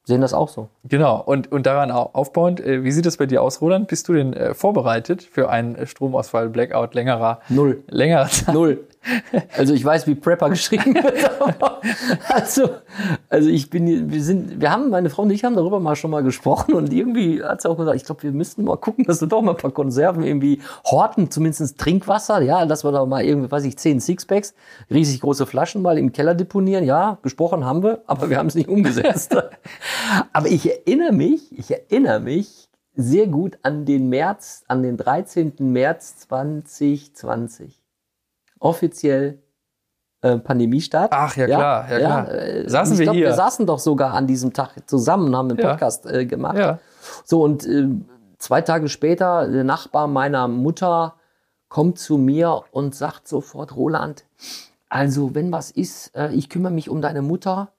sehen 0.03 0.21
das 0.21 0.33
auch 0.33 0.47
so. 0.49 0.69
Genau. 0.85 1.21
Und, 1.21 1.51
und 1.51 1.65
daran 1.65 1.91
au- 1.91 2.09
aufbauend, 2.13 2.59
äh, 2.61 2.83
wie 2.83 2.91
sieht 2.91 3.05
das 3.05 3.17
bei 3.17 3.25
dir 3.25 3.41
aus, 3.41 3.59
Roland? 3.61 3.87
Bist 3.89 4.07
du 4.07 4.13
denn 4.13 4.31
äh, 4.33 4.53
vorbereitet 4.53 5.21
für 5.21 5.49
einen 5.49 5.85
Stromausfall, 5.85 6.47
Blackout 6.49 6.93
längerer, 6.95 7.39
Null. 7.49 7.83
längerer 7.87 8.27
Zeit? 8.29 8.53
Null. 8.53 8.79
Also 9.55 9.73
ich 9.73 9.83
weiß, 9.83 10.07
wie 10.07 10.15
Prepper 10.15 10.49
geschrieben 10.49 10.95
wird. 10.95 11.29
also, 12.29 12.69
also 13.29 13.49
ich 13.49 13.69
bin, 13.69 14.11
wir 14.11 14.23
sind, 14.23 14.61
wir 14.61 14.71
haben, 14.71 14.89
meine 14.89 15.09
Frau 15.09 15.23
und 15.23 15.31
ich 15.31 15.43
haben 15.43 15.55
darüber 15.55 15.79
mal 15.79 15.95
schon 15.95 16.11
mal 16.11 16.23
gesprochen 16.23 16.73
und 16.73 16.91
irgendwie 16.93 17.43
hat 17.43 17.61
sie 17.61 17.69
auch 17.69 17.77
gesagt, 17.77 17.95
ich 17.95 18.05
glaube, 18.05 18.23
wir 18.23 18.31
müssten 18.31 18.63
mal 18.63 18.77
gucken, 18.77 19.05
dass 19.05 19.21
wir 19.21 19.27
doch 19.27 19.41
mal 19.41 19.51
ein 19.51 19.57
paar 19.57 19.71
Konserven 19.71 20.23
irgendwie 20.23 20.61
horten, 20.85 21.31
zumindest 21.31 21.77
Trinkwasser, 21.77 22.41
ja, 22.41 22.65
dass 22.65 22.83
wir 22.83 22.91
da 22.91 23.05
mal 23.05 23.23
irgendwie, 23.23 23.51
weiß 23.51 23.63
ich, 23.65 23.77
zehn 23.77 23.99
Sixpacks, 23.99 24.53
riesig 24.89 25.21
große 25.21 25.45
Flaschen 25.45 25.81
mal 25.81 25.97
im 25.97 26.11
Keller 26.11 26.35
deponieren. 26.35 26.83
Ja, 26.83 27.17
gesprochen 27.21 27.65
haben 27.65 27.83
wir, 27.83 28.01
aber 28.07 28.29
wir 28.29 28.37
haben 28.37 28.47
es 28.47 28.55
nicht 28.55 28.69
umgesetzt. 28.69 29.35
aber 30.33 30.47
ich 30.47 30.69
erinnere 30.69 31.13
mich, 31.13 31.57
ich 31.57 31.71
erinnere 31.71 32.19
mich 32.19 32.69
sehr 32.95 33.27
gut 33.27 33.59
an 33.61 33.85
den 33.85 34.09
März, 34.09 34.63
an 34.67 34.83
den 34.83 34.97
13. 34.97 35.53
März 35.59 36.17
2020 36.17 37.86
offiziell 38.59 39.41
äh, 40.21 40.37
Pandemiestart. 40.37 41.11
Ach, 41.13 41.35
ja, 41.35 41.45
klar, 41.45 41.91
ja, 41.91 41.97
klar. 41.99 42.31
äh, 42.31 42.69
Saßen 42.69 42.93
ich 42.93 42.99
wir 42.99 43.03
glaub, 43.05 43.15
hier. 43.15 43.25
Wir 43.27 43.33
saßen 43.33 43.65
doch 43.65 43.79
sogar 43.79 44.13
an 44.13 44.27
diesem 44.27 44.53
Tag 44.53 44.71
zusammen 44.87 45.27
und 45.27 45.35
haben 45.35 45.49
einen 45.49 45.59
Ja. 45.59 45.69
Podcast 45.71 46.05
äh, 46.05 46.25
gemacht. 46.25 46.57
Ja. 46.57 46.79
So, 47.23 47.43
und 47.43 47.65
äh, 47.65 47.87
zwei 48.37 48.61
Tage 48.61 48.89
später, 48.89 49.47
der 49.47 49.63
Nachbar 49.63 50.07
meiner 50.07 50.47
Mutter 50.47 51.15
kommt 51.69 51.99
zu 51.99 52.17
mir 52.17 52.63
und 52.71 52.95
sagt 52.95 53.27
sofort, 53.27 53.75
Roland, 53.75 54.25
also 54.89 55.35
wenn 55.35 55.51
was 55.51 55.69
ist, 55.71 56.15
äh, 56.15 56.31
ich 56.33 56.49
kümmere 56.49 56.71
mich 56.71 56.89
um 56.89 57.01
deine 57.01 57.21
Mutter. 57.21 57.69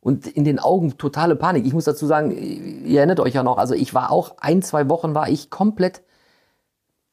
Und 0.00 0.28
in 0.28 0.44
den 0.44 0.60
Augen 0.60 0.96
totale 0.96 1.34
Panik. 1.34 1.66
Ich 1.66 1.74
muss 1.74 1.84
dazu 1.84 2.06
sagen, 2.06 2.30
ihr 2.30 2.98
erinnert 3.00 3.18
euch 3.18 3.34
ja 3.34 3.42
noch, 3.42 3.58
also 3.58 3.74
ich 3.74 3.94
war 3.94 4.12
auch 4.12 4.36
ein, 4.38 4.62
zwei 4.62 4.88
Wochen 4.88 5.12
war 5.12 5.28
ich 5.28 5.50
komplett, 5.50 6.02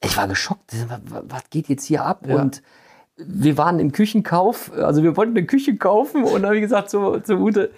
ich 0.03 0.15
war 0.15 0.27
geschockt. 0.27 0.71
Was, 0.87 0.99
was 1.27 1.49
geht 1.49 1.67
jetzt 1.67 1.83
hier 1.83 2.05
ab? 2.05 2.27
Ja. 2.27 2.35
Und 2.35 2.61
wir 3.17 3.57
waren 3.57 3.79
im 3.79 3.91
Küchenkauf, 3.91 4.71
also 4.73 5.03
wir 5.03 5.15
wollten 5.15 5.37
eine 5.37 5.45
Küche 5.45 5.77
kaufen 5.77 6.23
und 6.23 6.33
dann 6.33 6.45
habe 6.45 6.55
ich 6.57 6.61
gesagt 6.61 6.89
zu, 6.89 7.19
zu 7.21 7.35
Ute, 7.35 7.71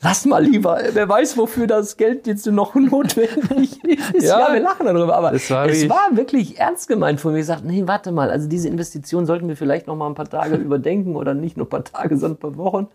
lass 0.00 0.24
mal 0.24 0.44
lieber, 0.44 0.80
wer 0.92 1.08
weiß, 1.08 1.36
wofür 1.36 1.66
das 1.66 1.96
Geld 1.96 2.26
jetzt 2.26 2.46
noch 2.46 2.74
notwendig 2.74 3.82
ist. 3.84 4.24
Ja. 4.24 4.48
Ja, 4.48 4.52
wir 4.54 4.60
lachen 4.60 4.86
darüber, 4.86 5.16
aber 5.16 5.32
Es 5.32 5.50
war 5.50 5.66
es 5.66 5.88
war 5.88 6.10
wirklich 6.12 6.58
ernst 6.58 6.88
gemeint 6.88 7.20
von 7.20 7.32
mir. 7.32 7.40
Ich 7.40 7.46
sagte, 7.46 7.66
nee, 7.66 7.82
warte 7.86 8.12
mal, 8.12 8.30
also 8.30 8.48
diese 8.48 8.68
Investition 8.68 9.26
sollten 9.26 9.48
wir 9.48 9.56
vielleicht 9.56 9.86
noch 9.86 9.96
mal 9.96 10.06
ein 10.06 10.14
paar 10.14 10.28
Tage 10.28 10.54
überdenken 10.56 11.16
oder 11.16 11.34
nicht 11.34 11.56
nur 11.56 11.66
ein 11.66 11.70
paar 11.70 11.84
Tage, 11.84 12.16
sondern 12.16 12.36
ein 12.36 12.40
paar 12.40 12.56
Wochen. 12.56 12.88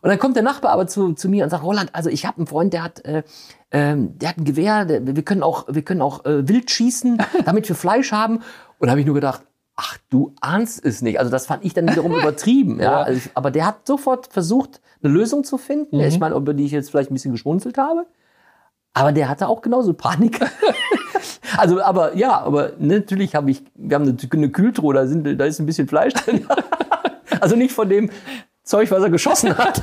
Und 0.00 0.10
dann 0.10 0.18
kommt 0.18 0.36
der 0.36 0.42
Nachbar 0.42 0.72
aber 0.72 0.86
zu, 0.86 1.14
zu 1.14 1.30
mir 1.30 1.44
und 1.44 1.50
sagt, 1.50 1.64
Roland, 1.64 1.90
also 1.94 2.10
ich 2.10 2.26
habe 2.26 2.36
einen 2.38 2.46
Freund, 2.46 2.74
der 2.74 2.84
hat, 2.84 3.04
äh, 3.06 3.22
ähm, 3.70 4.18
der 4.18 4.30
hat 4.30 4.36
ein 4.36 4.44
Gewehr, 4.44 4.84
der, 4.84 5.06
wir 5.06 5.22
können 5.22 5.42
auch, 5.42 5.64
wir 5.68 5.80
können 5.82 6.02
auch 6.02 6.24
äh, 6.26 6.46
wild 6.46 6.70
schießen, 6.70 7.18
damit 7.44 7.68
wir 7.68 7.76
Fleisch 7.76 8.12
haben. 8.12 8.36
Und 8.78 8.86
da 8.86 8.90
habe 8.90 9.00
ich 9.00 9.06
nur 9.06 9.14
gedacht, 9.14 9.42
ach, 9.76 9.98
du 10.10 10.34
ahnst 10.40 10.84
es 10.84 11.02
nicht. 11.02 11.18
Also 11.18 11.30
das 11.30 11.46
fand 11.46 11.64
ich 11.64 11.74
dann 11.74 11.88
wiederum 11.88 12.14
übertrieben. 12.18 12.78
Ja. 12.78 12.84
Ja. 12.84 13.02
Also 13.02 13.18
ich, 13.18 13.30
aber 13.34 13.50
der 13.50 13.66
hat 13.66 13.86
sofort 13.86 14.32
versucht, 14.32 14.80
eine 15.02 15.12
Lösung 15.12 15.44
zu 15.44 15.58
finden. 15.58 16.00
Ich 16.00 16.18
meine, 16.18 16.34
über 16.34 16.54
die 16.54 16.64
ich 16.64 16.72
jetzt 16.72 16.90
vielleicht 16.90 17.10
ein 17.10 17.14
bisschen 17.14 17.32
geschmunzelt 17.32 17.78
habe. 17.78 18.06
Aber 18.94 19.12
der 19.12 19.28
hatte 19.28 19.48
auch 19.48 19.60
genauso 19.60 19.92
Panik. 19.92 20.40
also, 21.58 21.82
aber 21.82 22.16
ja, 22.16 22.40
aber 22.40 22.72
natürlich 22.78 23.34
habe 23.34 23.50
ich, 23.50 23.62
wir 23.74 23.96
haben 23.96 24.08
eine, 24.08 24.16
eine 24.32 24.50
Kühltruhe, 24.50 24.94
da, 24.94 25.06
sind, 25.06 25.38
da 25.38 25.44
ist 25.44 25.58
ein 25.58 25.66
bisschen 25.66 25.88
Fleisch 25.88 26.14
drin. 26.14 26.46
also 27.40 27.56
nicht 27.56 27.74
von 27.74 27.88
dem 27.88 28.10
Zeug, 28.62 28.90
was 28.92 29.02
er 29.02 29.10
geschossen 29.10 29.58
hat. 29.58 29.82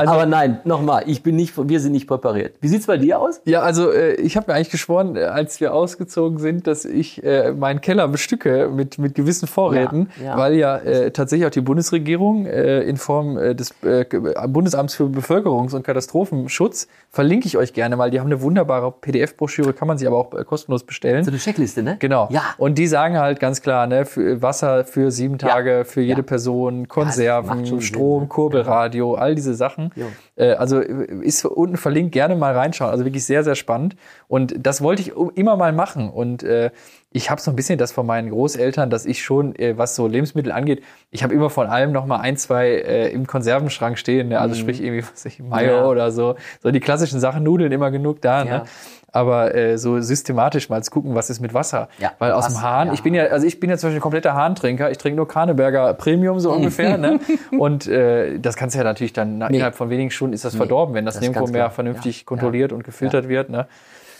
Also- 0.00 0.12
aber 0.12 0.26
nein, 0.26 0.60
nochmal, 0.64 1.04
ich 1.06 1.22
bin 1.22 1.36
nicht, 1.36 1.54
wir 1.56 1.80
sind 1.80 1.92
nicht 1.92 2.06
präpariert. 2.06 2.54
Wie 2.60 2.68
sieht's 2.68 2.86
bei 2.86 2.96
dir 2.96 3.20
aus? 3.20 3.40
Ja, 3.44 3.60
also 3.62 3.90
äh, 3.90 4.14
ich 4.14 4.36
habe 4.36 4.50
mir 4.50 4.54
eigentlich 4.56 4.70
geschworen, 4.70 5.16
äh, 5.16 5.24
als 5.24 5.60
wir 5.60 5.74
ausgezogen 5.74 6.38
sind, 6.38 6.66
dass 6.66 6.84
ich 6.84 7.22
äh, 7.24 7.52
meinen 7.52 7.80
Keller 7.80 8.08
bestücke 8.08 8.68
mit, 8.74 8.98
mit 8.98 9.14
gewissen 9.14 9.46
Vorräten, 9.48 10.10
Ja, 10.20 10.24
ja. 10.26 10.38
weil 10.38 10.54
ja 10.54 10.76
äh, 10.78 11.10
tatsächlich 11.10 11.46
auch 11.46 11.50
die 11.50 11.60
Bundesregierung 11.60 12.46
äh, 12.46 12.80
in 12.82 12.96
Form 12.96 13.36
äh, 13.38 13.54
des 13.54 13.74
äh, 13.82 14.04
Bundesamts 14.48 14.94
für 14.94 15.04
Bevölkerungs- 15.04 15.74
und 15.74 15.82
Katastrophenschutz, 15.84 16.88
verlinke 17.10 17.46
ich 17.46 17.56
euch 17.56 17.72
gerne 17.72 17.96
mal, 17.96 18.10
die 18.10 18.20
haben 18.20 18.26
eine 18.26 18.40
wunderbare 18.42 18.92
PDF-Broschüre, 18.92 19.72
kann 19.72 19.88
man 19.88 19.98
sich 19.98 20.06
aber 20.06 20.18
auch 20.18 20.30
kostenlos 20.46 20.84
bestellen. 20.84 21.24
So 21.24 21.30
eine 21.30 21.38
Checkliste, 21.38 21.82
ne? 21.82 21.96
Genau. 21.98 22.28
Ja. 22.30 22.42
Und 22.58 22.76
die 22.78 22.86
sagen 22.86 23.18
halt 23.18 23.40
ganz 23.40 23.62
klar, 23.62 23.86
ne, 23.86 24.04
für 24.04 24.42
Wasser 24.42 24.84
für 24.84 25.10
sieben 25.10 25.38
Tage, 25.38 25.84
für 25.84 26.00
jede 26.00 26.20
Ja. 26.20 26.26
Person, 26.26 26.88
Konserven, 26.88 27.80
Strom, 27.80 28.22
ne? 28.22 28.28
Kurbelradio, 28.28 29.14
all 29.14 29.34
diese 29.34 29.54
Sachen. 29.54 29.85
Jo. 29.94 30.06
Äh, 30.36 30.52
also 30.54 30.80
äh, 30.80 31.06
ist 31.22 31.44
unten 31.44 31.76
verlinkt, 31.76 32.12
gerne 32.12 32.36
mal 32.36 32.54
reinschauen. 32.54 32.90
Also 32.90 33.04
wirklich 33.04 33.24
sehr, 33.24 33.44
sehr 33.44 33.54
spannend. 33.54 33.96
Und 34.28 34.54
das 34.58 34.82
wollte 34.82 35.02
ich 35.02 35.12
immer 35.36 35.56
mal 35.56 35.72
machen. 35.72 36.10
Und 36.10 36.42
äh, 36.42 36.70
ich 37.12 37.30
habe 37.30 37.40
so 37.40 37.50
ein 37.50 37.56
bisschen 37.56 37.78
das 37.78 37.92
von 37.92 38.04
meinen 38.04 38.30
Großeltern, 38.30 38.90
dass 38.90 39.06
ich 39.06 39.22
schon, 39.22 39.54
äh, 39.56 39.78
was 39.78 39.94
so 39.96 40.06
Lebensmittel 40.06 40.52
angeht, 40.52 40.82
ich 41.10 41.22
habe 41.22 41.32
immer 41.34 41.48
von 41.48 41.66
allem 41.66 41.92
noch 41.92 42.04
mal 42.06 42.18
ein, 42.18 42.36
zwei 42.36 42.68
äh, 42.68 43.08
im 43.10 43.26
Konservenschrank 43.26 43.98
stehen. 43.98 44.28
Ne? 44.28 44.40
Also 44.40 44.54
sprich 44.54 44.82
irgendwie, 44.82 45.02
was 45.02 45.12
weiß 45.12 45.26
ich, 45.26 45.38
Mayo 45.40 45.66
Mhm. 45.66 45.72
Ja. 45.78 45.86
oder 45.86 46.10
so. 46.10 46.34
So 46.62 46.70
die 46.70 46.80
klassischen 46.80 47.20
Sachen, 47.20 47.42
Nudeln 47.42 47.72
immer 47.72 47.90
genug 47.90 48.20
da. 48.20 48.44
Ja. 48.44 48.58
Ne? 48.58 48.64
Aber 49.12 49.54
äh, 49.54 49.78
so 49.78 50.00
systematisch 50.00 50.68
mal 50.68 50.82
zu 50.82 50.90
gucken, 50.90 51.14
was 51.14 51.30
ist 51.30 51.40
mit 51.40 51.54
Wasser. 51.54 51.88
Ja, 51.98 52.12
Weil 52.18 52.32
aus 52.32 52.44
Wasser, 52.46 52.54
dem 52.58 52.62
Hahn, 52.62 52.88
ja. 52.88 52.94
ich 52.94 53.02
bin 53.02 53.14
ja, 53.14 53.24
also 53.26 53.46
ich 53.46 53.60
bin 53.60 53.70
ja 53.70 53.78
zum 53.78 53.88
Beispiel 53.88 53.98
ein 53.98 54.02
kompletter 54.02 54.34
Hahntrinker. 54.34 54.90
Ich 54.90 54.98
trinke 54.98 55.16
nur 55.16 55.26
Karneberger 55.28 55.94
Premium 55.94 56.38
so 56.40 56.52
ungefähr. 56.52 56.98
ne? 56.98 57.20
Und 57.58 57.86
äh, 57.86 58.38
das 58.38 58.56
kannst 58.56 58.74
du 58.74 58.78
ja 58.78 58.84
natürlich 58.84 59.12
dann 59.14 59.38
Nee. 59.38 59.46
innerhalb 59.56 59.74
von 59.74 59.88
wenigen 59.90 60.10
Stunden 60.10 60.34
ist 60.34 60.44
das 60.44 60.54
verdorben, 60.54 60.94
wenn 60.94 61.06
das, 61.06 61.14
das 61.14 61.22
nirgendwo 61.22 61.46
mehr 61.50 61.70
vernünftig 61.70 62.18
Ja, 62.20 62.24
kontrolliert 62.26 62.72
und 62.72 62.84
gefiltert 62.84 63.28
wird. 63.28 63.48
Ne? 63.48 63.66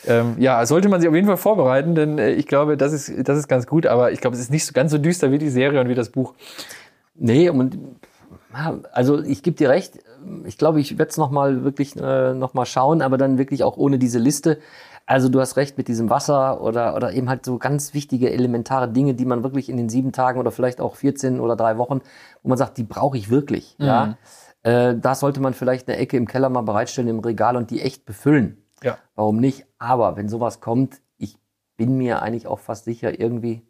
Ähm, 0.07 0.35
ja, 0.39 0.65
sollte 0.65 0.89
man 0.89 0.99
sich 1.01 1.09
auf 1.09 1.15
jeden 1.15 1.27
Fall 1.27 1.37
vorbereiten, 1.37 1.93
denn 1.93 2.17
äh, 2.17 2.31
ich 2.31 2.47
glaube, 2.47 2.77
das 2.77 2.93
ist, 2.93 3.11
das 3.27 3.37
ist 3.37 3.47
ganz 3.47 3.67
gut, 3.67 3.85
aber 3.85 4.11
ich 4.13 4.21
glaube, 4.21 4.35
es 4.35 4.41
ist 4.41 4.51
nicht 4.51 4.65
so 4.65 4.73
ganz 4.73 4.91
so 4.91 4.97
düster 4.97 5.31
wie 5.31 5.37
die 5.37 5.49
Serie 5.49 5.79
und 5.81 5.89
wie 5.89 5.95
das 5.95 6.09
Buch. 6.09 6.33
Nee, 7.15 7.49
und 7.49 7.77
also 8.91 9.21
ich 9.21 9.43
gebe 9.43 9.57
dir 9.57 9.69
recht. 9.69 9.99
Ich 10.45 10.57
glaube, 10.57 10.79
ich 10.79 10.97
werde 10.97 11.09
es 11.09 11.17
nochmal 11.17 11.63
wirklich 11.63 11.95
äh, 11.95 12.33
noch 12.33 12.53
mal 12.53 12.65
schauen, 12.65 13.01
aber 13.01 13.17
dann 13.17 13.37
wirklich 13.37 13.63
auch 13.63 13.77
ohne 13.77 13.99
diese 13.99 14.19
Liste. 14.19 14.59
Also 15.05 15.29
du 15.29 15.39
hast 15.39 15.55
recht 15.55 15.77
mit 15.77 15.87
diesem 15.87 16.09
Wasser 16.09 16.61
oder, 16.61 16.95
oder 16.95 17.13
eben 17.13 17.29
halt 17.29 17.45
so 17.45 17.57
ganz 17.57 17.93
wichtige, 17.93 18.31
elementare 18.31 18.89
Dinge, 18.89 19.13
die 19.13 19.25
man 19.25 19.41
wirklich 19.41 19.69
in 19.69 19.77
den 19.77 19.87
sieben 19.87 20.11
Tagen 20.11 20.39
oder 20.39 20.51
vielleicht 20.51 20.81
auch 20.81 20.95
14 20.95 21.39
oder 21.39 21.55
drei 21.55 21.77
Wochen, 21.77 22.01
wo 22.43 22.49
man 22.49 22.57
sagt, 22.57 22.77
die 22.77 22.83
brauche 22.83 23.17
ich 23.17 23.29
wirklich. 23.29 23.75
Ja, 23.79 24.17
äh, 24.63 24.95
da 24.97 25.15
sollte 25.15 25.39
man 25.39 25.53
vielleicht 25.53 25.87
eine 25.87 25.97
Ecke 25.97 26.17
im 26.17 26.27
Keller 26.27 26.49
mal 26.49 26.61
bereitstellen 26.61 27.07
im 27.07 27.19
Regal 27.19 27.55
und 27.55 27.71
die 27.71 27.81
echt 27.81 28.05
befüllen. 28.05 28.63
Ja. 28.83 28.97
Warum 29.15 29.37
nicht? 29.37 29.65
Aber 29.79 30.17
wenn 30.17 30.27
sowas 30.27 30.59
kommt, 30.59 31.01
ich 31.17 31.37
bin 31.77 31.97
mir 31.97 32.21
eigentlich 32.21 32.47
auch 32.47 32.59
fast 32.59 32.83
sicher, 32.83 33.17
irgendwie, 33.17 33.61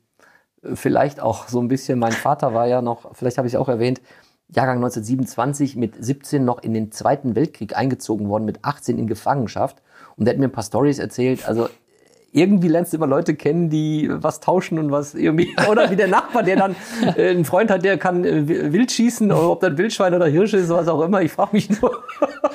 äh, 0.64 0.76
vielleicht 0.76 1.20
auch 1.20 1.48
so 1.48 1.60
ein 1.62 1.68
bisschen, 1.68 2.00
mein 2.00 2.14
Vater 2.14 2.56
war 2.56 2.68
ja 2.68 2.82
noch, 2.82 3.16
vielleicht 3.16 3.38
habe 3.38 3.48
ich 3.48 3.54
es 3.54 3.60
auch 3.60 3.70
erwähnt, 3.70 4.02
Jahrgang 4.50 4.78
1927 4.78 5.76
mit 5.76 5.94
17 6.00 6.44
noch 6.44 6.64
in 6.64 6.74
den 6.74 6.92
Zweiten 6.92 7.36
Weltkrieg 7.36 7.76
eingezogen 7.76 8.30
worden, 8.30 8.46
mit 8.46 8.64
18 8.64 8.98
in 8.98 9.08
Gefangenschaft. 9.08 9.82
Und 10.16 10.26
der 10.26 10.34
hat 10.34 10.40
mir 10.40 10.48
ein 10.48 10.52
paar 10.52 10.64
Stories 10.64 11.00
erzählt. 11.00 11.48
Also 11.48 11.70
irgendwie 12.32 12.68
lernst 12.68 12.94
du 12.94 12.98
immer 12.98 13.08
Leute 13.08 13.36
kennen, 13.36 13.70
die 13.70 14.10
was 14.12 14.40
tauschen 14.40 14.80
und 14.80 14.92
was 14.92 15.16
irgendwie, 15.16 15.56
oder 15.70 15.90
wie 15.92 15.96
der 15.96 16.08
Nachbar, 16.08 16.44
der 16.44 16.56
dann 16.56 16.76
äh, 17.16 17.30
einen 17.30 17.46
Freund 17.46 17.72
hat, 17.72 17.84
der 17.84 17.98
kann 17.98 18.24
äh, 18.24 18.48
wild 18.48 18.92
schießen, 18.92 19.32
oder 19.32 19.50
ob 19.50 19.60
das 19.62 19.78
Wildschwein 19.78 20.14
oder 20.14 20.28
Hirsch 20.28 20.54
ist, 20.54 20.70
was 20.70 20.88
auch 20.88 21.02
immer. 21.02 21.22
Ich 21.22 21.32
frage 21.32 21.50
mich 21.54 21.70
nur. 21.82 22.04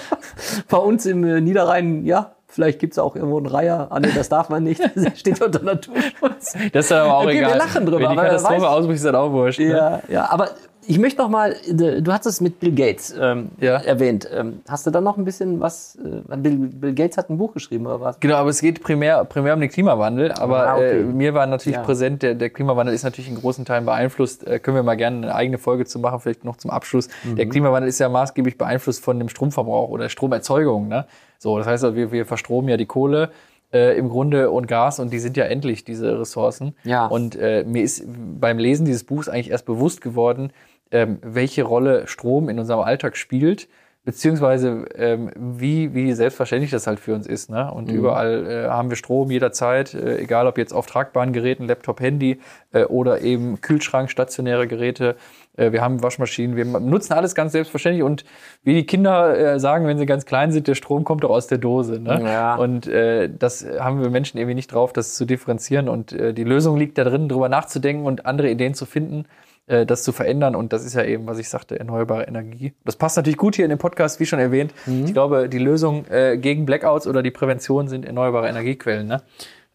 Bei 0.69 0.79
uns 0.79 1.07
im 1.07 1.25
äh, 1.25 1.41
Niederrhein, 1.41 2.05
ja, 2.05 2.33
vielleicht 2.47 2.79
gibt's 2.79 2.99
auch 2.99 3.17
irgendwo 3.17 3.39
einen 3.39 3.47
Reiher. 3.47 3.89
Ah, 3.91 4.01
nee, 4.01 4.11
das 4.15 4.29
darf 4.29 4.49
man 4.49 4.63
nicht. 4.63 4.81
Das 4.95 5.19
steht 5.19 5.43
unter 5.43 5.63
Naturschutz. 5.63 6.57
Das 6.73 6.87
ist 6.87 6.93
aber 6.93 7.15
auch 7.15 7.25
Okay, 7.25 7.35
wir 7.35 7.47
egal. 7.47 7.59
lachen 7.59 7.87
drüber, 7.87 8.01
Wenn 8.01 8.11
die 8.11 8.17
Katastrophe 8.17 8.69
ausbricht, 8.69 8.97
ist 8.97 9.05
das 9.05 9.15
auch 9.15 9.33
wurscht. 9.33 9.59
Ne? 9.59 9.69
Ja, 9.69 10.03
ja, 10.09 10.31
aber 10.31 10.51
ich 10.87 10.99
möchte 10.99 11.21
noch 11.23 11.29
mal, 11.29 11.53
äh, 11.67 12.03
du 12.03 12.13
hast 12.13 12.27
es 12.27 12.41
mit 12.41 12.59
Bill 12.61 12.73
Gates 12.73 13.15
ähm, 13.19 13.51
Ja. 13.61 13.77
erwähnt. 13.77 14.29
Ähm, 14.33 14.61
hast 14.69 14.87
du 14.87 14.91
da 14.91 15.01
noch 15.01 15.17
ein 15.17 15.25
bisschen 15.25 15.61
was? 15.61 15.97
Äh, 15.97 16.37
Bill, 16.37 16.57
Bill 16.57 16.95
Gates 16.95 17.17
hat 17.17 17.31
ein 17.31 17.39
Buch 17.39 17.53
geschrieben 17.55 17.87
oder 17.87 18.01
was? 18.01 18.21
Genau, 18.21 18.37
aber 18.37 18.51
es 18.51 18.61
geht 18.61 18.83
primär, 18.83 19.25
primär 19.25 19.55
um 19.55 19.61
den 19.61 19.71
Klimawandel. 19.71 20.33
Aber 20.33 20.69
Ah, 20.69 20.75
okay. 20.77 21.01
äh, 21.01 21.05
mir 21.05 21.35
war 21.35 21.47
natürlich 21.47 21.77
Ja. 21.77 21.83
präsent, 21.83 22.23
der, 22.23 22.35
der 22.35 22.51
Klimawandel 22.51 22.95
ist 22.95 23.05
natürlich 23.05 23.31
in 23.31 23.37
großen 23.37 23.65
Teilen 23.65 23.85
beeinflusst. 23.85 24.47
Äh, 24.47 24.59
können 24.59 24.77
wir 24.77 24.83
mal 24.83 24.97
gerne 24.97 25.19
eine 25.19 25.35
eigene 25.35 25.59
Folge 25.59 25.85
zu 25.85 25.99
machen, 25.99 26.21
vielleicht 26.21 26.45
noch 26.45 26.57
zum 26.57 26.71
Abschluss. 26.71 27.09
Mhm. 27.25 27.37
Der 27.37 27.47
Klimawandel 27.49 27.89
ist 27.89 27.99
ja 27.99 28.09
maßgeblich 28.09 28.59
beeinflusst 28.59 29.05
von 29.05 29.19
dem 29.19 29.29
Stromverbrauch 29.29 29.89
oder 29.89 30.09
Stromerzeugung. 30.09 30.89
Ne? 30.89 31.07
So, 31.39 31.59
das 31.59 31.67
heißt, 31.67 31.85
also, 31.85 31.97
wir, 31.97 32.13
wir 32.13 32.27
verstromen 32.27 32.69
ja 32.69 32.77
die 32.77 32.87
Kohle 32.87 33.31
äh, 33.73 33.97
im 33.97 34.09
Grunde 34.11 34.51
und 34.51 34.69
Gas 34.69 34.99
und 35.01 35.13
die 35.13 35.19
sind 35.19 35.37
ja 35.37 35.45
endlich, 35.45 35.83
diese 35.85 36.21
Ressourcen. 36.21 36.75
Ja. 36.85 37.07
Und 37.07 37.37
äh, 37.37 37.65
mir 37.65 37.83
ist 37.83 38.05
beim 38.39 38.59
Lesen 38.59 38.85
dieses 38.85 39.03
Buchs 39.05 39.29
eigentlich 39.29 39.51
erst 39.51 39.65
bewusst 39.65 40.01
geworden, 40.03 40.53
ähm, 40.93 41.19
welche 41.23 41.65
Rolle 41.65 42.07
Strom 42.07 42.49
in 42.49 42.59
unserem 42.59 42.81
Alltag 42.81 43.17
spielt, 43.17 43.69
beziehungsweise 44.05 44.85
ähm, 44.97 45.31
wie, 45.37 45.95
wie 45.95 46.13
selbstverständlich 46.13 46.73
das 46.73 46.89
halt 46.89 46.99
für 46.99 47.15
uns 47.15 47.27
ist. 47.27 47.51
Ne? 47.51 47.73
Und 47.73 47.89
überall 47.89 48.47
äh, 48.47 48.69
haben 48.69 48.91
wir 48.91 48.97
Strom 48.97 49.31
jederzeit, 49.31 49.95
äh, 49.95 50.19
egal 50.19 50.49
ob 50.49 50.59
jetzt 50.59 50.73
auf 50.73 50.87
tragbaren 50.87 51.33
Geräten, 51.33 51.69
Laptop, 51.69 52.01
Handy 52.01 52.41
äh, 52.73 52.85
oder 52.85 53.21
eben 53.21 53.61
Kühlschrank, 53.61 54.11
stationäre 54.11 54.67
Geräte. 54.67 55.15
Äh, 55.57 55.71
wir 55.71 55.83
haben 55.83 56.03
Waschmaschinen, 56.03 56.57
wir 56.57 56.65
nutzen 56.65 57.13
alles 57.13 57.37
ganz 57.37 57.53
selbstverständlich 57.53 58.03
und 58.03 58.25
wie 58.65 58.75
die 58.75 58.87
Kinder 58.87 59.39
äh, 59.39 59.61
sagen, 59.61 59.87
wenn 59.87 59.99
sie 59.99 60.07
ganz 60.07 60.27
klein 60.27 60.51
sind, 60.51 60.67
der 60.67 60.75
Strom 60.75 61.05
kommt 61.05 61.23
doch 61.23 61.31
aus 61.31 61.47
der 61.47 61.59
Dose. 61.59 62.01
Ne? 62.01 62.23
Ja. 62.25 62.57
Und 62.57 62.89
äh, 62.89 63.31
das 63.33 63.65
haben 63.79 64.03
wir 64.03 64.11
Menschen 64.11 64.37
irgendwie 64.37 64.57
nicht 64.57 64.73
drauf, 64.73 64.93
das 64.93 65.15
zu 65.15 65.27
differenzieren. 65.27 65.89
Und 65.89 66.13
äh, 66.13 66.35
die 66.35 66.45
Lösung 66.45 66.77
liegt 66.77 66.99
da 66.99 67.05
drin, 67.05 67.29
drüber 67.29 67.49
nachzudenken 67.49 68.05
und 68.05 68.27
andere 68.27 68.51
Ideen 68.51 68.75
zu 68.75 68.85
finden, 68.85 69.27
äh, 69.67 69.87
das 69.87 70.03
zu 70.03 70.13
verändern. 70.13 70.55
Und 70.57 70.73
das 70.73 70.85
ist 70.85 70.95
ja 70.95 71.05
eben, 71.05 71.27
was 71.27 71.39
ich 71.39 71.49
sagte, 71.49 71.79
erneuerbare 71.79 72.25
Energie. 72.25 72.75
Das 72.85 72.97
passt 72.97 73.17
natürlich 73.17 73.37
gut 73.37 73.57
hier 73.57 73.65
in 73.65 73.71
dem 73.71 73.79
Podcast, 73.79 74.21
wie 74.21 74.27
schon 74.27 74.39
erwähnt. 74.39 74.75
Ich 74.87 75.13
glaube, 75.13 75.49
die 75.49 75.59
Lösung 75.59 76.05
äh, 76.11 76.37
gegen 76.37 76.67
Blackouts 76.67 77.07
oder 77.07 77.23
die 77.23 77.31
Prävention 77.31 77.89
sind 77.89 78.05
erneuerbare 78.05 78.49
Energiequellen. 78.49 79.07
Ne? 79.07 79.23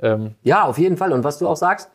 Ähm, 0.02 0.36
Ja, 0.44 0.66
auf 0.66 0.78
jeden 0.78 0.98
Fall. 0.98 1.14
Und 1.14 1.24
was 1.24 1.40
du 1.40 1.48
auch 1.48 1.56
sagst, 1.56 1.90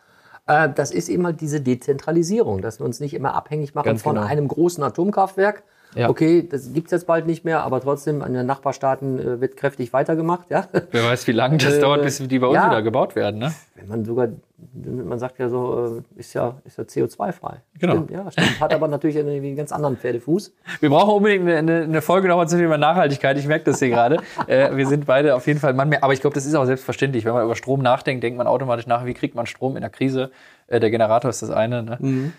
äh, 0.46 0.68
das 0.74 0.90
ist 0.90 1.08
eben 1.08 1.26
halt 1.26 1.40
diese 1.40 1.60
Dezentralisierung, 1.60 2.62
dass 2.62 2.80
wir 2.80 2.86
uns 2.86 3.00
nicht 3.00 3.14
immer 3.14 3.34
abhängig 3.34 3.74
machen 3.74 3.86
Ganz 3.86 4.02
von 4.02 4.14
genau. 4.14 4.26
einem 4.26 4.48
großen 4.48 4.82
Atomkraftwerk. 4.82 5.62
Ja. 5.94 6.08
Okay, 6.08 6.46
das 6.48 6.72
gibt's 6.72 6.90
jetzt 6.90 7.06
bald 7.06 7.26
nicht 7.26 7.44
mehr, 7.44 7.62
aber 7.62 7.80
trotzdem 7.80 8.22
an 8.22 8.32
den 8.32 8.46
Nachbarstaaten 8.46 9.18
äh, 9.18 9.40
wird 9.40 9.56
kräftig 9.56 9.92
weitergemacht. 9.92 10.50
Ja? 10.50 10.66
wer 10.90 11.04
weiß, 11.04 11.26
wie 11.26 11.32
lange 11.32 11.58
das 11.58 11.74
Äh, 11.74 11.80
dauert, 11.80 12.02
bis 12.02 12.18
die 12.18 12.38
bei 12.38 12.46
uns 12.46 12.56
ja. 12.56 12.70
wieder 12.70 12.82
gebaut 12.82 13.14
werden. 13.14 13.40
Ne? 13.40 13.52
Wenn 13.74 13.88
man 13.88 14.04
sogar, 14.04 14.28
man 14.74 15.18
sagt 15.18 15.38
ja 15.38 15.50
so, 15.50 16.02
äh, 16.16 16.20
ist 16.20 16.32
ja, 16.32 16.54
ist 16.64 16.78
ja 16.78 16.84
CO2-frei. 16.84 17.60
Genau. 17.78 17.94
Stimmt, 17.94 18.10
ja, 18.10 18.30
stimmt. 18.30 18.60
Hat 18.60 18.72
aber 18.72 18.88
natürlich 18.88 19.18
einen, 19.18 19.28
einen 19.28 19.56
ganz 19.56 19.70
anderen 19.70 19.98
Pferdefuß. 19.98 20.54
Wir 20.80 20.88
brauchen 20.88 21.14
unbedingt 21.14 21.48
eine, 21.48 21.82
eine, 21.82 22.02
Folge 22.02 22.28
nochmal 22.28 22.48
zum 22.48 22.58
Thema 22.58 22.78
Nachhaltigkeit. 22.78 23.36
Ich 23.36 23.46
merke 23.46 23.64
das 23.66 23.78
hier 23.78 23.90
gerade. 23.90 24.16
äh, 24.46 24.74
wir 24.74 24.86
sind 24.86 25.04
beide 25.04 25.34
auf 25.34 25.46
jeden 25.46 25.60
Fall 25.60 25.74
Mann 25.74 25.90
mehr. 25.90 26.02
Aber 26.02 26.14
ich 26.14 26.20
glaube, 26.20 26.34
das 26.34 26.46
ist 26.46 26.54
auch 26.54 26.64
selbstverständlich. 26.64 27.26
Wenn 27.26 27.34
man 27.34 27.44
über 27.44 27.56
Strom 27.56 27.82
nachdenkt, 27.82 28.24
denkt 28.24 28.38
man 28.38 28.46
automatisch 28.46 28.86
nach, 28.86 29.04
wie 29.04 29.14
kriegt 29.14 29.34
man 29.34 29.44
Strom 29.44 29.76
in 29.76 29.82
der 29.82 29.90
Krise. 29.90 30.30
Äh, 30.68 30.80
der 30.80 30.90
Generator 30.90 31.28
ist 31.28 31.42
das 31.42 31.50
eine. 31.50 31.82
Ne? 31.82 32.32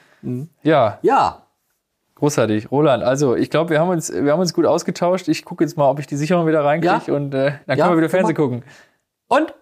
Ja, 0.63 0.99
Ja, 1.01 1.43
großartig. 2.23 2.71
Roland, 2.71 3.03
also 3.03 3.35
ich 3.35 3.49
glaube, 3.49 3.71
wir, 3.71 3.79
haben 3.81 3.89
uns, 3.89 4.11
wir 4.13 4.31
haben 4.31 4.39
uns 4.39 4.53
gut 4.53 4.65
ausgetauscht. 4.65 5.27
Ich 5.27 5.43
gucke 5.43 5.63
jetzt 5.63 5.75
mal, 5.77 5.89
ob 5.89 5.99
ich 5.99 6.07
die 6.07 6.15
Sicherung 6.15 6.47
wieder 6.47 6.63
reinkriege 6.63 7.01
Ja. 7.07 7.13
und 7.13 7.33
äh, 7.33 7.51
dann 7.67 7.77
Ja, 7.77 7.85
können 7.85 7.95
wir 7.95 7.97
wieder 7.97 8.09
Fernsehen 8.09 8.35
mal. 8.37 8.41
gucken. 8.41 8.63
und? 9.27 9.53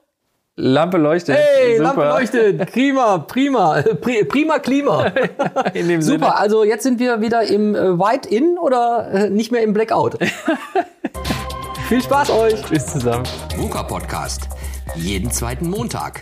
Lampe 0.58 0.98
leuchtet. 0.98 1.38
Hey, 1.38 1.78
Super. 1.78 1.84
Lampe 1.88 2.02
leuchtet. 2.10 2.72
Prima, 2.72 3.18
prima. 3.20 3.82
Pri 4.02 4.26
prima 4.26 4.60
Klima. 4.60 5.06
In 5.74 5.88
dem 5.88 6.02
Sinne. 6.04 6.20
Super, 6.20 6.38
also 6.40 6.64
jetzt 6.64 6.84
sind 6.84 7.00
wir 7.00 7.20
wieder 7.22 7.42
im 7.44 7.74
äh, 7.74 7.98
White 7.98 8.30
In 8.30 8.58
oder 8.60 9.08
äh, 9.12 9.30
nicht 9.32 9.52
mehr 9.52 9.64
im 9.64 9.74
Blackout. 9.74 10.18
Viel 11.88 12.04
Spaß 12.04 12.30
euch. 12.32 12.62
Tschüss 12.64 12.86
zusammen. 12.88 13.24
VUCA 13.58 13.84
Podcast. 13.84 14.50
Jeden 14.96 15.32
zweiten 15.32 15.68
Montag. 15.70 16.22